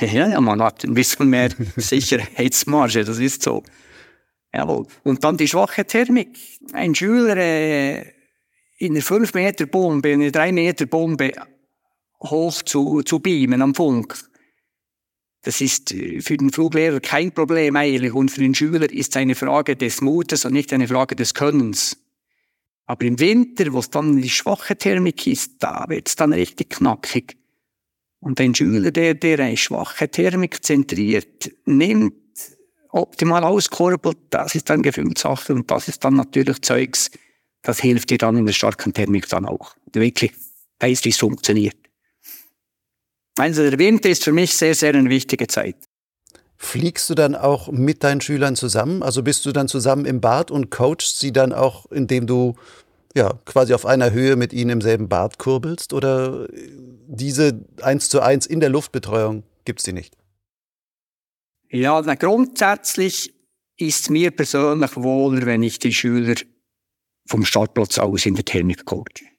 Ja, 0.00 0.28
ja, 0.28 0.40
man 0.40 0.62
hat 0.62 0.84
ein 0.84 0.94
bisschen 0.94 1.30
mehr 1.30 1.50
Sicherheitsmarge, 1.76 3.04
das 3.04 3.18
ist 3.18 3.42
so. 3.42 3.62
Jawohl. 4.52 4.86
Und 5.02 5.24
dann 5.24 5.36
die 5.36 5.48
schwache 5.48 5.84
Thermik. 5.84 6.36
Ein 6.72 6.94
Schüler 6.94 7.36
äh, 7.36 8.02
in 8.78 8.92
einer 8.92 9.02
5 9.02 9.34
Meter 9.34 9.66
Bombe, 9.66 10.10
in 10.10 10.22
einer 10.22 10.30
3 10.30 10.52
Meter 10.52 10.86
Bombe 10.86 11.32
hoch 12.22 12.62
zu, 12.62 13.02
zu 13.02 13.20
beamen 13.20 13.62
am 13.62 13.74
Funk 13.74 14.16
das 15.44 15.60
ist 15.60 15.92
äh, 15.92 16.20
für 16.20 16.36
den 16.36 16.50
Fluglehrer 16.50 17.00
kein 17.00 17.32
Problem 17.32 17.76
eigentlich 17.76 18.12
und 18.12 18.30
für 18.30 18.40
den 18.40 18.54
Schüler 18.54 18.90
ist 18.90 19.12
es 19.12 19.16
eine 19.16 19.34
Frage 19.34 19.76
des 19.76 20.00
Mutes 20.00 20.44
und 20.44 20.52
nicht 20.52 20.72
eine 20.72 20.88
Frage 20.88 21.14
des 21.14 21.34
Könnens. 21.34 21.96
Aber 22.86 23.04
im 23.06 23.18
Winter, 23.18 23.72
wo 23.72 23.78
es 23.78 23.90
dann 23.90 24.20
die 24.20 24.28
schwache 24.28 24.76
Thermik 24.76 25.26
ist, 25.26 25.54
da 25.60 25.86
wird 25.88 26.08
es 26.08 26.16
dann 26.16 26.32
richtig 26.32 26.70
knackig. 26.70 27.36
Und 28.20 28.40
ein 28.40 28.54
Schüler, 28.54 28.90
der, 28.90 29.14
der 29.14 29.40
eine 29.40 29.56
schwache 29.56 30.08
Thermik 30.08 30.64
zentriert 30.64 31.50
nimmt, 31.64 32.14
optimal 32.90 33.44
auskurbelt, 33.44 34.18
das 34.30 34.54
ist 34.54 34.70
dann 34.70 34.82
Gefühlssache 34.82 35.54
und 35.54 35.70
das 35.70 35.88
ist 35.88 36.04
dann 36.04 36.14
natürlich 36.14 36.62
Zeugs, 36.62 37.10
das 37.62 37.80
hilft 37.80 38.10
dir 38.10 38.18
dann 38.18 38.36
in 38.36 38.46
der 38.46 38.52
starken 38.52 38.92
Thermik 38.92 39.28
dann 39.28 39.46
auch. 39.46 39.76
Wirklich 39.92 40.32
weißt, 40.78 41.04
wie 41.04 41.10
es 41.10 41.18
funktioniert. 41.18 41.76
Also 43.36 43.68
der 43.68 43.78
Winter 43.78 44.08
ist 44.10 44.24
für 44.24 44.32
mich 44.32 44.54
sehr, 44.54 44.74
sehr 44.74 44.94
eine 44.94 45.10
wichtige 45.10 45.46
Zeit. 45.46 45.83
Fliegst 46.64 47.10
du 47.10 47.14
dann 47.14 47.34
auch 47.34 47.70
mit 47.70 48.02
deinen 48.02 48.22
Schülern 48.22 48.56
zusammen? 48.56 49.02
Also 49.02 49.22
bist 49.22 49.44
du 49.44 49.52
dann 49.52 49.68
zusammen 49.68 50.06
im 50.06 50.22
Bad 50.22 50.50
und 50.50 50.70
coachst 50.70 51.20
sie 51.20 51.30
dann 51.30 51.52
auch, 51.52 51.84
indem 51.90 52.26
du 52.26 52.56
ja 53.14 53.34
quasi 53.44 53.74
auf 53.74 53.84
einer 53.84 54.12
Höhe 54.12 54.34
mit 54.36 54.54
ihnen 54.54 54.70
im 54.70 54.80
selben 54.80 55.10
Bad 55.10 55.38
kurbelst? 55.38 55.92
Oder 55.92 56.48
diese 57.06 57.64
eins 57.82 58.08
zu 58.08 58.20
eins 58.20 58.46
in 58.46 58.60
der 58.60 58.70
Luftbetreuung 58.70 59.42
gibt 59.66 59.80
es 59.80 59.84
die 59.84 59.92
nicht? 59.92 60.16
Ja, 61.68 62.00
na, 62.00 62.14
grundsätzlich 62.14 63.34
ist 63.76 64.08
mir 64.08 64.30
persönlich 64.30 64.96
wohler, 64.96 65.44
wenn 65.44 65.62
ich 65.62 65.78
die 65.78 65.92
Schüler 65.92 66.34
vom 67.28 67.44
Startplatz 67.44 67.98
aus 67.98 68.24
in 68.24 68.36
der 68.36 68.44
Thermik 68.46 68.86
coache. 68.86 69.33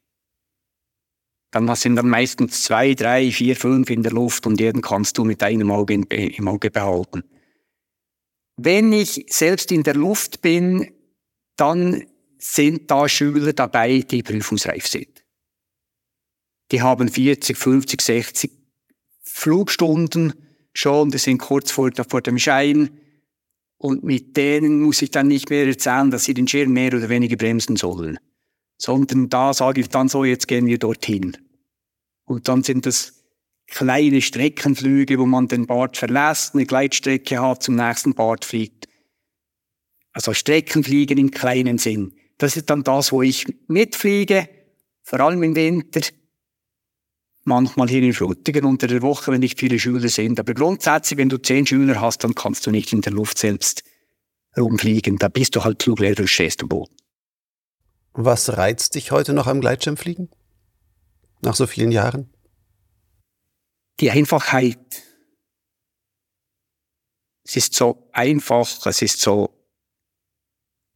Dann 1.55 1.73
sind 1.77 1.95
dann 1.95 2.09
meistens 2.09 2.63
zwei, 2.63 2.95
drei, 2.95 3.31
vier, 3.31 3.55
fünf 3.55 3.89
in 3.89 4.03
der 4.03 4.11
Luft 4.11 4.45
und 4.45 4.59
jeden 4.59 4.81
kannst 4.81 5.17
du 5.17 5.23
mit 5.23 5.41
einem 5.41 5.71
Auge 5.71 5.93
im 5.93 6.47
Auge 6.49 6.69
behalten. 6.69 7.23
Wenn 8.57 8.91
ich 8.91 9.25
selbst 9.29 9.71
in 9.71 9.83
der 9.83 9.93
Luft 9.93 10.41
bin, 10.41 10.91
dann 11.55 12.03
sind 12.39 12.91
da 12.91 13.07
Schüler 13.07 13.53
dabei, 13.53 13.99
die 13.99 14.21
prüfungsreif 14.21 14.85
sind. 14.85 15.23
Die 16.73 16.81
haben 16.81 17.07
40, 17.07 17.55
50, 17.55 18.01
60 18.01 18.51
Flugstunden 19.21 20.33
schon, 20.73 21.09
die 21.09 21.19
sind 21.19 21.37
kurz 21.37 21.71
vor, 21.71 21.89
vor 22.09 22.21
dem 22.21 22.37
Schein. 22.37 22.99
Und 23.77 24.03
mit 24.03 24.35
denen 24.35 24.81
muss 24.81 25.01
ich 25.01 25.11
dann 25.11 25.29
nicht 25.29 25.49
mehr 25.49 25.65
erzählen, 25.65 26.11
dass 26.11 26.25
sie 26.25 26.33
den 26.33 26.49
Schirm 26.49 26.73
mehr 26.73 26.93
oder 26.93 27.07
weniger 27.07 27.37
bremsen 27.37 27.77
sollen. 27.77 28.19
Sondern 28.77 29.29
da 29.29 29.53
sage 29.53 29.79
ich 29.79 29.87
dann 29.87 30.09
so, 30.09 30.25
jetzt 30.25 30.49
gehen 30.49 30.65
wir 30.65 30.77
dorthin. 30.77 31.37
Und 32.25 32.47
dann 32.47 32.63
sind 32.63 32.85
das 32.85 33.23
kleine 33.67 34.21
Streckenflüge, 34.21 35.17
wo 35.19 35.25
man 35.25 35.47
den 35.47 35.67
Bart 35.67 35.97
verlässt, 35.97 36.53
eine 36.53 36.65
Gleitstrecke 36.65 37.41
hat, 37.41 37.63
zum 37.63 37.75
nächsten 37.75 38.13
Bart 38.13 38.45
fliegt. 38.45 38.87
Also 40.11 40.33
Streckenfliegen 40.33 41.17
im 41.17 41.31
kleinen 41.31 41.77
Sinn. 41.77 42.13
Das 42.37 42.57
ist 42.57 42.69
dann 42.69 42.83
das, 42.83 43.11
wo 43.11 43.21
ich 43.21 43.45
mitfliege, 43.67 44.49
vor 45.03 45.19
allem 45.19 45.43
im 45.43 45.55
Winter, 45.55 46.01
manchmal 47.43 47.87
hier 47.87 48.01
in 48.01 48.13
Frutigen 48.13 48.65
unter 48.65 48.87
der 48.87 49.01
Woche, 49.01 49.31
wenn 49.31 49.39
nicht 49.39 49.59
viele 49.59 49.79
Schüler 49.79 50.09
sind. 50.09 50.39
Aber 50.39 50.53
grundsätzlich, 50.53 51.17
wenn 51.17 51.29
du 51.29 51.37
zehn 51.37 51.65
Schüler 51.65 52.01
hast, 52.01 52.23
dann 52.23 52.35
kannst 52.35 52.65
du 52.65 52.71
nicht 52.71 52.91
in 52.91 53.01
der 53.01 53.13
Luft 53.13 53.37
selbst 53.37 53.83
rumfliegen. 54.57 55.17
Da 55.17 55.27
bist 55.27 55.55
du 55.55 55.63
halt 55.63 55.83
Fluglehrer 55.83 56.21
und 56.21 56.27
stehst 56.27 56.61
am 56.63 56.69
Boden. 56.69 56.95
Was 58.13 58.57
reizt 58.57 58.95
dich 58.95 59.11
heute 59.11 59.33
noch 59.33 59.47
am 59.47 59.61
Gleitschirmfliegen? 59.61 60.29
Nach 61.41 61.55
so 61.55 61.67
vielen 61.67 61.91
Jahren? 61.91 62.33
Die 63.99 64.11
Einfachheit. 64.11 65.03
Es 67.43 67.55
ist 67.55 67.73
so 67.75 68.09
einfach, 68.11 68.85
es 68.87 69.01
ist 69.01 69.21
so 69.21 69.55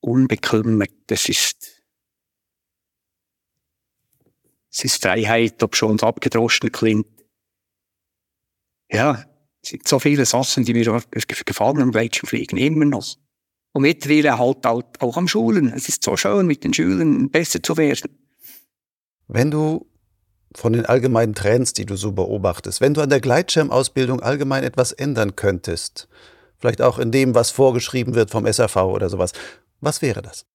unbekümmert, 0.01 1.11
es 1.11 1.29
ist, 1.29 1.83
es 4.71 4.83
ist 4.83 5.01
Freiheit, 5.01 5.61
ob 5.61 5.75
schon 5.75 5.99
abgedroschen 5.99 6.71
klingt. 6.71 7.07
Ja, 8.91 9.25
es 9.61 9.69
sind 9.69 9.87
so 9.87 9.99
viele 9.99 10.25
Sachen, 10.25 10.65
die 10.65 10.73
mir 10.73 11.01
gefallen 11.45 11.81
am 11.81 11.91
Gleitschirmfliegen, 11.91 12.57
immer 12.57 12.85
noch. 12.85 13.15
Und 13.71 13.83
mittlerweile 13.83 14.37
halt 14.37 14.65
auch, 14.65 14.83
auch 14.99 15.17
am 15.17 15.27
Schulen. 15.27 15.71
Es 15.71 15.89
ist 15.89 16.03
so 16.03 16.17
schön, 16.17 16.47
mit 16.47 16.63
den 16.63 16.73
Schülern 16.73 17.29
besser 17.29 17.61
zu 17.61 17.77
werden. 17.77 18.17
Wenn 19.27 19.51
du 19.51 19.88
von 20.55 20.73
den 20.73 20.85
allgemeinen 20.85 21.35
Trends, 21.35 21.73
die 21.73 21.85
du 21.85 21.95
so 21.95 22.11
beobachtest, 22.11 22.81
wenn 22.81 22.93
du 22.93 23.01
an 23.01 23.09
der 23.09 23.21
Gleitschirmausbildung 23.21 24.21
allgemein 24.21 24.63
etwas 24.63 24.91
ändern 24.91 25.35
könntest, 25.35 26.07
vielleicht 26.57 26.81
auch 26.81 26.99
in 26.99 27.11
dem, 27.11 27.35
was 27.35 27.51
vorgeschrieben 27.51 28.15
wird 28.15 28.31
vom 28.31 28.51
SAV 28.51 28.75
oder 28.77 29.09
sowas, 29.09 29.31
was 29.79 30.01
wäre 30.01 30.21
das? 30.21 30.45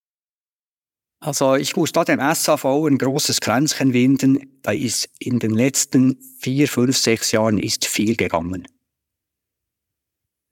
Also 1.21 1.55
ich 1.55 1.75
muss 1.75 1.93
da 1.93 2.05
dem 2.05 2.21
SAV 2.21 2.67
ein 2.67 2.99
großes 2.99 3.41
Kränzchen 3.41 3.95
winden. 3.95 4.59
Da 4.61 4.73
ist 4.73 5.09
in 5.19 5.39
den 5.39 5.53
letzten 5.53 6.19
vier, 6.39 6.69
fünf, 6.69 6.99
sechs 6.99 7.33
Jahren 7.33 7.59
ist 7.59 7.87
viel 7.87 8.15
gegangen. 8.15 8.69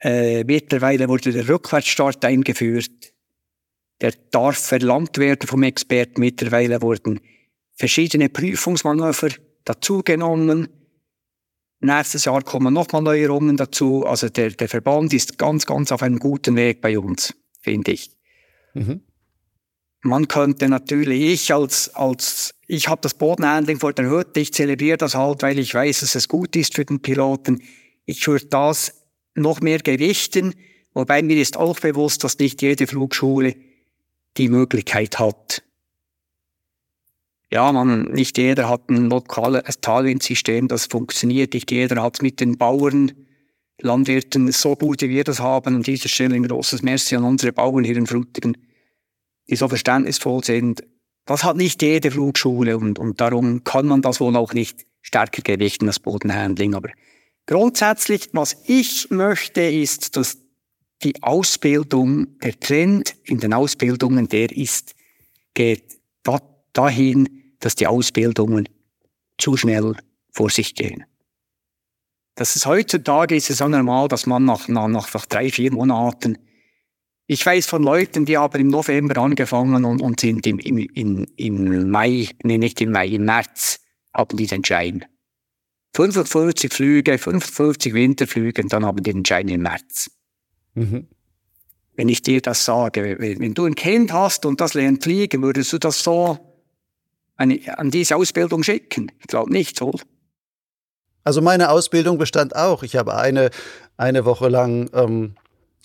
Äh, 0.00 0.44
mittlerweile 0.44 1.08
wurde 1.08 1.32
der 1.32 1.46
Rückwärtsstart 1.46 2.24
eingeführt. 2.24 3.12
Der 4.00 4.14
darf 4.30 4.56
verlangt 4.56 5.18
werden 5.18 5.46
vom 5.46 5.62
Experten. 5.62 6.20
Mittlerweile 6.20 6.80
wurden 6.80 7.20
verschiedene 7.74 8.28
Prüfungsmanöver 8.28 9.30
dazugenommen. 9.64 10.68
Nächstes 11.80 12.26
Jahr 12.26 12.42
kommen 12.42 12.72
nochmal 12.72 13.02
Neuerungen 13.02 13.56
dazu. 13.56 14.06
Also 14.06 14.28
der, 14.28 14.50
der 14.50 14.68
Verband 14.68 15.12
ist 15.12 15.38
ganz, 15.38 15.66
ganz 15.66 15.90
auf 15.90 16.02
einem 16.02 16.18
guten 16.18 16.56
Weg 16.56 16.80
bei 16.80 16.98
uns, 16.98 17.34
finde 17.60 17.92
ich. 17.92 18.10
Mhm. 18.74 19.02
Man 20.04 20.26
könnte 20.26 20.68
natürlich, 20.68 21.22
ich 21.22 21.54
als, 21.54 21.94
als 21.94 22.54
ich 22.66 22.88
habe 22.88 23.00
das 23.02 23.14
Bodenhandling 23.14 23.78
vor 23.78 23.92
der 23.92 24.10
Hütte, 24.10 24.40
ich 24.40 24.52
zelebriere 24.52 24.96
das 24.96 25.14
halt, 25.14 25.42
weil 25.42 25.58
ich 25.58 25.74
weiß, 25.74 26.00
dass 26.00 26.14
es 26.14 26.26
gut 26.28 26.56
ist 26.56 26.74
für 26.74 26.84
den 26.84 27.00
Piloten. 27.00 27.62
Ich 28.04 28.26
würde 28.26 28.46
das 28.46 29.04
noch 29.34 29.60
mehr 29.60 29.78
gewichten, 29.78 30.54
wobei 30.92 31.22
mir 31.22 31.40
ist 31.40 31.56
auch 31.56 31.78
bewusst, 31.78 32.24
dass 32.24 32.38
nicht 32.38 32.62
jede 32.62 32.86
Flugschule 32.86 33.54
die 34.36 34.48
Möglichkeit 34.48 35.18
hat, 35.18 35.62
ja, 37.52 37.70
man, 37.70 38.04
nicht 38.04 38.38
jeder 38.38 38.68
hat 38.68 38.88
ein 38.88 39.10
lokales 39.10 39.80
Talwindsystem, 39.80 40.68
das 40.68 40.86
funktioniert. 40.86 41.52
Nicht 41.52 41.70
jeder 41.70 42.02
hat 42.02 42.22
mit 42.22 42.40
den 42.40 42.56
Bauern, 42.56 43.12
Landwirten 43.78 44.50
so 44.52 44.74
gut, 44.74 45.02
wie 45.02 45.10
wir 45.10 45.24
das 45.24 45.40
haben. 45.40 45.76
An 45.76 45.82
dieser 45.82 46.08
Stelle 46.08 46.34
ein 46.34 46.46
großes 46.46 46.82
Merci 46.82 47.16
an 47.16 47.24
unsere 47.24 47.52
Bauern 47.52 47.84
hier 47.84 47.96
in 47.96 48.06
Frutigen, 48.06 48.56
die 49.50 49.56
so 49.56 49.68
verständnisvoll 49.68 50.42
sind. 50.42 50.82
Das 51.26 51.44
hat 51.44 51.56
nicht 51.56 51.82
jede 51.82 52.10
Flugschule 52.10 52.78
und, 52.78 52.98
und 52.98 53.20
darum 53.20 53.64
kann 53.64 53.86
man 53.86 54.00
das 54.00 54.20
wohl 54.20 54.34
auch 54.36 54.54
nicht 54.54 54.86
stärker 55.02 55.42
gewichten, 55.42 55.86
das 55.86 56.00
Bodenhandling. 56.00 56.74
Aber 56.74 56.88
grundsätzlich, 57.46 58.30
was 58.32 58.56
ich 58.66 59.10
möchte, 59.10 59.60
ist, 59.60 60.16
dass 60.16 60.38
die 61.02 61.22
Ausbildung, 61.22 62.38
der 62.38 62.58
Trend 62.58 63.14
in 63.24 63.40
den 63.40 63.52
Ausbildungen, 63.52 64.28
der 64.28 64.56
ist, 64.56 64.94
geht 65.54 65.98
dahin, 66.72 67.41
dass 67.62 67.74
die 67.74 67.86
Ausbildungen 67.86 68.68
zu 69.38 69.56
schnell 69.56 69.96
vor 70.30 70.50
sich 70.50 70.74
gehen. 70.74 71.04
Das 72.34 72.56
ist 72.56 72.66
heutzutage 72.66 73.36
ist 73.36 73.50
es 73.50 73.58
so 73.58 73.68
normal, 73.68 74.08
dass 74.08 74.26
man 74.26 74.44
nach, 74.44 74.68
nach, 74.68 74.88
nach 74.88 75.26
drei, 75.26 75.50
vier 75.50 75.72
Monaten, 75.72 76.38
ich 77.26 77.46
weiß 77.46 77.66
von 77.66 77.82
Leuten, 77.82 78.24
die 78.24 78.36
haben 78.36 78.60
im 78.60 78.68
November 78.68 79.20
angefangen 79.22 79.84
und, 79.84 80.02
und 80.02 80.20
sind 80.20 80.46
im, 80.46 80.58
im, 80.58 80.78
im, 80.78 81.26
im 81.36 81.90
Mai, 81.90 82.28
nee, 82.42 82.58
nicht 82.58 82.80
im 82.80 82.90
Mai, 82.90 83.08
im 83.08 83.24
März, 83.24 83.80
haben 84.12 84.36
die 84.36 84.46
den 84.46 84.64
Schein. 84.64 85.04
55 85.94 86.72
Flüge, 86.72 87.18
55 87.18 87.94
Winterflüge, 87.94 88.62
und 88.62 88.72
dann 88.72 88.84
haben 88.84 89.02
die 89.02 89.12
den 89.12 89.24
Schein 89.24 89.48
im 89.48 89.62
März. 89.62 90.10
Mhm. 90.74 91.06
Wenn 91.94 92.08
ich 92.08 92.22
dir 92.22 92.40
das 92.40 92.64
sage, 92.64 93.16
wenn, 93.18 93.38
wenn 93.38 93.54
du 93.54 93.66
ein 93.66 93.74
Kind 93.74 94.12
hast 94.12 94.44
und 94.46 94.60
das 94.60 94.74
lernt 94.74 95.04
fliegen, 95.04 95.42
würdest 95.42 95.72
du 95.72 95.78
das 95.78 96.02
so 96.02 96.51
eine, 97.36 97.60
an 97.78 97.90
diese 97.90 98.16
Ausbildung 98.16 98.62
schicken? 98.62 99.10
Ich 99.20 99.26
glaube 99.26 99.52
nicht, 99.52 99.78
so. 99.78 99.92
Also 101.24 101.40
meine 101.40 101.70
Ausbildung 101.70 102.18
bestand 102.18 102.56
auch. 102.56 102.82
Ich 102.82 102.96
habe 102.96 103.16
eine, 103.16 103.50
eine 103.96 104.24
Woche 104.24 104.48
lang 104.48 104.90
ähm, 104.92 105.34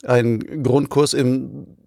einen 0.04 0.64
Grundkurs 0.64 1.14
im 1.14 1.78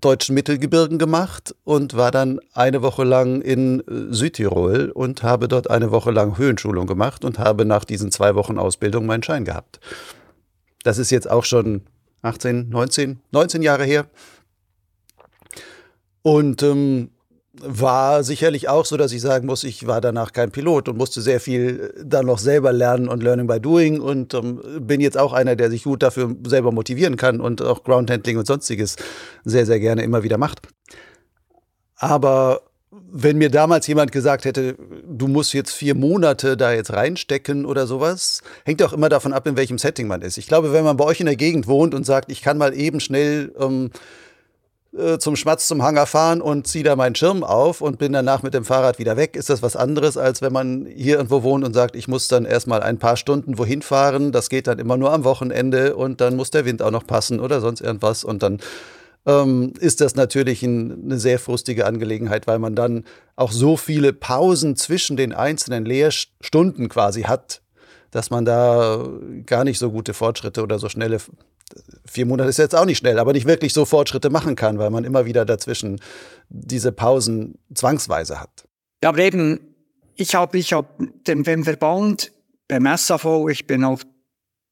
deutschen 0.00 0.34
Mittelgebirgen 0.34 0.98
gemacht 0.98 1.54
und 1.64 1.94
war 1.94 2.10
dann 2.10 2.40
eine 2.54 2.82
Woche 2.82 3.04
lang 3.04 3.42
in 3.42 3.80
äh, 3.80 4.14
Südtirol 4.14 4.90
und 4.90 5.22
habe 5.22 5.46
dort 5.48 5.68
eine 5.68 5.90
Woche 5.90 6.10
lang 6.10 6.38
Höhenschulung 6.38 6.86
gemacht 6.86 7.24
und 7.24 7.38
habe 7.38 7.64
nach 7.64 7.84
diesen 7.84 8.10
zwei 8.10 8.34
Wochen 8.34 8.58
Ausbildung 8.58 9.06
meinen 9.06 9.22
Schein 9.22 9.44
gehabt. 9.44 9.80
Das 10.82 10.98
ist 10.98 11.10
jetzt 11.10 11.30
auch 11.30 11.44
schon 11.44 11.82
18, 12.22 12.70
19, 12.70 13.20
19 13.30 13.62
Jahre 13.62 13.84
her. 13.84 14.06
Und 16.22 16.62
ähm, 16.62 17.10
war 17.62 18.24
sicherlich 18.24 18.68
auch 18.68 18.84
so, 18.84 18.96
dass 18.96 19.12
ich 19.12 19.20
sagen 19.20 19.46
muss, 19.46 19.64
ich 19.64 19.86
war 19.86 20.00
danach 20.00 20.32
kein 20.32 20.50
Pilot 20.50 20.88
und 20.88 20.96
musste 20.96 21.20
sehr 21.20 21.40
viel 21.40 21.94
dann 22.02 22.26
noch 22.26 22.38
selber 22.38 22.72
lernen 22.72 23.08
und 23.08 23.22
Learning 23.22 23.46
by 23.46 23.60
Doing 23.60 24.00
und 24.00 24.34
ähm, 24.34 24.60
bin 24.80 25.00
jetzt 25.00 25.18
auch 25.18 25.32
einer, 25.32 25.56
der 25.56 25.70
sich 25.70 25.84
gut 25.84 26.02
dafür 26.02 26.34
selber 26.46 26.72
motivieren 26.72 27.16
kann 27.16 27.40
und 27.40 27.62
auch 27.62 27.84
Groundhandling 27.84 28.38
und 28.38 28.46
sonstiges 28.46 28.96
sehr, 29.44 29.66
sehr 29.66 29.80
gerne 29.80 30.02
immer 30.02 30.22
wieder 30.22 30.38
macht. 30.38 30.62
Aber 31.96 32.62
wenn 32.90 33.38
mir 33.38 33.50
damals 33.50 33.86
jemand 33.86 34.10
gesagt 34.10 34.44
hätte, 34.44 34.76
du 35.06 35.28
musst 35.28 35.52
jetzt 35.52 35.72
vier 35.72 35.94
Monate 35.94 36.56
da 36.56 36.72
jetzt 36.72 36.92
reinstecken 36.92 37.64
oder 37.64 37.86
sowas, 37.86 38.42
hängt 38.64 38.82
auch 38.82 38.92
immer 38.92 39.08
davon 39.08 39.32
ab, 39.32 39.46
in 39.46 39.56
welchem 39.56 39.78
Setting 39.78 40.08
man 40.08 40.22
ist. 40.22 40.38
Ich 40.38 40.48
glaube, 40.48 40.72
wenn 40.72 40.84
man 40.84 40.96
bei 40.96 41.04
euch 41.04 41.20
in 41.20 41.26
der 41.26 41.36
Gegend 41.36 41.66
wohnt 41.66 41.94
und 41.94 42.04
sagt, 42.04 42.32
ich 42.32 42.42
kann 42.42 42.58
mal 42.58 42.74
eben 42.74 42.98
schnell 43.00 43.52
ähm, 43.58 43.90
äh, 44.96 45.18
zum 45.18 45.36
Schmatz 45.36 45.68
zum 45.68 45.82
Hangar 45.82 46.06
fahren 46.06 46.40
und 46.40 46.66
ziehe 46.66 46.82
da 46.82 46.96
meinen 46.96 47.14
Schirm 47.14 47.44
auf 47.44 47.80
und 47.80 47.98
bin 47.98 48.12
danach 48.12 48.42
mit 48.42 48.54
dem 48.54 48.64
Fahrrad 48.64 48.98
wieder 48.98 49.16
weg, 49.16 49.36
ist 49.36 49.48
das 49.48 49.62
was 49.62 49.76
anderes, 49.76 50.16
als 50.16 50.42
wenn 50.42 50.52
man 50.52 50.86
hier 50.86 51.16
irgendwo 51.16 51.44
wohnt 51.44 51.64
und 51.64 51.74
sagt, 51.74 51.94
ich 51.94 52.08
muss 52.08 52.26
dann 52.26 52.44
erstmal 52.44 52.82
ein 52.82 52.98
paar 52.98 53.16
Stunden 53.16 53.56
wohin 53.56 53.82
fahren. 53.82 54.32
Das 54.32 54.48
geht 54.48 54.66
dann 54.66 54.80
immer 54.80 54.96
nur 54.96 55.12
am 55.12 55.22
Wochenende 55.22 55.94
und 55.94 56.20
dann 56.20 56.34
muss 56.34 56.50
der 56.50 56.64
Wind 56.64 56.82
auch 56.82 56.90
noch 56.90 57.06
passen 57.06 57.38
oder 57.38 57.60
sonst 57.60 57.80
irgendwas. 57.80 58.24
Und 58.24 58.42
dann 58.42 58.58
ähm, 59.26 59.74
ist 59.78 60.00
das 60.00 60.16
natürlich 60.16 60.62
ein, 60.62 61.04
eine 61.04 61.18
sehr 61.18 61.38
frustige 61.38 61.86
Angelegenheit, 61.86 62.46
weil 62.46 62.58
man 62.58 62.74
dann 62.74 63.04
auch 63.36 63.52
so 63.52 63.76
viele 63.76 64.12
Pausen 64.12 64.74
zwischen 64.76 65.16
den 65.16 65.32
einzelnen 65.32 65.84
Lehrstunden 65.84 66.88
quasi 66.88 67.22
hat, 67.22 67.62
dass 68.10 68.30
man 68.30 68.44
da 68.44 69.06
gar 69.46 69.62
nicht 69.62 69.78
so 69.78 69.90
gute 69.92 70.14
Fortschritte 70.14 70.62
oder 70.62 70.78
so 70.78 70.88
schnelle 70.88 71.20
vier 72.06 72.26
Monate 72.26 72.48
ist 72.48 72.58
jetzt 72.58 72.74
auch 72.74 72.84
nicht 72.84 72.98
schnell, 72.98 73.18
aber 73.18 73.32
nicht 73.32 73.46
wirklich 73.46 73.72
so 73.72 73.84
Fortschritte 73.84 74.30
machen 74.30 74.56
kann, 74.56 74.78
weil 74.78 74.90
man 74.90 75.04
immer 75.04 75.24
wieder 75.24 75.44
dazwischen 75.44 76.00
diese 76.48 76.92
Pausen 76.92 77.58
zwangsweise 77.74 78.40
hat. 78.40 78.66
Ja, 79.02 79.10
aber 79.10 79.18
eben, 79.18 79.60
ich 80.16 80.34
habe 80.34 80.58
ich 80.58 80.72
hab 80.72 80.98
den, 81.26 81.42
den 81.42 81.64
Verband 81.64 82.32
beim 82.68 82.86
SAV, 82.96 83.48
ich 83.48 83.66
bin 83.66 83.84
auch 83.84 84.00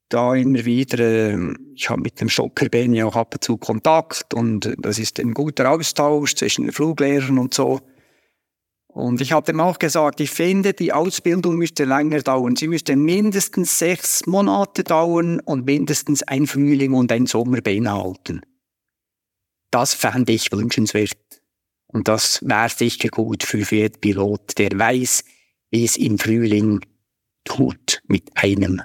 da 0.09 0.35
immer 0.35 0.65
wieder, 0.65 0.99
ähm, 0.99 1.73
ich 1.75 1.91
habe 1.91 2.01
mit 2.01 2.21
dem 2.21 2.29
Stocker 2.29 2.69
Benny 2.69 3.03
auch 3.03 3.17
ab 3.17 3.35
und 3.35 3.45
zu 3.45 3.57
Kontakt 3.57 4.35
und 4.35 4.75
das 4.79 4.99
ist 4.99 5.21
ein 5.21 5.35
guter 5.35 5.71
Austausch 5.71 6.35
zwischen 6.35 6.65
den 6.65 6.73
Fluglehrern 6.73 7.39
und 7.39 7.55
so. 7.55 7.81
Und 8.99 9.21
ich 9.21 9.31
habe 9.31 9.53
ihm 9.53 9.61
auch 9.61 9.79
gesagt, 9.79 10.19
ich 10.19 10.33
finde, 10.33 10.75
die 10.75 10.93
Ausbildung 10.93 11.55
müsste 11.55 11.85
länger 11.85 12.21
dauern. 12.21 12.57
Sie 12.57 12.67
müsste 12.67 12.97
mindestens 12.97 13.79
sechs 13.79 14.27
Monate 14.27 14.83
dauern 14.83 15.39
und 15.39 15.67
mindestens 15.67 16.25
ein 16.25 16.49
Frühling 16.49 16.95
und 16.95 17.13
ein 17.13 17.27
Sommer 17.27 17.61
beinhalten. 17.61 18.41
Das 19.71 19.95
fände 19.95 20.33
ich 20.33 20.51
wünschenswert. 20.51 21.17
Und 21.87 22.09
das 22.09 22.43
wäre 22.43 22.69
sicher 22.71 23.09
gut 23.09 23.45
für 23.45 23.59
jeden 23.59 24.01
Pilot, 24.01 24.59
der 24.59 24.77
weiß, 24.77 25.25
wie 25.71 25.85
es 25.85 25.97
im 25.97 26.19
Frühling 26.19 26.81
tut 27.45 28.03
mit 28.09 28.37
einem. 28.37 28.83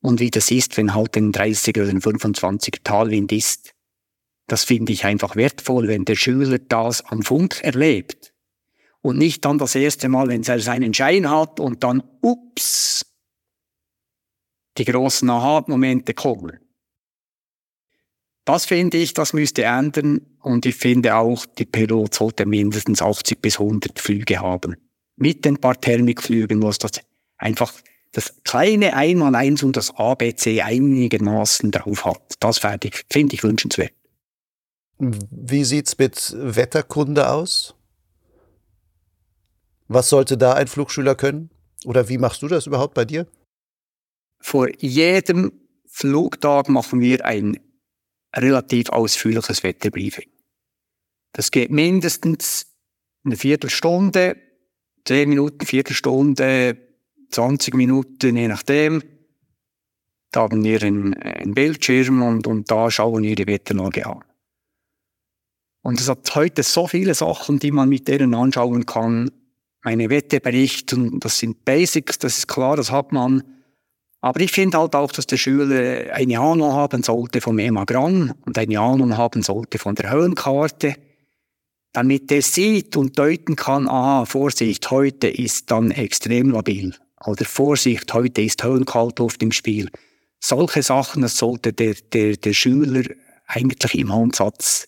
Und 0.00 0.18
wie 0.18 0.32
das 0.32 0.50
ist, 0.50 0.76
wenn 0.76 0.96
halt 0.96 1.16
ein 1.16 1.30
30 1.30 1.78
oder 1.78 1.90
ein 1.90 2.00
25 2.00 2.80
Talwind 2.82 3.30
ist. 3.30 3.72
Das 4.48 4.64
finde 4.64 4.92
ich 4.92 5.04
einfach 5.04 5.36
wertvoll, 5.36 5.88
wenn 5.88 6.04
der 6.04 6.16
Schüler 6.16 6.58
das 6.58 7.04
am 7.04 7.22
Funk 7.22 7.60
erlebt. 7.62 8.32
Und 9.00 9.18
nicht 9.18 9.44
dann 9.44 9.58
das 9.58 9.74
erste 9.74 10.08
Mal, 10.08 10.28
wenn 10.28 10.42
er 10.42 10.58
seinen 10.58 10.92
Schein 10.92 11.30
hat 11.30 11.60
und 11.60 11.84
dann, 11.84 12.02
ups, 12.22 13.06
die 14.76 14.84
großen 14.84 15.28
Aha-Momente 15.28 16.14
kommen. 16.14 16.58
Das 18.44 18.64
finde 18.64 18.96
ich, 18.96 19.12
das 19.12 19.34
müsste 19.34 19.64
ändern. 19.64 20.22
Und 20.40 20.64
ich 20.64 20.76
finde 20.76 21.16
auch, 21.16 21.44
die 21.44 21.66
Pilot 21.66 22.14
sollte 22.14 22.46
mindestens 22.46 23.02
80 23.02 23.42
bis 23.42 23.60
100 23.60 24.00
Flüge 24.00 24.40
haben. 24.40 24.76
Mit 25.16 25.44
den 25.44 25.58
paar 25.58 25.78
Thermikflügen, 25.78 26.62
wo 26.62 26.70
es 26.70 26.78
das 26.78 26.92
einfach 27.36 27.74
das 28.12 28.42
kleine 28.44 28.94
Einmaleins 28.94 29.62
und 29.62 29.76
das 29.76 29.94
ABC 29.94 30.62
einigermaßen 30.62 31.70
drauf 31.70 32.06
hat. 32.06 32.34
Das 32.40 32.58
finde 32.58 33.34
ich 33.34 33.42
wünschenswert. 33.42 33.92
Wie 34.98 35.64
sieht's 35.64 35.96
mit 35.96 36.34
Wetterkunde 36.36 37.30
aus? 37.30 37.74
Was 39.86 40.08
sollte 40.08 40.36
da 40.36 40.54
ein 40.54 40.66
Flugschüler 40.66 41.14
können? 41.14 41.50
Oder 41.84 42.08
wie 42.08 42.18
machst 42.18 42.42
du 42.42 42.48
das 42.48 42.66
überhaupt 42.66 42.94
bei 42.94 43.04
dir? 43.04 43.26
Vor 44.40 44.68
jedem 44.80 45.52
Flugtag 45.86 46.68
machen 46.68 47.00
wir 47.00 47.24
ein 47.24 47.58
relativ 48.34 48.90
ausführliches 48.90 49.62
Wetterbriefing. 49.62 50.28
Das 51.32 51.50
geht 51.50 51.70
mindestens 51.70 52.66
eine 53.24 53.36
Viertelstunde, 53.36 54.36
zehn 55.04 55.28
Minuten, 55.28 55.64
Viertelstunde, 55.64 56.76
20 57.30 57.74
Minuten, 57.74 58.36
je 58.36 58.48
nachdem. 58.48 59.02
Da 60.30 60.40
haben 60.40 60.62
wir 60.62 60.82
einen, 60.82 61.14
einen 61.14 61.54
Bildschirm 61.54 62.22
und, 62.22 62.46
und 62.46 62.70
da 62.70 62.90
schauen 62.90 63.22
wir 63.22 63.34
die 63.34 63.46
Wetterlage 63.46 64.06
an. 64.06 64.24
Und 65.88 65.98
es 65.98 66.10
hat 66.10 66.34
heute 66.34 66.62
so 66.64 66.86
viele 66.86 67.14
Sachen, 67.14 67.60
die 67.60 67.70
man 67.70 67.88
mit 67.88 68.08
denen 68.08 68.34
anschauen 68.34 68.84
kann. 68.84 69.30
Meine 69.82 70.10
Wetteberichte, 70.10 71.12
das 71.14 71.38
sind 71.38 71.64
Basics, 71.64 72.18
das 72.18 72.36
ist 72.36 72.46
klar, 72.46 72.76
das 72.76 72.90
hat 72.92 73.10
man. 73.10 73.42
Aber 74.20 74.38
ich 74.40 74.52
finde 74.52 74.76
halt 74.76 74.94
auch, 74.94 75.10
dass 75.10 75.26
der 75.26 75.38
Schüler 75.38 76.12
eine 76.12 76.40
Ahnung 76.40 76.74
haben 76.74 77.02
sollte 77.02 77.40
vom 77.40 77.58
Emagramm 77.58 78.34
und 78.44 78.58
eine 78.58 78.78
Ahnung 78.78 79.16
haben 79.16 79.42
sollte 79.42 79.78
von 79.78 79.94
der 79.94 80.10
Höhenkarte, 80.10 80.94
damit 81.94 82.30
er 82.32 82.42
sieht 82.42 82.94
und 82.98 83.18
deuten 83.18 83.56
kann, 83.56 83.88
ah, 83.88 84.26
Vorsicht, 84.26 84.90
heute 84.90 85.28
ist 85.28 85.70
dann 85.70 85.90
extrem 85.90 86.50
labil. 86.50 86.94
Oder 87.24 87.46
Vorsicht, 87.46 88.12
heute 88.12 88.42
ist 88.42 88.62
Höhenkaltluft 88.62 89.42
im 89.42 89.52
Spiel. 89.52 89.88
Solche 90.38 90.82
Sachen, 90.82 91.22
das 91.22 91.38
sollte 91.38 91.72
der, 91.72 91.94
der, 92.12 92.36
der 92.36 92.52
Schüler 92.52 93.04
eigentlich 93.46 93.94
im 93.94 94.10
Ansatz 94.10 94.87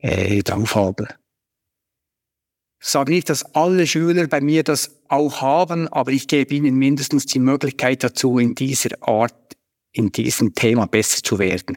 äh, 0.00 0.42
drauf. 0.42 0.96
Ich 2.82 2.88
sage 2.88 3.12
nicht, 3.12 3.28
dass 3.28 3.54
alle 3.54 3.86
Schüler 3.86 4.26
bei 4.26 4.40
mir 4.40 4.64
das 4.64 5.02
auch 5.08 5.42
haben, 5.42 5.86
aber 5.88 6.12
ich 6.12 6.28
gebe 6.28 6.54
ihnen 6.54 6.76
mindestens 6.76 7.26
die 7.26 7.38
Möglichkeit 7.38 8.02
dazu, 8.02 8.38
in 8.38 8.54
dieser 8.54 8.90
Art, 9.06 9.34
in 9.92 10.12
diesem 10.12 10.54
Thema 10.54 10.86
besser 10.86 11.22
zu 11.22 11.38
werden. 11.38 11.76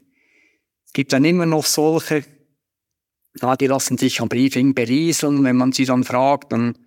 Es 0.86 0.94
gibt 0.94 1.12
dann 1.12 1.26
immer 1.26 1.46
noch 1.46 1.66
solche, 1.66 2.24
ja, 3.42 3.56
die 3.58 3.68
lassen 3.68 3.98
sich 3.98 4.22
am 4.22 4.30
Briefing 4.30 4.74
berieseln. 4.74 5.44
Wenn 5.44 5.58
man 5.58 5.72
sie 5.74 5.86
dann 5.86 6.04
fragt, 6.04 6.54
dann 6.54 6.78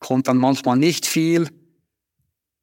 kommt 0.00 0.26
dann 0.26 0.38
manchmal 0.38 0.76
nicht 0.76 1.06
viel. 1.06 1.48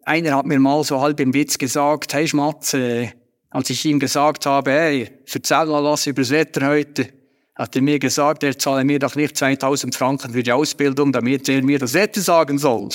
Einer 0.04 0.36
hat 0.36 0.46
mir 0.46 0.60
mal 0.60 0.84
so 0.84 1.00
halb 1.00 1.20
im 1.20 1.34
Witz 1.34 1.58
gesagt, 1.58 2.14
hey 2.14 2.28
Schmatz, 2.28 2.74
äh, 2.74 3.12
als 3.50 3.70
ich 3.70 3.86
ihm 3.86 4.00
gesagt 4.00 4.46
habe, 4.46 4.72
hey, 4.72 5.12
erzähl 5.32 5.68
mal 5.68 5.84
was 5.84 6.08
über 6.08 6.22
das 6.22 6.32
Wetter 6.32 6.68
heute, 6.68 7.14
hat 7.56 7.76
er 7.76 7.82
mir 7.82 8.00
gesagt, 8.00 8.44
er 8.44 8.58
zahle 8.58 8.84
mir 8.84 9.00
doch 9.00 9.16
nicht 9.16 9.38
2000 9.38 9.96
Franken 9.96 10.34
für 10.34 10.44
die 10.44 10.52
Ausbildung, 10.52 11.14
damit 11.14 11.48
er 11.48 11.64
mir 11.64 11.80
das 11.80 11.94
Wetter 11.94 12.22
sagen 12.22 12.58
soll. 12.58 12.90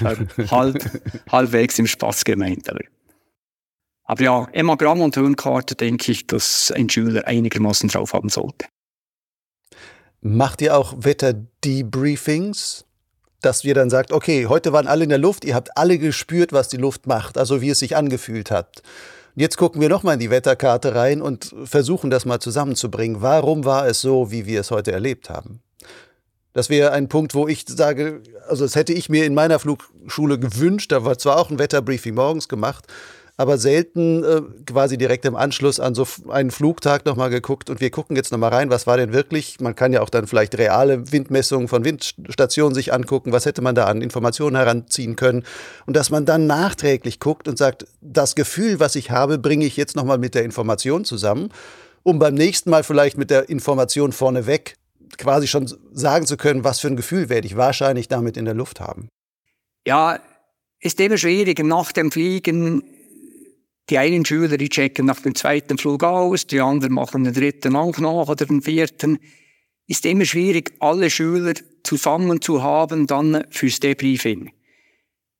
halb, 0.50 0.84
halbwegs 1.30 1.78
im 1.78 1.86
Spaß 1.86 2.24
gemeint. 2.24 2.68
Aber, 2.68 2.80
aber 4.04 4.22
ja, 4.22 4.48
Emagramm 4.52 5.00
und 5.00 5.16
Höhenkarte 5.16 5.76
denke 5.76 6.10
ich, 6.10 6.26
dass 6.26 6.72
ein 6.72 6.90
Schüler 6.90 7.26
einigermaßen 7.28 7.88
drauf 7.88 8.12
haben 8.12 8.28
sollte. 8.28 8.66
Macht 10.20 10.62
ihr 10.62 10.76
auch 10.76 10.94
Wetter-Debriefings? 10.98 12.84
Dass 13.40 13.64
ihr 13.64 13.74
dann 13.74 13.90
sagt, 13.90 14.12
okay, 14.12 14.46
heute 14.46 14.72
waren 14.72 14.86
alle 14.86 15.02
in 15.02 15.08
der 15.08 15.18
Luft, 15.18 15.44
ihr 15.44 15.56
habt 15.56 15.76
alle 15.76 15.98
gespürt, 15.98 16.52
was 16.52 16.68
die 16.68 16.76
Luft 16.76 17.08
macht, 17.08 17.36
also 17.36 17.60
wie 17.60 17.70
es 17.70 17.80
sich 17.80 17.96
angefühlt 17.96 18.52
hat. 18.52 18.82
Jetzt 19.34 19.56
gucken 19.56 19.80
wir 19.80 19.88
nochmal 19.88 20.14
in 20.14 20.20
die 20.20 20.30
Wetterkarte 20.30 20.94
rein 20.94 21.22
und 21.22 21.54
versuchen 21.64 22.10
das 22.10 22.26
mal 22.26 22.38
zusammenzubringen. 22.38 23.22
Warum 23.22 23.64
war 23.64 23.86
es 23.86 24.02
so, 24.02 24.30
wie 24.30 24.44
wir 24.44 24.60
es 24.60 24.70
heute 24.70 24.92
erlebt 24.92 25.30
haben? 25.30 25.60
Das 26.52 26.68
wäre 26.68 26.92
ein 26.92 27.08
Punkt, 27.08 27.34
wo 27.34 27.48
ich 27.48 27.64
sage, 27.66 28.20
also 28.46 28.64
das 28.64 28.76
hätte 28.76 28.92
ich 28.92 29.08
mir 29.08 29.24
in 29.24 29.32
meiner 29.32 29.58
Flugschule 29.58 30.38
gewünscht. 30.38 30.92
Da 30.92 31.02
war 31.04 31.16
zwar 31.16 31.38
auch 31.38 31.48
ein 31.48 31.58
Wetterbriefing 31.58 32.14
morgens 32.14 32.46
gemacht, 32.46 32.86
aber 33.42 33.58
selten 33.58 34.22
äh, 34.22 34.40
quasi 34.64 34.96
direkt 34.96 35.24
im 35.24 35.34
Anschluss 35.34 35.80
an 35.80 35.96
so 35.96 36.06
einen 36.28 36.52
Flugtag 36.52 37.04
nochmal 37.04 37.28
geguckt 37.28 37.70
und 37.70 37.80
wir 37.80 37.90
gucken 37.90 38.14
jetzt 38.14 38.30
nochmal 38.30 38.50
rein, 38.50 38.70
was 38.70 38.86
war 38.86 38.96
denn 38.96 39.12
wirklich, 39.12 39.58
man 39.60 39.74
kann 39.74 39.92
ja 39.92 40.00
auch 40.00 40.10
dann 40.10 40.28
vielleicht 40.28 40.56
reale 40.56 41.10
Windmessungen 41.10 41.66
von 41.66 41.84
Windstationen 41.84 42.72
sich 42.72 42.92
angucken, 42.92 43.32
was 43.32 43.44
hätte 43.44 43.60
man 43.60 43.74
da 43.74 43.86
an 43.86 44.00
Informationen 44.00 44.54
heranziehen 44.54 45.16
können 45.16 45.42
und 45.86 45.96
dass 45.96 46.10
man 46.10 46.24
dann 46.24 46.46
nachträglich 46.46 47.18
guckt 47.18 47.48
und 47.48 47.58
sagt, 47.58 47.86
das 48.00 48.36
Gefühl, 48.36 48.78
was 48.78 48.94
ich 48.94 49.10
habe, 49.10 49.38
bringe 49.38 49.64
ich 49.64 49.76
jetzt 49.76 49.96
nochmal 49.96 50.18
mit 50.18 50.36
der 50.36 50.44
Information 50.44 51.04
zusammen, 51.04 51.48
um 52.04 52.20
beim 52.20 52.34
nächsten 52.34 52.70
Mal 52.70 52.84
vielleicht 52.84 53.18
mit 53.18 53.30
der 53.30 53.48
Information 53.48 54.12
vorneweg 54.12 54.76
quasi 55.18 55.48
schon 55.48 55.68
sagen 55.92 56.26
zu 56.26 56.36
können, 56.36 56.62
was 56.62 56.78
für 56.78 56.86
ein 56.86 56.96
Gefühl 56.96 57.28
werde 57.28 57.48
ich 57.48 57.56
wahrscheinlich 57.56 58.06
damit 58.06 58.36
in 58.36 58.44
der 58.44 58.54
Luft 58.54 58.78
haben. 58.78 59.08
Ja, 59.84 60.20
ist 60.80 61.00
immer 61.00 61.18
schwierig. 61.18 61.58
Nach 61.60 61.92
dem 61.92 62.12
Fliegen 62.12 62.82
die 63.92 63.98
einen 63.98 64.24
Schüler, 64.24 64.56
die 64.56 64.70
checken 64.70 65.04
nach 65.04 65.20
dem 65.20 65.34
zweiten 65.34 65.76
Flug 65.76 66.02
aus, 66.02 66.46
die 66.46 66.60
anderen 66.60 66.94
machen 66.94 67.24
den 67.24 67.34
dritten 67.34 67.76
auch 67.76 67.98
nach 67.98 68.26
oder 68.26 68.46
den 68.46 68.62
vierten. 68.62 69.18
Ist 69.86 70.06
immer 70.06 70.24
schwierig, 70.24 70.72
alle 70.80 71.10
Schüler 71.10 71.52
zusammen 71.82 72.40
zu 72.40 72.62
haben, 72.62 73.06
dann 73.06 73.44
fürs 73.50 73.80
Debriefing. 73.80 74.50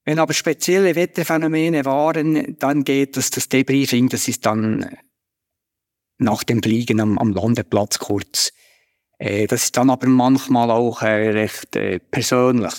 Wenn 0.05 0.19
aber 0.19 0.35
spezielle 0.35 0.95
Wetterphänomene 0.95 1.87
waren, 1.87 2.59
dann 2.59 2.85
geht 2.85 3.17
das, 3.17 3.31
das 3.31 3.49
Debriefing, 3.49 4.11
das 4.11 4.29
ist 4.29 4.45
dann 4.45 4.99
nach 6.19 6.45
dem 6.45 6.63
Fliegen 6.63 7.01
am, 7.01 7.17
am 7.17 7.33
Landeplatz 7.33 8.01
kurz. 8.01 8.53
Äh, 9.17 9.47
das 9.47 9.63
ist 9.63 9.79
dann 9.79 9.89
aber 9.89 10.09
manchmal 10.09 10.71
auch 10.71 11.01
äh, 11.01 11.31
recht 11.31 11.75
äh, 11.75 12.01
persönlich. 12.01 12.75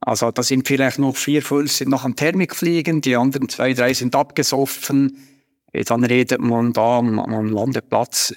Also 0.00 0.30
da 0.30 0.42
sind 0.42 0.68
vielleicht 0.68 0.98
noch 0.98 1.16
vier, 1.16 1.42
fünf 1.42 1.72
sind 1.72 1.90
noch 1.90 2.04
am 2.04 2.16
Thermik 2.16 2.54
fliegen, 2.54 3.00
die 3.00 3.16
anderen 3.16 3.48
zwei, 3.48 3.72
drei 3.72 3.94
sind 3.94 4.14
abgesoffen. 4.14 5.18
dann 5.72 6.04
redet 6.04 6.40
man 6.40 6.72
da 6.72 6.98
am, 6.98 7.18
am 7.18 7.48
Landeplatz 7.48 8.34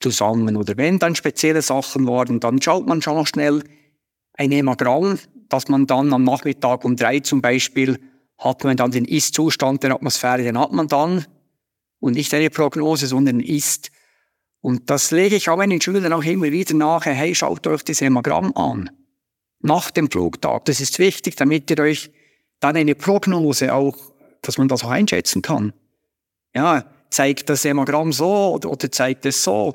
zusammen. 0.00 0.56
Oder 0.56 0.76
wenn 0.76 0.98
dann 0.98 1.14
spezielle 1.14 1.62
Sachen 1.62 2.06
waren, 2.06 2.40
dann 2.40 2.60
schaut 2.60 2.86
man 2.86 3.02
schon 3.02 3.16
noch 3.16 3.26
schnell 3.26 3.62
ein 4.34 4.50
Hämagramm, 4.50 5.18
dass 5.48 5.68
man 5.68 5.86
dann 5.86 6.12
am 6.12 6.24
Nachmittag 6.24 6.84
um 6.84 6.96
drei 6.96 7.20
zum 7.20 7.40
Beispiel 7.40 7.98
hat 8.38 8.64
man 8.64 8.76
dann 8.76 8.90
den 8.90 9.06
Ist-Zustand 9.06 9.82
der 9.82 9.94
Atmosphäre, 9.94 10.42
den 10.42 10.58
hat 10.58 10.72
man 10.72 10.88
dann 10.88 11.24
und 12.00 12.14
nicht 12.14 12.34
eine 12.34 12.50
Prognose, 12.50 13.06
sondern 13.06 13.40
Ist. 13.40 13.90
Und 14.60 14.90
das 14.90 15.10
lege 15.10 15.36
ich 15.36 15.48
auch 15.48 15.56
meinen 15.56 15.80
Schülern 15.80 16.12
auch 16.12 16.24
immer 16.24 16.50
wieder 16.50 16.74
nach. 16.74 17.06
Hey, 17.06 17.34
schaut 17.34 17.66
euch 17.66 17.84
das 17.84 18.00
Hämagramm 18.00 18.54
an. 18.56 18.90
Nach 19.60 19.90
dem 19.90 20.10
Flugtag. 20.10 20.64
Das 20.66 20.80
ist 20.80 20.98
wichtig, 20.98 21.36
damit 21.36 21.70
ihr 21.70 21.78
euch 21.80 22.10
dann 22.60 22.76
eine 22.76 22.94
Prognose 22.94 23.74
auch, 23.74 23.96
dass 24.42 24.58
man 24.58 24.68
das 24.68 24.84
auch 24.84 24.90
einschätzen 24.90 25.42
kann. 25.42 25.72
Ja, 26.54 26.84
zeigt 27.10 27.48
das 27.48 27.64
Hämagramm 27.64 28.12
so 28.12 28.54
oder, 28.54 28.90
zeigt 28.90 29.26
es 29.26 29.42
so? 29.42 29.74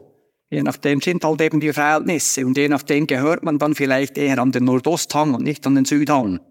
Je 0.49 0.63
nachdem 0.63 0.99
sind 0.99 1.23
halt 1.23 1.41
eben 1.41 1.59
die 1.59 1.71
Verhältnisse 1.71 2.45
und 2.45 2.57
je 2.57 2.67
nachdem 2.67 3.07
gehört 3.07 3.43
man 3.43 3.57
dann 3.57 3.73
vielleicht 3.73 4.17
eher 4.17 4.37
an 4.39 4.51
den 4.51 4.65
Nordosthang 4.65 5.33
und 5.33 5.43
nicht 5.43 5.65
an 5.65 5.75
den 5.75 5.85
Südhang. 5.85 6.41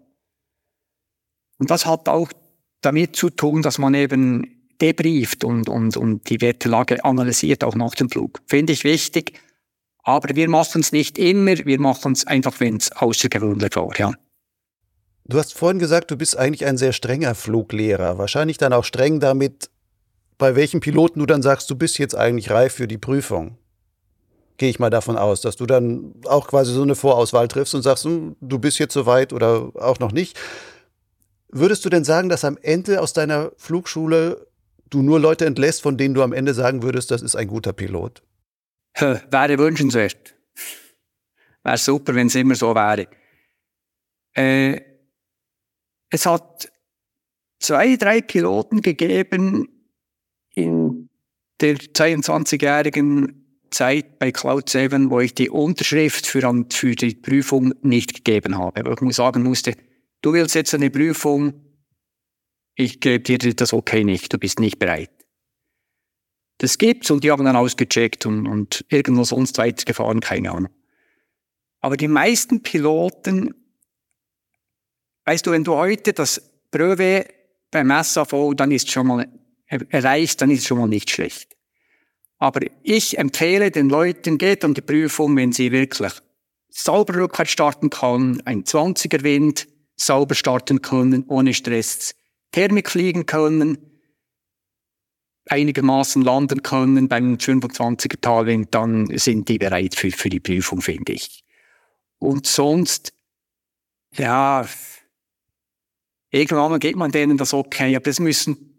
Und 1.59 1.69
das 1.69 1.85
hat 1.85 2.09
auch 2.09 2.31
damit 2.81 3.15
zu 3.15 3.29
tun, 3.29 3.61
dass 3.61 3.77
man 3.77 3.93
eben 3.93 4.71
debrieft 4.81 5.43
und, 5.43 5.69
und, 5.69 5.95
und 5.95 6.27
die 6.29 6.41
Wetterlage 6.41 7.05
analysiert, 7.05 7.63
auch 7.63 7.75
nach 7.75 7.93
dem 7.93 8.09
Flug. 8.09 8.39
Finde 8.47 8.73
ich 8.73 8.83
wichtig. 8.83 9.39
Aber 10.03 10.35
wir 10.35 10.49
machen 10.49 10.81
es 10.81 10.91
nicht 10.91 11.17
immer, 11.17 11.57
wir 11.57 11.79
machen 11.79 12.13
es 12.13 12.25
einfach, 12.25 12.59
wenn 12.59 12.77
es 12.77 12.91
außergewöhnlich 12.91 13.75
war, 13.75 13.97
ja. 13.97 14.13
Du 15.25 15.37
hast 15.37 15.53
vorhin 15.53 15.79
gesagt, 15.79 16.11
du 16.11 16.17
bist 16.17 16.35
eigentlich 16.35 16.65
ein 16.65 16.77
sehr 16.77 16.93
strenger 16.93 17.35
Fluglehrer. 17.35 18.17
Wahrscheinlich 18.17 18.57
dann 18.57 18.73
auch 18.73 18.83
streng 18.83 19.19
damit, 19.19 19.69
bei 20.37 20.55
welchen 20.55 20.79
Piloten 20.79 21.19
du 21.19 21.25
dann 21.25 21.41
sagst, 21.41 21.69
du 21.69 21.75
bist 21.75 21.99
jetzt 21.99 22.15
eigentlich 22.15 22.49
reif 22.49 22.73
für 22.73 22.87
die 22.87 22.97
Prüfung 22.97 23.57
gehe 24.61 24.69
ich 24.69 24.77
mal 24.77 24.91
davon 24.91 25.17
aus, 25.17 25.41
dass 25.41 25.55
du 25.55 25.65
dann 25.65 26.13
auch 26.27 26.47
quasi 26.47 26.71
so 26.71 26.83
eine 26.83 26.93
Vorauswahl 26.93 27.47
triffst 27.47 27.73
und 27.73 27.81
sagst, 27.81 28.05
hm, 28.05 28.35
du 28.41 28.59
bist 28.59 28.77
jetzt 28.77 28.93
soweit 28.93 29.33
oder 29.33 29.71
auch 29.73 29.97
noch 29.97 30.11
nicht. 30.11 30.37
Würdest 31.49 31.83
du 31.83 31.89
denn 31.89 32.03
sagen, 32.03 32.29
dass 32.29 32.45
am 32.45 32.59
Ende 32.61 33.01
aus 33.01 33.11
deiner 33.11 33.51
Flugschule 33.57 34.45
du 34.91 35.01
nur 35.01 35.19
Leute 35.19 35.47
entlässt, 35.47 35.81
von 35.81 35.97
denen 35.97 36.13
du 36.13 36.21
am 36.21 36.31
Ende 36.31 36.53
sagen 36.53 36.83
würdest, 36.83 37.09
das 37.09 37.23
ist 37.23 37.35
ein 37.35 37.47
guter 37.47 37.73
Pilot? 37.73 38.21
Wäre 38.95 39.57
wünschenswert. 39.57 40.35
Wäre 41.63 41.77
super, 41.77 42.15
wenn 42.15 42.27
es 42.27 42.35
immer 42.35 42.55
so 42.55 42.73
wäre. 42.75 43.07
Äh, 44.33 44.81
es 46.09 46.25
hat 46.25 46.71
zwei, 47.59 47.95
drei 47.95 48.21
Piloten 48.21 48.81
gegeben 48.81 49.67
in 50.53 51.09
der 51.61 51.75
22-jährigen 51.77 53.41
Zeit 53.69 54.19
bei 54.19 54.31
Cloud 54.31 54.69
7, 54.69 55.09
wo 55.09 55.19
ich 55.21 55.33
die 55.33 55.49
Unterschrift 55.49 56.27
für, 56.27 56.65
für 56.71 56.95
die 56.95 57.15
Prüfung 57.15 57.73
nicht 57.81 58.25
gegeben 58.25 58.57
habe. 58.57 58.83
Wo 58.85 59.07
ich 59.07 59.15
sagen 59.15 59.43
musste, 59.43 59.75
du 60.21 60.33
willst 60.33 60.55
jetzt 60.55 60.73
eine 60.73 60.89
Prüfung, 60.89 61.53
ich 62.75 62.99
gebe 62.99 63.23
dir 63.23 63.37
das 63.37 63.73
okay 63.73 64.03
nicht, 64.03 64.33
du 64.33 64.37
bist 64.37 64.59
nicht 64.59 64.79
bereit. 64.79 65.11
Das 66.61 66.77
gibt's 66.77 67.09
und 67.09 67.23
die 67.23 67.31
haben 67.31 67.43
dann 67.43 67.55
ausgecheckt 67.55 68.27
und, 68.27 68.45
und 68.45 68.85
irgendwo 68.87 69.23
sonst 69.23 69.57
weitergefahren, 69.57 70.19
keine 70.19 70.51
Ahnung. 70.51 70.71
Aber 71.79 71.97
die 71.97 72.07
meisten 72.07 72.61
Piloten, 72.61 73.55
weißt 75.25 75.47
du, 75.47 75.49
wenn 75.49 75.63
du 75.63 75.73
heute 75.73 76.13
das 76.13 76.51
Brevet 76.69 77.33
beim 77.71 77.91
SAV, 78.03 78.53
dann 78.55 78.69
ist 78.69 78.91
schon 78.91 79.07
mal 79.07 79.27
erreicht, 79.65 80.39
dann 80.39 80.51
ist 80.51 80.67
schon 80.67 80.77
mal 80.77 80.87
nicht 80.87 81.09
schlecht. 81.09 81.57
Aber 82.37 82.59
ich 82.83 83.17
empfehle 83.17 83.71
den 83.71 83.89
Leuten, 83.89 84.37
geht 84.37 84.63
an 84.63 84.75
die 84.75 84.81
Prüfung, 84.81 85.35
wenn 85.37 85.53
sie 85.53 85.71
wirklich 85.71 86.13
sauber 86.69 87.15
rückwärts 87.15 87.53
starten 87.53 87.89
können, 87.89 88.39
ein 88.45 88.65
20er 88.65 89.23
Wind, 89.23 89.67
sauber 89.95 90.35
starten 90.35 90.83
können, 90.83 91.25
ohne 91.27 91.55
Stress, 91.55 92.13
Thermik 92.51 92.91
fliegen 92.91 93.25
können, 93.25 93.90
einigermaßen 95.49 96.21
landen 96.21 96.63
können 96.63 97.07
beim 97.07 97.35
25er 97.35 98.21
Talwind, 98.21 98.73
dann 98.73 99.17
sind 99.17 99.49
die 99.49 99.57
bereit 99.57 99.95
für, 99.95 100.11
für 100.11 100.29
die 100.29 100.39
Prüfung, 100.39 100.81
finde 100.81 101.13
ich. 101.13 101.43
Und 102.19 102.45
sonst, 102.45 103.13
ja, 104.15 104.67
irgendwann 106.29 106.79
geht 106.79 106.95
man 106.95 107.11
denen 107.11 107.37
das 107.37 107.53
okay, 107.53 107.95
aber 107.95 108.03
das 108.03 108.19
müssen, 108.19 108.77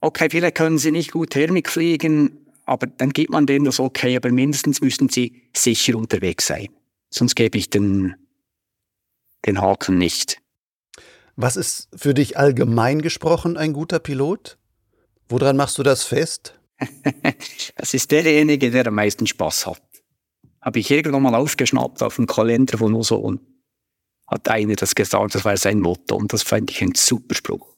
okay, 0.00 0.28
vielleicht 0.30 0.56
können 0.56 0.78
sie 0.78 0.92
nicht 0.92 1.12
gut 1.12 1.30
Thermik 1.30 1.68
fliegen, 1.68 2.46
aber 2.64 2.86
dann 2.86 3.10
gibt 3.10 3.30
man 3.30 3.46
denen 3.46 3.64
das 3.64 3.80
okay, 3.80 4.16
aber 4.16 4.30
mindestens 4.30 4.80
müssen 4.80 5.08
sie 5.08 5.42
sicher 5.54 5.96
unterwegs 5.96 6.46
sein. 6.46 6.68
Sonst 7.10 7.34
gebe 7.34 7.58
ich 7.58 7.70
den, 7.70 8.14
den 9.46 9.60
Haken 9.60 9.98
nicht. 9.98 10.40
Was 11.36 11.56
ist 11.56 11.88
für 11.94 12.14
dich 12.14 12.38
allgemein 12.38 13.02
gesprochen 13.02 13.56
ein 13.56 13.72
guter 13.72 13.98
Pilot? 13.98 14.58
Woran 15.28 15.56
machst 15.56 15.78
du 15.78 15.82
das 15.82 16.04
fest? 16.04 16.58
das 17.76 17.94
ist 17.94 18.10
derjenige, 18.10 18.70
der 18.70 18.86
am 18.86 18.94
meisten 18.94 19.26
Spaß 19.26 19.66
hat. 19.66 19.82
Habe 20.60 20.78
ich 20.78 20.90
irgendwann 20.90 21.22
mal 21.22 21.34
aufgeschnappt 21.34 22.02
auf 22.02 22.16
dem 22.16 22.26
Kalender 22.26 22.78
von 22.78 22.94
Ozon. 22.94 23.40
Hat 24.26 24.48
einer 24.48 24.74
das 24.74 24.94
gesagt, 24.94 25.34
das 25.34 25.44
war 25.44 25.56
sein 25.56 25.80
Motto 25.80 26.16
und 26.16 26.32
das 26.32 26.42
fand 26.42 26.70
ich 26.70 26.82
ein 26.82 26.94
super 26.94 27.34
Spruch. 27.34 27.76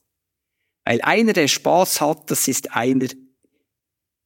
Weil 0.85 1.01
einer, 1.01 1.33
der 1.33 1.47
Spaß 1.47 2.01
hat, 2.01 2.31
das 2.31 2.47
ist 2.47 2.75
einer, 2.75 3.07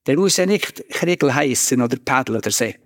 der 0.06 0.18
muss 0.18 0.38
ja 0.38 0.46
nicht 0.46 0.88
Kriegel 0.90 1.34
heißen 1.34 1.82
oder 1.82 1.98
Paddel 1.98 2.38
oder 2.38 2.52
Sepp. 2.52 2.80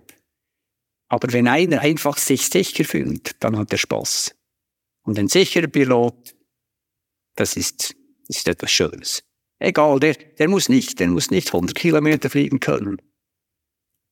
Aber 1.08 1.32
wenn 1.32 1.48
einer 1.48 1.80
einfach 1.80 2.18
sich 2.18 2.48
sicher 2.48 2.84
fühlt, 2.84 3.42
dann 3.42 3.56
hat 3.56 3.72
er 3.72 3.78
Spaß. 3.78 4.34
Und 5.04 5.18
ein 5.18 5.28
sicherer 5.28 5.68
Pilot, 5.68 6.36
das 7.36 7.56
ist, 7.56 7.94
das 8.26 8.38
ist 8.38 8.48
etwas 8.48 8.70
Schönes. 8.70 9.27
Egal, 9.58 9.98
der, 9.98 10.14
der 10.14 10.48
muss 10.48 10.68
nicht, 10.68 11.00
der 11.00 11.08
muss 11.08 11.30
nicht 11.30 11.48
100 11.48 11.74
Kilometer 11.74 12.30
fliegen 12.30 12.60
können. 12.60 13.02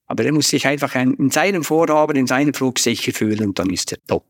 Aber 0.06 0.24
er 0.24 0.32
muss 0.32 0.48
sich 0.48 0.66
einfach 0.66 0.94
in 0.94 1.30
seinem 1.30 1.64
Vorhaben, 1.64 2.16
in 2.16 2.26
seinem 2.26 2.54
Flug 2.54 2.78
sicher 2.78 3.12
fühlen 3.12 3.48
und 3.48 3.58
dann 3.58 3.70
ist 3.70 3.92
er 3.92 3.98
top. 4.06 4.24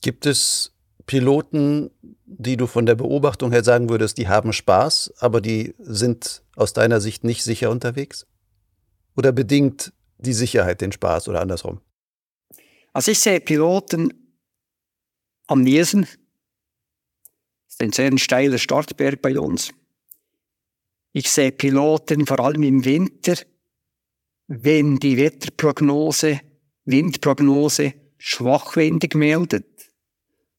Gibt 0.00 0.26
es 0.26 0.72
Piloten, 1.06 1.90
die 2.24 2.56
du 2.56 2.66
von 2.66 2.86
der 2.86 2.94
Beobachtung 2.94 3.52
her 3.52 3.62
sagen 3.62 3.88
würdest, 3.88 4.18
die 4.18 4.28
haben 4.28 4.52
Spaß, 4.52 5.14
aber 5.18 5.40
die 5.40 5.74
sind 5.78 6.42
aus 6.56 6.72
deiner 6.72 7.00
Sicht 7.00 7.24
nicht 7.24 7.44
sicher 7.44 7.70
unterwegs? 7.70 8.26
Oder 9.16 9.32
bedingt 9.32 9.92
die 10.18 10.32
Sicherheit 10.32 10.80
den 10.80 10.92
Spaß 10.92 11.28
oder 11.28 11.40
andersrum? 11.40 11.80
Also 12.92 13.10
ich 13.10 13.18
sehe 13.18 13.40
Piloten 13.40 14.12
am 15.46 15.62
Niesen. 15.62 16.02
Das 16.02 17.74
ist 17.74 17.82
ein 17.82 17.92
sehr 17.92 18.18
steiler 18.18 18.58
Startberg 18.58 19.22
bei 19.22 19.38
uns. 19.38 19.72
Ich 21.12 21.30
sehe 21.30 21.52
Piloten 21.52 22.26
vor 22.26 22.40
allem 22.40 22.62
im 22.62 22.84
Winter, 22.84 23.34
wenn 24.48 24.96
die 24.96 25.16
Wetterprognose, 25.16 26.40
Windprognose 26.84 27.94
schwachwindig 28.18 29.14
meldet 29.14 29.90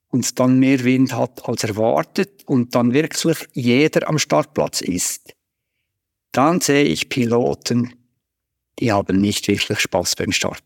und 0.10 0.39
dann 0.39 0.60
mehr 0.60 0.84
Wind 0.84 1.14
hat 1.14 1.47
als 1.47 1.64
erwartet 1.64 2.43
und 2.45 2.76
dann 2.76 2.93
wirklich 2.93 3.47
jeder 3.54 4.08
am 4.08 4.20
Startplatz 4.20 4.82
ist, 4.82 5.34
dann 6.32 6.62
sehe 6.62 6.84
ich 6.84 7.10
Piloten, 7.10 7.95
die 8.80 8.91
haben 8.91 9.22
nicht 9.22 9.47
wirklich 9.47 9.80
Spaß 9.80 10.16
beim 10.16 10.32
Start. 10.32 10.64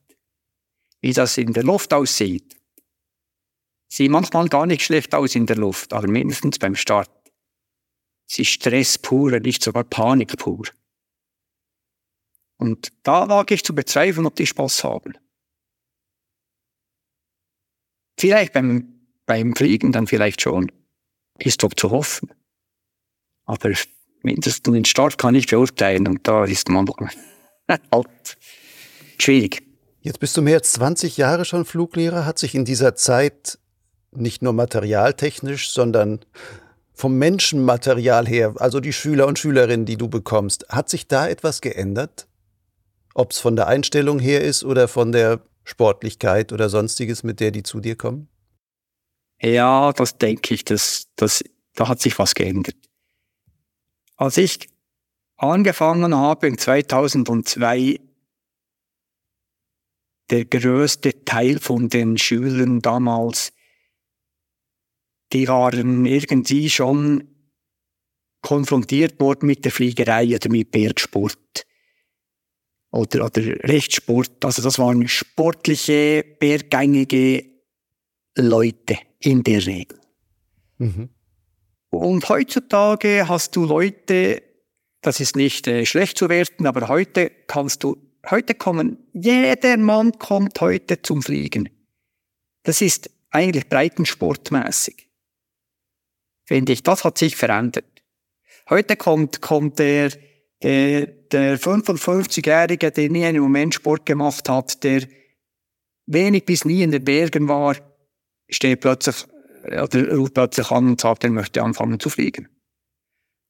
Wie 1.02 1.14
das 1.14 1.38
in 1.38 1.54
der 1.54 1.64
Luft 1.64 1.94
aussieht, 1.94 2.58
sieht 3.88 4.12
manchmal 4.12 4.50
gar 4.50 4.66
nicht 4.66 4.82
schlecht 4.82 5.14
aus 5.16 5.36
in 5.36 5.46
der 5.46 5.58
Luft, 5.58 5.94
aber 5.94 6.08
mindestens 6.08 6.60
beim 6.60 6.76
Start. 6.76 7.12
Es 8.30 8.40
ist 8.40 8.50
Stress 8.50 8.98
pur, 8.98 9.40
nicht 9.40 9.64
sogar 9.64 9.84
Panik 9.84 10.38
pur. 10.38 10.68
Und 12.58 12.92
da 13.04 13.30
wage 13.30 13.54
ich 13.54 13.64
zu 13.64 13.74
bezweifeln, 13.74 14.26
ob 14.26 14.36
die 14.36 14.48
Spaß 14.48 14.84
haben. 14.84 15.18
Vielleicht 18.20 18.54
beim 18.54 18.98
beim 19.28 19.56
Fliegen 19.56 19.92
dann 19.92 20.08
vielleicht 20.08 20.42
schon. 20.42 20.72
Ist 21.38 21.62
doch 21.62 21.74
zu 21.76 21.92
hoffen. 21.92 22.32
Aber 23.46 23.72
mindestens 24.24 24.74
den 24.74 24.86
Start 24.86 25.20
kann 25.20 25.36
ich 25.36 25.46
beurteilen 25.46 26.08
und 26.08 26.28
da 26.28 26.46
ist 26.46 26.70
man 26.70 26.88
halt 27.92 28.38
schwierig. 29.20 29.62
Jetzt 30.02 30.20
bist 30.20 30.36
du 30.36 30.42
mehr 30.42 30.58
als 30.58 30.72
20 30.74 31.18
Jahre 31.18 31.46
schon 31.46 31.66
Fluglehrer. 31.66 32.26
Hat 32.26 32.40
sich 32.40 32.56
in 32.56 32.66
dieser 32.66 32.96
Zeit 32.96 33.60
nicht 34.12 34.42
nur 34.42 34.54
materialtechnisch, 34.54 35.70
sondern 35.70 36.26
vom 36.98 37.16
Menschenmaterial 37.20 38.28
her, 38.28 38.56
also 38.58 38.80
die 38.80 38.91
Schüler 38.91 39.28
und 39.28 39.38
Schülerinnen, 39.38 39.86
die 39.86 39.98
du 39.98 40.10
bekommst, 40.10 40.68
hat 40.70 40.89
sich 40.89 41.08
da 41.08 41.28
etwas 41.28 41.62
geändert? 41.62 42.28
Ob 43.14 43.32
es 43.32 43.39
von 43.39 43.56
der 43.56 43.68
Einstellung 43.68 44.18
her 44.18 44.41
ist 44.41 44.64
oder 44.64 44.88
von 44.88 45.12
der 45.12 45.41
Sportlichkeit 45.64 46.52
oder 46.52 46.70
sonstiges, 46.70 47.24
mit 47.24 47.39
der 47.39 47.52
die 47.52 47.62
zu 47.62 47.82
dir 47.82 47.95
kommen? 47.95 48.30
Ja, 49.39 49.93
das 49.93 50.18
denke 50.18 50.56
ich, 50.56 50.66
das, 50.66 51.08
das, 51.16 51.43
da 51.76 51.88
hat 51.88 52.02
sich 52.02 52.18
was 52.18 52.34
geändert. 52.34 52.76
Als 54.16 54.38
ich 54.38 54.68
angefangen 55.36 56.16
habe 56.16 56.48
in 56.48 56.58
2002, 56.58 58.00
der 60.32 60.45
größte 60.45 61.26
Teil 61.26 61.60
von 61.60 61.89
den 61.89 62.18
Schülern 62.18 62.82
damals, 62.82 63.54
die 65.34 65.48
waren 65.48 66.06
irgendwie 66.06 66.70
schon 66.70 67.28
konfrontiert 68.42 69.20
worden 69.20 69.48
mit 69.48 69.66
der 69.66 69.72
Fliegerei 69.72 70.36
oder 70.36 70.50
mit 70.50 70.72
Bergsport 70.72 71.66
oder, 72.92 73.26
oder 73.26 73.42
Rechtssport. 73.64 74.44
Also 74.46 74.62
das 74.62 74.80
waren 74.80 75.08
sportliche, 75.08 76.24
berggängige 76.40 77.46
Leute 78.38 78.98
in 79.20 79.44
der 79.44 79.66
Regel. 79.66 80.00
Mhm. 80.78 81.10
Und 81.90 82.30
heutzutage 82.30 83.28
hast 83.28 83.56
du 83.56 83.66
Leute, 83.66 84.44
das 85.02 85.20
ist 85.20 85.36
nicht 85.36 85.68
äh, 85.68 85.86
schlecht 85.86 86.18
zu 86.18 86.30
werten, 86.30 86.68
aber 86.68 86.88
heute 86.88 87.32
kannst 87.48 87.84
du, 87.84 87.98
heute 88.30 88.54
kommen, 88.56 88.98
jeder 89.14 89.78
Mann 89.78 90.12
kommt 90.20 90.60
heute 90.62 91.02
zum 91.02 91.22
Fliegen. 91.22 91.70
Das 92.64 92.82
ist 92.82 93.10
eigentlich 93.30 93.68
breitensportmäßig. 93.70 95.07
Finde 96.48 96.72
ich, 96.72 96.82
das 96.82 97.04
hat 97.04 97.18
sich 97.18 97.36
verändert. 97.36 97.86
Heute 98.70 98.95
kommt, 98.95 99.41
kommt 99.41 99.80
der, 99.80 100.12
der, 100.64 101.06
der 101.06 101.60
55-Jährige, 101.60 102.89
der 102.91 103.10
nie 103.10 103.26
einen 103.26 103.41
Moment 103.41 103.76
Sport 103.76 104.06
gemacht 104.06 104.48
hat, 104.48 104.82
der 104.84 105.04
wenig 106.06 106.45
bis 106.45 106.64
nie 106.64 106.84
in 106.84 106.91
den 106.91 107.04
Bergen 107.04 107.50
war, 107.50 107.76
steht 108.50 108.80
plötzlich, 108.80 109.26
oder 109.66 110.16
ruft 110.16 110.36
plötzlich 110.36 110.72
an 110.72 110.88
und 110.88 111.02
sagt, 111.02 111.26
er 111.26 111.32
möchte 111.32 111.62
anfangen 111.62 112.00
zu 112.00 112.10
fliegen. 112.10 112.48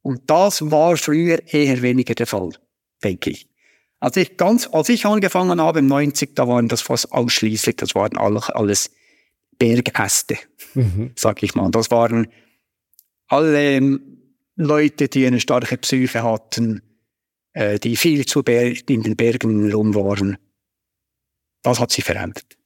Und 0.01 0.27
das 0.27 0.71
war 0.71 0.97
früher 0.97 1.39
eher 1.45 1.83
weniger 1.83 2.15
der 2.15 2.25
Fall, 2.25 2.49
denke 3.03 3.29
ich. 3.29 3.47
Als 3.99 4.17
ich 4.17 4.37
ganz, 4.37 4.67
als 4.71 4.89
ich 4.89 5.05
angefangen 5.05 5.61
habe 5.61 5.79
im 5.79 5.87
90, 5.87 6.35
da 6.35 6.47
waren 6.47 6.67
das 6.67 6.81
fast 6.81 7.11
ausschließlich, 7.11 7.75
das 7.75 7.93
waren 7.93 8.17
alles, 8.17 8.49
alles 8.49 8.91
Bergäste, 9.59 10.37
mhm. 10.73 11.11
sag 11.15 11.43
ich 11.43 11.53
mal. 11.53 11.69
Das 11.69 11.91
waren 11.91 12.27
alle 13.27 13.99
Leute, 14.55 15.07
die 15.07 15.25
eine 15.25 15.39
starke 15.39 15.77
Psyche 15.77 16.23
hatten, 16.23 16.81
äh, 17.53 17.79
die 17.79 17.95
viel 17.95 18.25
zu 18.25 18.41
in 18.41 19.03
den 19.03 19.15
Bergen 19.15 19.71
rum 19.71 19.95
waren. 19.95 20.37
Das 21.61 21.79
hat 21.79 21.91
sich 21.91 22.03
verändert. 22.03 22.57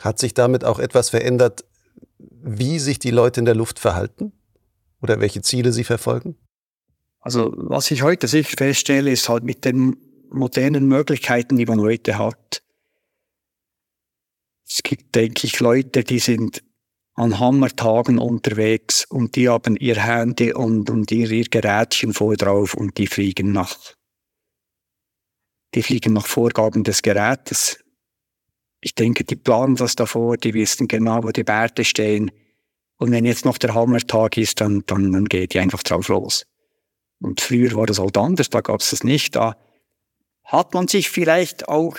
Hat 0.00 0.18
sich 0.18 0.34
damit 0.34 0.64
auch 0.64 0.78
etwas 0.78 1.10
verändert, 1.10 1.64
wie 2.18 2.78
sich 2.78 2.98
die 2.98 3.10
Leute 3.10 3.40
in 3.40 3.46
der 3.46 3.54
Luft 3.54 3.78
verhalten? 3.78 4.32
Oder 5.00 5.20
welche 5.20 5.42
Ziele 5.42 5.72
sie 5.72 5.84
verfolgen? 5.84 6.36
Also, 7.20 7.52
was 7.56 7.90
ich 7.90 8.02
heute 8.02 8.26
sicher 8.26 8.56
feststelle, 8.56 9.10
ist 9.10 9.28
halt 9.28 9.44
mit 9.44 9.64
den 9.64 9.96
modernen 10.30 10.86
Möglichkeiten, 10.86 11.56
die 11.56 11.66
man 11.66 11.80
heute 11.80 12.18
hat. 12.18 12.62
Es 14.66 14.82
gibt, 14.82 15.14
denke 15.14 15.46
ich, 15.46 15.60
Leute, 15.60 16.04
die 16.04 16.18
sind 16.18 16.62
an 17.18 17.40
Hammertagen 17.40 18.18
unterwegs 18.18 19.04
und 19.04 19.34
die 19.34 19.48
haben 19.48 19.74
ihr 19.74 19.96
Handy 19.96 20.52
und, 20.52 20.88
und 20.88 21.10
ihr, 21.10 21.28
ihr 21.32 21.46
Gerätchen 21.46 22.14
vor 22.14 22.36
drauf 22.36 22.74
und 22.74 22.96
die 22.96 23.08
fliegen 23.08 23.50
nach, 23.50 23.76
die 25.74 25.82
fliegen 25.82 26.12
nach 26.12 26.26
Vorgaben 26.26 26.84
des 26.84 27.02
Gerätes. 27.02 27.80
Ich 28.80 28.94
denke, 28.94 29.24
die 29.24 29.34
planen 29.34 29.74
das 29.74 29.96
davor, 29.96 30.36
die 30.36 30.54
wissen 30.54 30.86
genau, 30.86 31.24
wo 31.24 31.30
die 31.30 31.46
Werte 31.46 31.84
stehen. 31.84 32.30
Und 32.98 33.10
wenn 33.10 33.24
jetzt 33.24 33.44
noch 33.44 33.58
der 33.58 33.74
Hammertag 33.74 34.36
ist, 34.36 34.60
dann, 34.60 34.84
dann, 34.86 35.10
dann 35.10 35.24
geht 35.24 35.54
die 35.54 35.58
einfach 35.58 35.82
drauf 35.82 36.06
los. 36.06 36.46
Und 37.20 37.40
früher 37.40 37.74
war 37.74 37.86
das 37.86 37.98
halt 37.98 38.16
anders, 38.16 38.48
da 38.48 38.60
gab 38.60 38.80
es 38.80 38.90
das 38.90 39.02
nicht. 39.02 39.34
Da 39.34 39.56
hat 40.44 40.72
man 40.72 40.86
sich 40.86 41.10
vielleicht 41.10 41.68
auch, 41.68 41.98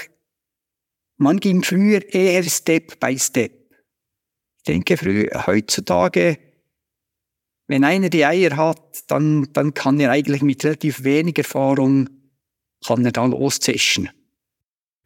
man 1.17 1.41
ging 1.41 1.61
früher 1.61 2.07
eher 2.07 2.43
Step 2.43 3.01
by 3.01 3.20
Step. 3.20 3.59
Ich 4.60 4.64
denke, 4.64 4.97
früher, 4.97 5.47
heutzutage, 5.47 6.38
wenn 7.68 7.84
einer 7.84 8.10
die 8.10 8.26
Eier 8.26 8.57
hat, 8.57 9.03
dann, 9.12 9.51
dann 9.53 9.74
kann 9.74 9.99
er 9.99 10.12
eigentlich 10.12 10.41
mit 10.41 10.64
relativ 10.64 11.03
wenig 11.03 11.38
Erfahrung, 11.38 12.10
kann 12.86 13.05
er 13.05 13.12
da 13.12 13.26
loszischen. 13.26 14.10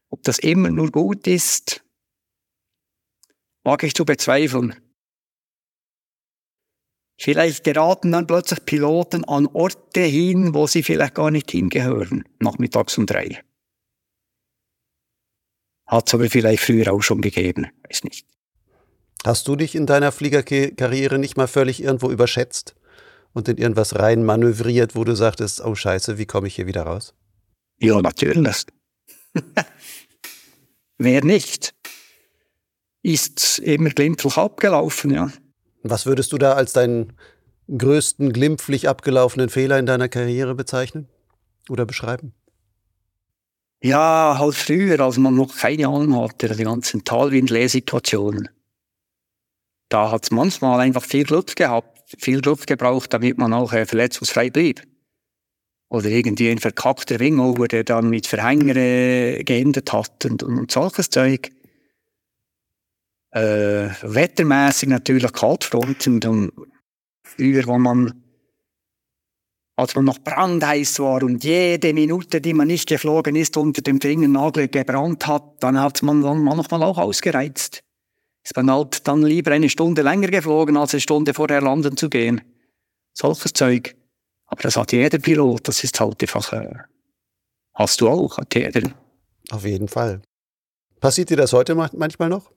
Ob 0.10 0.24
das 0.24 0.40
immer 0.40 0.70
nur 0.70 0.92
gut 0.92 1.28
ist, 1.28 1.84
mag 3.64 3.84
ich 3.84 3.94
zu 3.94 4.06
bezweifeln. 4.06 4.76
Vielleicht 7.20 7.64
geraten 7.64 8.12
dann 8.12 8.28
plötzlich 8.28 8.66
Piloten 8.66 9.24
an 9.26 9.48
Orte 9.48 10.02
hin, 10.02 10.54
wo 10.54 10.68
sie 10.68 10.84
vielleicht 10.84 11.16
gar 11.16 11.32
nicht 11.32 11.52
hingehören, 11.52 12.24
nachmittags 12.40 12.98
um 12.98 13.06
drei. 13.06 13.44
Hat 15.86 16.08
es 16.08 16.14
aber 16.14 16.30
vielleicht 16.30 16.64
früher 16.64 16.92
auch 16.92 17.02
schon 17.02 17.22
gegeben, 17.22 17.68
weiß 17.88 18.04
nicht. 18.04 18.33
Hast 19.24 19.48
du 19.48 19.56
dich 19.56 19.76
in 19.76 19.86
deiner 19.86 20.12
Fliegerkarriere 20.12 21.18
nicht 21.18 21.38
mal 21.38 21.48
völlig 21.48 21.82
irgendwo 21.82 22.12
überschätzt 22.12 22.76
und 23.32 23.48
in 23.48 23.58
irgendwas 23.58 23.98
rein 23.98 24.26
manövriert, 24.26 24.96
wo 24.96 25.06
du 25.06 25.16
sagtest, 25.16 25.64
oh 25.64 25.76
Scheiße, 25.76 26.18
wie 26.18 26.26
komme 26.26 26.48
ich 26.48 26.56
hier 26.56 26.68
wieder 26.68 26.84
raus? 26.84 27.14
Ja, 27.80 28.02
natürlich. 28.02 28.66
Wer 30.98 31.24
nicht? 31.24 31.74
Ist 33.02 33.60
immer 33.60 33.90
glimpflich 33.90 34.38
abgelaufen, 34.38 35.12
ja. 35.12 35.32
Was 35.84 36.06
würdest 36.06 36.34
du 36.34 36.38
da 36.38 36.54
als 36.54 36.74
deinen 36.74 37.14
größten 37.70 38.34
glimpflich 38.34 38.90
abgelaufenen 38.90 39.50
Fehler 39.50 39.80
in 39.80 39.86
deiner 39.86 40.10
Karriere 40.10 40.54
bezeichnen 40.54 41.08
oder 41.70 41.86
beschreiben? 41.86 42.34
Ja, 43.82 44.36
halt 44.38 44.56
früher, 44.56 45.00
als 45.00 45.18
man 45.18 45.36
noch 45.36 45.56
keine 45.56 45.88
Ahnung 45.88 46.22
hatte, 46.22 46.56
die 46.56 46.64
ganzen 46.64 47.04
Talwind-Lehrsituationen 47.04 48.50
da 49.94 50.10
hat 50.10 50.24
es 50.24 50.32
manchmal 50.32 50.80
einfach 50.80 51.04
viel 51.04 51.24
Glück 51.24 51.56
gehabt, 51.56 52.16
viel 52.18 52.42
Glück 52.42 52.66
gebraucht, 52.66 53.14
damit 53.14 53.38
man 53.38 53.54
auch 53.54 53.74
äh, 53.74 53.86
verletzungsfrei 53.86 54.50
blieb. 54.50 54.82
Oder 55.90 56.10
irgendwie 56.10 56.50
ein 56.50 56.58
verkackter 56.58 57.20
Ringover, 57.20 57.68
der 57.68 57.84
dann 57.84 58.10
mit 58.10 58.26
Verhänger 58.26 58.76
äh, 58.76 59.44
geendet 59.44 59.94
hat 59.94 60.26
und, 60.26 60.42
und, 60.42 60.58
und 60.58 60.72
solches 60.72 61.12
Zeug. 61.12 61.52
Äh, 63.30 63.90
wettermäßig 64.02 64.90
natürlich 64.90 65.32
Kaltfronten. 65.32 66.20
Und 66.24 66.52
früher, 67.24 67.68
wo 67.68 67.78
man, 67.78 68.24
als 69.76 69.94
man 69.94 70.06
noch 70.06 70.18
brandheiß 70.18 70.98
war 71.02 71.22
und 71.22 71.44
jede 71.44 71.94
Minute, 71.94 72.42
die 72.42 72.56
man 72.56 72.66
nicht 72.66 72.90
geflogen 72.90 73.36
ist, 73.36 73.58
unter 73.58 73.84
dem 73.84 74.02
Fingernagel 74.02 74.70
gebrannt 74.70 75.28
hat, 75.28 75.62
dann 75.62 75.80
hat 75.80 76.02
man 76.02 76.24
dann 76.24 76.44
manchmal 76.44 76.82
auch 76.82 76.98
ausgereizt 76.98 77.84
ist 78.44 78.56
man 78.56 78.70
halt 78.70 79.08
dann 79.08 79.24
lieber 79.24 79.52
eine 79.52 79.70
Stunde 79.70 80.02
länger 80.02 80.28
geflogen, 80.28 80.78
als 80.78 80.94
eine 80.94 81.02
Stunde 81.02 81.34
vorher 81.34 81.62
landen 81.62 81.98
zu 81.98 82.10
gehen. 82.10 82.42
Solches 83.14 83.54
Zeug. 83.54 83.96
Aber 84.46 84.62
das 84.62 84.76
hat 84.76 84.92
jeder 84.92 85.18
Pilot, 85.18 85.68
das 85.68 85.84
ist 85.84 86.00
halt 86.00 86.22
einfach, 86.22 86.54
äh, 86.54 86.76
hast 87.74 88.02
du 88.02 88.10
auch, 88.10 88.38
hat 88.38 88.54
jeder. 88.54 88.92
Auf 89.50 89.66
jeden 89.66 89.88
Fall. 89.88 90.22
Passiert 91.00 91.30
dir 91.30 91.38
das 91.38 91.54
heute 91.54 91.76
manchmal 91.76 92.30
noch? 92.30 92.52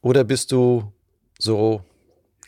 Oder 0.00 0.24
bist 0.24 0.52
du 0.52 0.92
so 1.38 1.82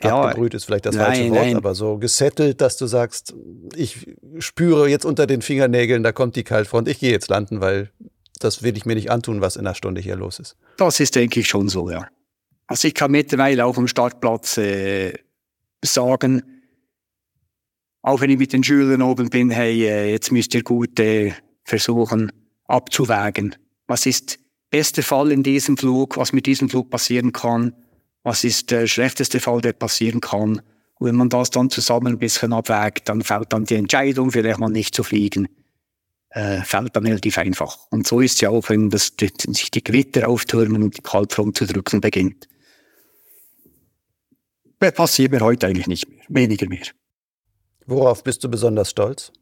ja, 0.02 0.22
abgebrüht 0.22 0.54
ist 0.54 0.64
vielleicht 0.64 0.86
das 0.86 0.94
nein, 0.94 1.06
falsche 1.06 1.30
Wort, 1.30 1.40
nein. 1.40 1.56
aber 1.56 1.74
so 1.74 1.96
gesettelt, 1.98 2.60
dass 2.60 2.76
du 2.76 2.86
sagst, 2.86 3.34
ich 3.74 4.14
spüre 4.38 4.88
jetzt 4.88 5.04
unter 5.04 5.26
den 5.26 5.42
Fingernägeln, 5.42 6.02
da 6.02 6.12
kommt 6.12 6.36
die 6.36 6.44
Kaltfront, 6.44 6.88
ich 6.88 6.98
gehe 6.98 7.10
jetzt 7.10 7.28
landen, 7.28 7.60
weil 7.60 7.90
das 8.38 8.62
will 8.62 8.76
ich 8.76 8.86
mir 8.86 8.94
nicht 8.94 9.10
antun, 9.10 9.40
was 9.40 9.56
in 9.56 9.66
einer 9.66 9.74
Stunde 9.74 10.00
hier 10.00 10.16
los 10.16 10.38
ist. 10.38 10.56
Das 10.76 11.00
ist, 11.00 11.14
denke 11.14 11.40
ich, 11.40 11.48
schon 11.48 11.68
so, 11.68 11.90
ja. 11.90 12.08
Also 12.66 12.88
ich 12.88 12.94
kann 12.94 13.10
mittlerweile 13.10 13.64
auf 13.64 13.76
dem 13.76 13.88
Startplatz 13.88 14.58
äh, 14.58 15.14
sagen, 15.84 16.42
auch 18.02 18.20
wenn 18.20 18.30
ich 18.30 18.38
mit 18.38 18.52
den 18.52 18.64
Schülern 18.64 19.02
oben 19.02 19.30
bin, 19.30 19.50
hey, 19.50 19.86
äh, 19.86 20.10
jetzt 20.10 20.32
müsst 20.32 20.54
ihr 20.54 20.62
gut 20.62 20.98
äh, 21.00 21.32
versuchen 21.64 22.32
abzuwägen. 22.66 23.54
Was 23.86 24.06
ist 24.06 24.38
bester 24.70 25.02
Fall 25.02 25.30
in 25.30 25.42
diesem 25.42 25.76
Flug, 25.76 26.16
was 26.16 26.32
mit 26.32 26.46
diesem 26.46 26.68
Flug 26.68 26.90
passieren 26.90 27.32
kann? 27.32 27.72
Was 28.22 28.42
ist 28.42 28.70
der 28.70 28.86
schlechteste 28.88 29.38
Fall, 29.38 29.60
der 29.60 29.72
passieren 29.72 30.20
kann? 30.20 30.60
Und 30.98 31.06
wenn 31.06 31.14
man 31.14 31.28
das 31.28 31.50
dann 31.50 31.70
zusammen 31.70 32.14
ein 32.14 32.18
bisschen 32.18 32.52
abwägt, 32.52 33.08
dann 33.08 33.22
fällt 33.22 33.52
dann 33.52 33.64
die 33.64 33.74
Entscheidung, 33.74 34.32
vielleicht 34.32 34.58
mal 34.58 34.68
nicht 34.68 34.94
zu 34.94 35.04
fliegen 35.04 35.48
äh, 36.30 36.62
fällt 36.62 36.96
dann 36.96 37.06
relativ 37.06 37.38
einfach. 37.38 37.86
Und 37.90 38.06
so 38.06 38.20
ist 38.20 38.34
es 38.34 38.40
ja 38.40 38.50
auch, 38.50 38.68
wenn 38.68 38.90
das, 38.90 39.16
die, 39.16 39.30
sich 39.48 39.70
die 39.70 39.82
Gewitter 39.82 40.28
auftürmen 40.28 40.82
und 40.82 40.96
die 40.96 41.02
Kaltfront 41.02 41.56
zu 41.56 41.66
drücken 41.66 42.00
beginnt. 42.00 42.48
Das 44.78 44.92
passiert 44.92 45.32
mir 45.32 45.40
heute 45.40 45.66
eigentlich 45.66 45.86
nicht 45.86 46.08
mehr, 46.08 46.24
weniger 46.28 46.68
mehr. 46.68 46.86
Worauf 47.86 48.22
bist 48.22 48.44
du 48.44 48.50
besonders 48.50 48.90
stolz? 48.90 49.32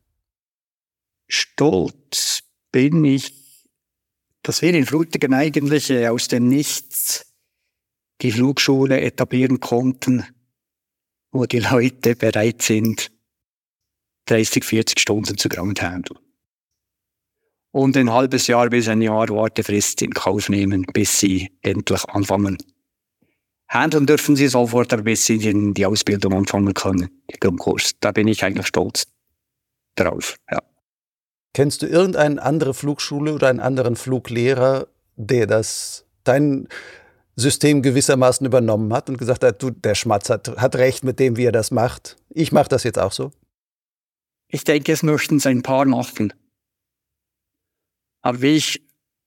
Stolz 1.26 2.43
bin 2.70 3.05
ich, 3.05 3.32
dass 4.43 4.62
wir 4.62 4.74
in 4.74 4.87
Frutigen 4.87 5.32
eigentlich 5.35 5.91
äh, 5.91 6.09
aus 6.09 6.28
dem 6.28 6.49
Nichts 6.49 7.32
die 8.20 8.30
Flugschule 8.30 9.01
etablieren 9.01 9.59
konnten, 9.59 10.24
wo 11.32 11.47
die 11.47 11.61
Leute 11.61 12.14
bereit 12.14 12.62
sind, 12.62 13.11
30, 14.26 14.64
40 14.64 15.01
Stunden 15.01 15.37
zu 15.37 15.49
Groundhandle. 15.49 16.24
Und 17.75 17.97
ein 17.97 18.12
halbes 18.12 18.47
Jahr 18.47 18.70
bis 18.70 18.87
ein 18.87 19.03
Jahr 19.03 19.29
Wartefrist 19.31 20.01
in 20.03 20.12
Kauf 20.12 20.49
nehmen, 20.49 20.87
bis 20.93 21.18
sie 21.18 21.51
endlich 21.61 22.05
anfangen. 22.05 22.57
Handeln 23.68 24.07
dürfen 24.07 24.37
sie 24.37 24.47
sofort, 24.47 25.03
bis 25.03 25.27
sie 25.27 25.39
die 25.39 25.85
Ausbildung 25.85 26.35
anfangen 26.35 26.72
können, 26.72 27.11
den 27.43 27.57
Kurs. 27.57 27.91
Da 27.99 28.12
bin 28.12 28.29
ich 28.29 28.45
eigentlich 28.45 28.68
stolz 28.68 29.09
drauf, 29.97 30.37
ja. 30.53 30.62
Kennst 31.53 31.83
du 31.83 31.87
irgendeine 31.87 32.41
andere 32.41 32.75
Flugschule 32.75 33.35
oder 33.35 33.49
einen 33.49 33.59
anderen 33.59 33.97
Fluglehrer, 33.97 34.87
der 35.16 35.49
das 35.49 36.07
dein 36.22 36.68
System 37.35 37.83
gewissermaßen 37.83 38.47
übernommen 38.47 38.93
hat 38.93 39.11
und 39.11 39.18
gesagt 39.18 39.43
hat, 39.43 39.61
du, 39.61 39.70
der 39.70 39.97
Schmatz 39.97 40.31
hat, 40.31 40.47
hat 40.59 40.77
recht 40.77 41.03
mit 41.03 41.18
dem, 41.18 41.37
wie 41.37 41.47
er 41.47 41.53
das 41.53 41.72
macht. 41.72 42.18
Ich 42.31 42.53
mache 42.53 42.68
das 42.68 42.85
jetzt 42.85 43.01
auch 43.01 43.11
so? 43.11 43.33
Ich 44.47 44.62
denke, 44.62 44.93
es 44.93 45.03
möchten 45.03 45.39
es 45.39 45.47
ein 45.47 45.62
paar 45.62 45.87
machen. 45.87 46.33
Aber 48.25 48.41
wie 48.41 48.57
ich 48.57 48.83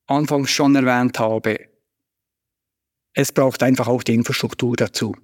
anfangs 0.07 0.49
schon 0.49 0.75
erwähnt 0.75 1.19
habe, 1.19 1.69
es 3.13 3.31
braucht 3.31 3.61
einfach 3.61 3.87
auch 3.87 4.01
die 4.01 4.15
Infrastruktur 4.15 4.75
dazu. 4.75 5.15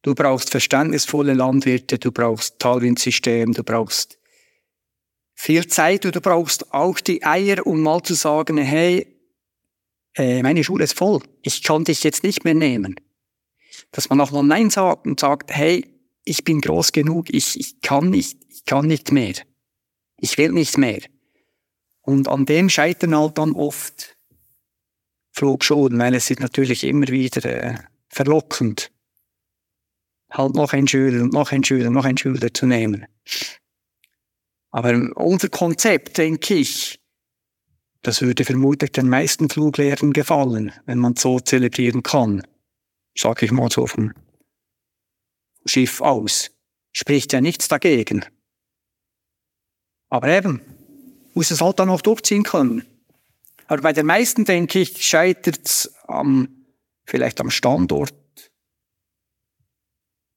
Du 0.00 0.14
brauchst 0.14 0.48
verständnisvolle 0.48 1.34
Landwirte, 1.34 1.98
du 1.98 2.10
brauchst 2.10 2.58
Talwindsystem, 2.58 3.52
du 3.52 3.62
brauchst 3.62 4.18
viel 5.34 5.66
Zeit 5.66 6.06
und 6.06 6.16
du 6.16 6.22
brauchst 6.22 6.72
auch 6.72 7.00
die 7.00 7.22
Eier, 7.22 7.66
um 7.66 7.82
mal 7.82 8.02
zu 8.02 8.14
sagen, 8.14 8.56
hey, 8.56 9.06
äh, 10.16 10.42
meine 10.42 10.64
Schule 10.64 10.84
ist 10.84 10.96
voll, 10.96 11.22
ich 11.42 11.62
kann 11.62 11.84
dich 11.84 12.02
jetzt 12.02 12.22
nicht 12.22 12.44
mehr 12.44 12.54
nehmen. 12.54 12.96
Dass 13.92 14.08
man 14.08 14.22
auch 14.22 14.30
mal 14.30 14.42
Nein 14.42 14.70
sagt 14.70 15.06
und 15.06 15.20
sagt, 15.20 15.50
hey, 15.50 16.00
ich 16.24 16.44
bin 16.44 16.62
groß 16.62 16.92
genug, 16.92 17.28
ich, 17.28 17.60
ich 17.60 17.82
kann 17.82 18.08
nicht, 18.08 18.38
ich 18.48 18.64
kann 18.64 18.86
nicht 18.86 19.12
mehr. 19.12 19.34
Ich 20.16 20.38
will 20.38 20.52
nicht 20.52 20.78
mehr. 20.78 21.00
Und 22.10 22.26
an 22.26 22.44
dem 22.44 22.68
scheitern 22.68 23.16
halt 23.16 23.38
dann 23.38 23.52
oft 23.52 24.16
Flugschulen, 25.30 25.96
weil 26.00 26.16
es 26.16 26.28
ist 26.28 26.40
natürlich 26.40 26.82
immer 26.82 27.06
wieder 27.06 27.44
äh, 27.44 27.78
verlockend, 28.08 28.90
halt 30.28 30.56
noch 30.56 30.72
ein 30.72 30.88
Schüler 30.88 31.22
und 31.22 31.32
noch 31.32 31.52
ein 31.52 31.62
Schüler, 31.62 31.88
noch 31.88 32.04
ein 32.04 32.18
Schüler 32.18 32.52
zu 32.52 32.66
nehmen. 32.66 33.06
Aber 34.72 34.92
unser 35.14 35.50
Konzept, 35.50 36.18
denke 36.18 36.54
ich, 36.54 37.00
das 38.02 38.22
würde 38.22 38.44
vermutlich 38.44 38.90
den 38.90 39.08
meisten 39.08 39.48
Fluglehrern 39.48 40.12
gefallen, 40.12 40.72
wenn 40.86 40.98
man 40.98 41.14
so 41.14 41.38
zelebrieren 41.38 42.02
kann. 42.02 42.42
Sag 43.16 43.44
ich 43.44 43.52
mal 43.52 43.70
so 43.70 43.86
vom 43.86 44.12
Schiff 45.64 46.00
aus. 46.00 46.50
Spricht 46.92 47.32
ja 47.32 47.40
nichts 47.40 47.68
dagegen. 47.68 48.24
Aber 50.08 50.26
eben, 50.26 50.60
muss 51.34 51.50
es 51.50 51.60
halt 51.60 51.78
dann 51.78 51.90
auch 51.90 52.00
durchziehen 52.00 52.42
können. 52.42 52.84
Aber 53.66 53.82
bei 53.82 53.92
den 53.92 54.06
meisten, 54.06 54.44
denke 54.44 54.80
ich, 54.80 55.06
scheitert 55.06 55.60
es 55.64 55.94
am, 56.08 56.66
vielleicht 57.04 57.40
am 57.40 57.50
Standort, 57.50 58.14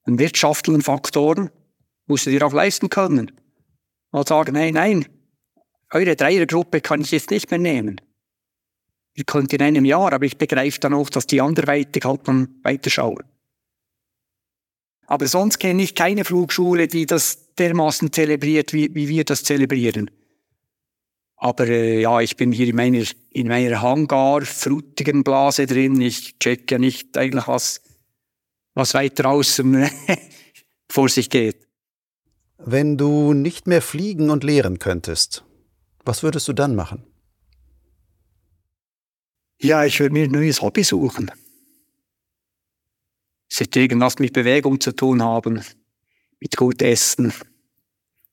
an 0.03 0.19
wirtschaftlichen 0.19 0.81
Faktoren, 0.81 1.49
musst 2.05 2.25
du 2.25 2.29
dir 2.29 2.45
auch 2.45 2.53
leisten 2.53 2.89
können. 2.89 3.31
Mal 4.11 4.27
sagen, 4.27 4.55
hey, 4.55 4.71
nein, 4.71 5.07
eure 5.91 6.15
Dreiergruppe 6.15 6.81
kann 6.81 7.01
ich 7.01 7.11
jetzt 7.11 7.31
nicht 7.31 7.49
mehr 7.49 7.59
nehmen. 7.59 8.01
Ihr 9.15 9.23
könnt 9.23 9.53
in 9.53 9.61
einem 9.61 9.85
Jahr, 9.85 10.11
aber 10.11 10.25
ich 10.25 10.37
begreife 10.37 10.79
dann 10.79 10.93
auch, 10.93 11.09
dass 11.09 11.27
die 11.27 11.41
anderweitig 11.41 12.03
halt 12.03 12.27
dann 12.27 12.59
weiterschauen. 12.63 13.23
Aber 15.05 15.27
sonst 15.27 15.59
kenne 15.59 15.83
ich 15.83 15.95
keine 15.95 16.25
Flugschule, 16.25 16.87
die 16.87 17.05
das 17.05 17.53
dermaßen 17.55 18.11
zelebriert, 18.11 18.73
wie, 18.73 18.93
wie 18.95 19.07
wir 19.07 19.23
das 19.23 19.43
zelebrieren. 19.43 20.09
Aber 21.43 21.67
äh, 21.67 21.99
ja, 21.99 22.21
ich 22.21 22.37
bin 22.37 22.53
hier 22.53 22.69
in 22.69 22.75
meiner, 22.77 23.03
in 23.31 23.49
meiner 23.49 23.81
Hangar, 23.81 24.43
Blase 25.25 25.65
drin. 25.65 25.99
Ich 25.99 26.39
check 26.39 26.71
ja 26.71 26.79
nicht 26.79 27.17
eigentlich, 27.17 27.49
was, 27.49 27.81
was 28.75 28.93
weiter 28.93 29.25
außen 29.25 29.89
vor 30.89 31.09
sich 31.09 31.29
geht. 31.29 31.67
Wenn 32.59 32.97
du 32.97 33.33
nicht 33.33 33.67
mehr 33.67 33.81
fliegen 33.81 34.29
und 34.29 34.45
lehren 34.45 34.79
könntest, 34.79 35.43
was 36.05 36.23
würdest 36.23 36.47
du 36.47 36.53
dann 36.53 36.75
machen? 36.75 37.03
Ja, 39.59 39.83
ich 39.83 39.99
würde 39.99 40.13
mir 40.13 40.23
ein 40.23 40.31
neues 40.31 40.61
Hobby 40.61 40.85
suchen. 40.85 41.29
Es 43.51 43.59
wird 43.59 43.75
irgendwas 43.75 44.17
mit 44.17 44.31
Bewegung 44.31 44.79
zu 44.79 44.95
tun 44.95 45.21
haben, 45.21 45.61
mit 46.39 46.55
gut 46.55 46.81
Essen, 46.81 47.33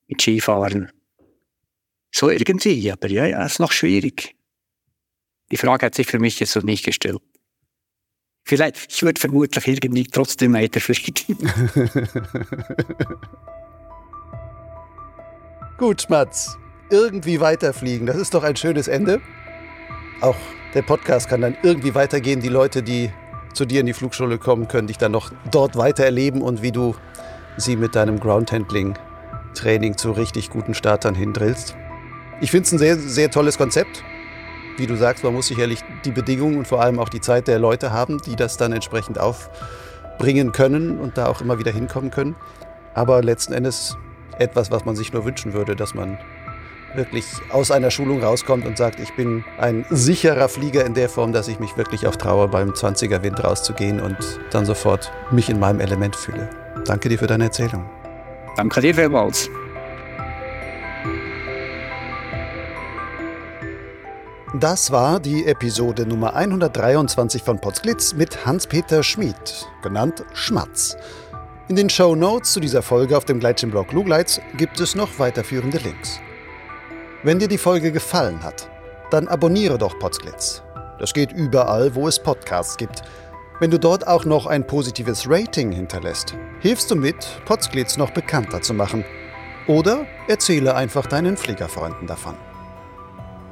mit 0.07 0.23
Skifahren. 0.23 0.93
So 2.13 2.29
irgendwie, 2.31 2.91
aber 2.91 3.09
ja, 3.09 3.27
ja, 3.27 3.45
ist 3.45 3.61
noch 3.61 3.73
schwierig. 3.73 4.37
Die 5.51 5.57
Frage 5.57 5.87
hat 5.87 5.95
sich 5.95 6.07
für 6.07 6.19
mich 6.19 6.39
jetzt 6.41 6.55
noch 6.57 6.63
nicht 6.63 6.85
gestellt. 6.85 7.21
Vielleicht, 8.45 8.93
ich 8.93 9.03
würde 9.03 9.21
vermutlich 9.21 9.67
irgendwie 9.67 10.05
trotzdem 10.05 10.55
weiterfliegen. 10.55 11.37
Gut, 15.79 16.07
Mats. 16.09 16.57
Irgendwie 16.91 17.41
weiterfliegen, 17.41 18.07
das 18.07 18.17
ist 18.17 18.35
doch 18.35 18.43
ein 18.43 18.57
schönes 18.57 18.89
Ende. 18.89 19.21
Auch 20.21 20.37
der 20.75 20.83
Podcast 20.83 21.29
kann 21.29 21.41
dann 21.41 21.57
irgendwie 21.63 21.95
weitergehen. 21.95 22.41
Die 22.41 22.49
Leute, 22.49 22.83
die 22.83 23.13
zu 23.55 23.65
dir 23.65 23.81
in 23.81 23.87
die 23.87 23.93
Flugschule 23.93 24.39
kommen, 24.39 24.67
können 24.67 24.89
dich 24.89 24.99
dann 24.99 25.13
noch 25.13 25.31
dort 25.51 25.77
weiter 25.77 26.05
erleben 26.05 26.43
und 26.43 26.63
wie 26.63 26.73
du 26.73 26.97
sie 27.57 27.77
mit 27.77 27.95
deinem 27.95 28.19
Groundhandling-Training 28.19 29.97
zu 29.97 30.11
richtig 30.11 30.51
guten 30.51 30.75
Startern 30.75 31.15
hindrillst. 31.15 31.77
Ich 32.41 32.51
finde 32.51 32.67
es 32.67 32.73
ein 32.73 32.79
sehr, 32.79 32.97
sehr 32.97 33.31
tolles 33.31 33.59
Konzept. 33.59 34.03
Wie 34.77 34.87
du 34.87 34.97
sagst, 34.97 35.25
man 35.25 35.35
muss 35.35 35.49
sicherlich 35.49 35.81
die 36.05 36.11
Bedingungen 36.11 36.57
und 36.57 36.67
vor 36.67 36.81
allem 36.81 36.99
auch 36.99 37.11
die 37.11 37.21
Zeit 37.21 37.49
der 37.49 37.59
Leute 37.59 37.93
haben, 37.93 38.19
die 38.23 38.35
das 38.35 38.57
dann 38.57 38.73
entsprechend 38.73 39.19
aufbringen 39.19 40.53
können 40.53 40.99
und 40.99 41.19
da 41.19 41.27
auch 41.27 41.43
immer 41.43 41.59
wieder 41.59 41.71
hinkommen 41.71 42.11
können. 42.11 42.35
Aber 42.95 43.23
letzten 43.23 43.53
Endes 43.53 43.99
etwas, 44.39 44.71
was 44.71 44.87
man 44.87 44.97
sich 44.97 45.13
nur 45.13 45.27
wünschen 45.27 45.53
würde, 45.53 45.77
dass 45.77 45.95
man 45.95 46.19
wirklich 46.95 47.27
aus 47.51 47.71
einer 47.71 47.91
Schulung 47.91 48.23
rauskommt 48.23 48.67
und 48.67 48.79
sagt, 48.79 49.01
ich 49.01 49.15
bin 49.15 49.45
ein 49.59 49.85
sicherer 49.91 50.49
Flieger 50.49 50.85
in 50.85 50.95
der 50.95 51.09
Form, 51.09 51.33
dass 51.33 51.47
ich 51.47 51.61
mich 51.61 51.77
wirklich 51.77 52.07
auch 52.07 52.17
traue, 52.17 52.49
beim 52.49 52.71
20er 52.71 53.23
Wind 53.23 53.45
rauszugehen 53.45 54.01
und 54.01 54.17
dann 54.51 54.65
sofort 54.65 55.13
mich 55.31 55.51
in 55.51 55.61
meinem 55.61 55.81
Element 55.81 56.17
fühle. 56.17 56.49
Danke 56.87 57.11
dir 57.11 57.19
für 57.19 57.27
deine 57.27 57.45
Erzählung. 57.45 57.89
Danke 58.57 58.81
dir 58.81 58.95
vielmals. 58.95 59.49
Das 64.61 64.91
war 64.91 65.21
die 65.21 65.47
Episode 65.47 66.05
Nummer 66.05 66.35
123 66.35 67.43
von 67.43 67.59
Potsglitz 67.59 68.13
mit 68.13 68.45
Hans-Peter 68.45 69.03
Schmid, 69.03 69.67
genannt 69.83 70.23
Schmatz. 70.35 70.99
In 71.69 71.77
den 71.77 71.89
Show 71.89 72.15
Notes 72.15 72.53
zu 72.53 72.61
dieser 72.61 72.83
Folge 72.83 73.17
auf 73.17 73.25
dem 73.25 73.41
Gleitschirmblog 73.41 73.91
Lugleitz 73.93 74.39
gibt 74.59 74.79
es 74.79 74.95
noch 74.95 75.19
weiterführende 75.19 75.79
Links. 75.79 76.21
Wenn 77.23 77.39
dir 77.39 77.49
die 77.49 77.57
Folge 77.57 77.91
gefallen 77.91 78.43
hat, 78.43 78.69
dann 79.11 79.29
abonniere 79.29 79.79
doch 79.79 79.99
Potsglitz. 79.99 80.63
Das 80.99 81.15
geht 81.15 81.33
überall, 81.33 81.95
wo 81.95 82.07
es 82.07 82.23
Podcasts 82.23 82.77
gibt. 82.77 83.01
Wenn 83.61 83.71
du 83.71 83.79
dort 83.79 84.07
auch 84.07 84.27
noch 84.27 84.45
ein 84.45 84.67
positives 84.67 85.25
Rating 85.27 85.73
hinterlässt, 85.73 86.35
hilfst 86.59 86.91
du 86.91 86.97
mit, 86.97 87.17
Potsglitz 87.47 87.97
noch 87.97 88.11
bekannter 88.11 88.61
zu 88.61 88.75
machen. 88.75 89.07
Oder 89.67 90.05
erzähle 90.29 90.75
einfach 90.75 91.07
deinen 91.07 91.39
Fliegerfreunden 91.39 92.07
davon. 92.07 92.35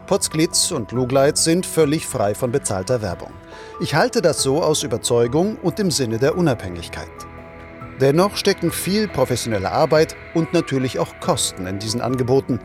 Potsglitz 0.09 0.70
und 0.70 0.90
Lugleitz 0.90 1.44
sind 1.44 1.66
völlig 1.66 2.06
frei 2.06 2.34
von 2.34 2.50
bezahlter 2.50 3.02
Werbung. 3.02 3.30
Ich 3.78 3.94
halte 3.94 4.22
das 4.22 4.42
so 4.42 4.62
aus 4.62 4.82
Überzeugung 4.82 5.56
und 5.56 5.78
im 5.78 5.90
Sinne 5.90 6.16
der 6.16 6.38
Unabhängigkeit. 6.38 7.11
Dennoch 8.00 8.36
stecken 8.36 8.72
viel 8.72 9.06
professionelle 9.06 9.70
Arbeit 9.70 10.16
und 10.32 10.54
natürlich 10.54 10.98
auch 10.98 11.20
Kosten 11.20 11.66
in 11.66 11.78
diesen 11.78 12.00
Angeboten. 12.00 12.59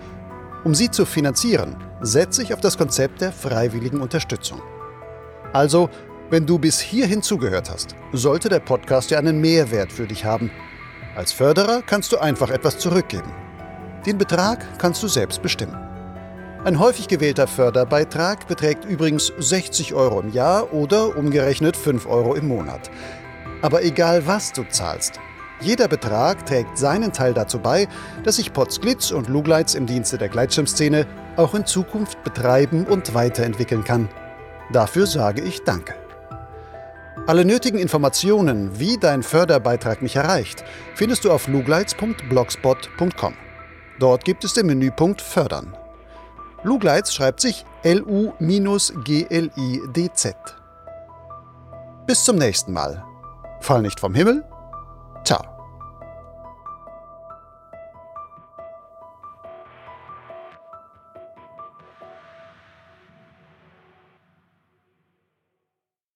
Um 0.63 0.73
sie 0.73 0.89
zu 0.89 1.05
finanzieren, 1.05 1.75
setze 1.99 2.41
ich 2.43 2.53
auf 2.53 2.61
das 2.61 2.77
Konzept 2.77 3.19
der 3.19 3.33
freiwilligen 3.33 3.99
Unterstützung. 3.99 4.61
Also, 5.51 5.89
wenn 6.29 6.45
du 6.45 6.57
bis 6.59 6.79
hierhin 6.79 7.21
zugehört 7.21 7.69
hast, 7.69 7.93
sollte 8.13 8.47
der 8.47 8.61
Podcast 8.61 9.11
ja 9.11 9.19
einen 9.19 9.41
Mehrwert 9.41 9.91
für 9.91 10.07
dich 10.07 10.23
haben. 10.23 10.49
Als 11.17 11.33
Förderer 11.33 11.81
kannst 11.85 12.13
du 12.13 12.19
einfach 12.19 12.49
etwas 12.49 12.79
zurückgeben. 12.79 13.33
Den 14.05 14.17
Betrag 14.17 14.79
kannst 14.79 15.03
du 15.03 15.09
selbst 15.09 15.41
bestimmen. 15.41 15.92
Ein 16.65 16.79
häufig 16.79 17.09
gewählter 17.09 17.45
Förderbeitrag 17.45 18.47
beträgt 18.47 18.85
übrigens 18.85 19.33
60 19.37 19.93
Euro 19.95 20.21
im 20.21 20.31
Jahr 20.31 20.71
oder 20.71 21.17
umgerechnet 21.17 21.75
5 21.75 22.07
Euro 22.07 22.35
im 22.35 22.47
Monat. 22.47 22.89
Aber 23.61 23.83
egal 23.83 24.25
was 24.27 24.53
du 24.53 24.63
zahlst, 24.69 25.19
jeder 25.59 25.89
Betrag 25.89 26.45
trägt 26.45 26.77
seinen 26.77 27.11
Teil 27.11 27.33
dazu 27.33 27.59
bei, 27.59 27.89
dass 28.23 28.37
sich 28.37 28.53
Potsglitz 28.53 29.11
und 29.11 29.27
Lugleitz 29.27 29.75
im 29.75 29.87
Dienste 29.87 30.17
der 30.17 30.29
Gleitschirmszene 30.29 31.05
auch 31.35 31.53
in 31.53 31.65
Zukunft 31.65 32.23
betreiben 32.23 32.85
und 32.85 33.13
weiterentwickeln 33.13 33.83
kann. 33.83 34.07
Dafür 34.71 35.05
sage 35.05 35.41
ich 35.41 35.65
Danke. 35.65 35.95
Alle 37.27 37.43
nötigen 37.43 37.77
Informationen, 37.77 38.79
wie 38.79 38.97
dein 38.97 39.21
Förderbeitrag 39.21 40.01
mich 40.01 40.15
erreicht, 40.15 40.63
findest 40.95 41.25
du 41.25 41.31
auf 41.33 41.49
lugleitz.blogspot.com. 41.49 43.33
Dort 43.99 44.23
gibt 44.23 44.45
es 44.45 44.53
den 44.53 44.67
Menüpunkt 44.67 45.21
Fördern. 45.21 45.75
Lugleitz 46.63 47.13
schreibt 47.13 47.41
sich 47.41 47.65
L-U-G-L-I-D-Z. 47.83 48.35
Bis 52.05 52.23
zum 52.23 52.37
nächsten 52.37 52.73
Mal. 52.73 53.03
Fall 53.61 53.81
nicht 53.81 53.99
vom 53.99 54.13
Himmel. 54.13 54.43
Ciao. 55.23 55.52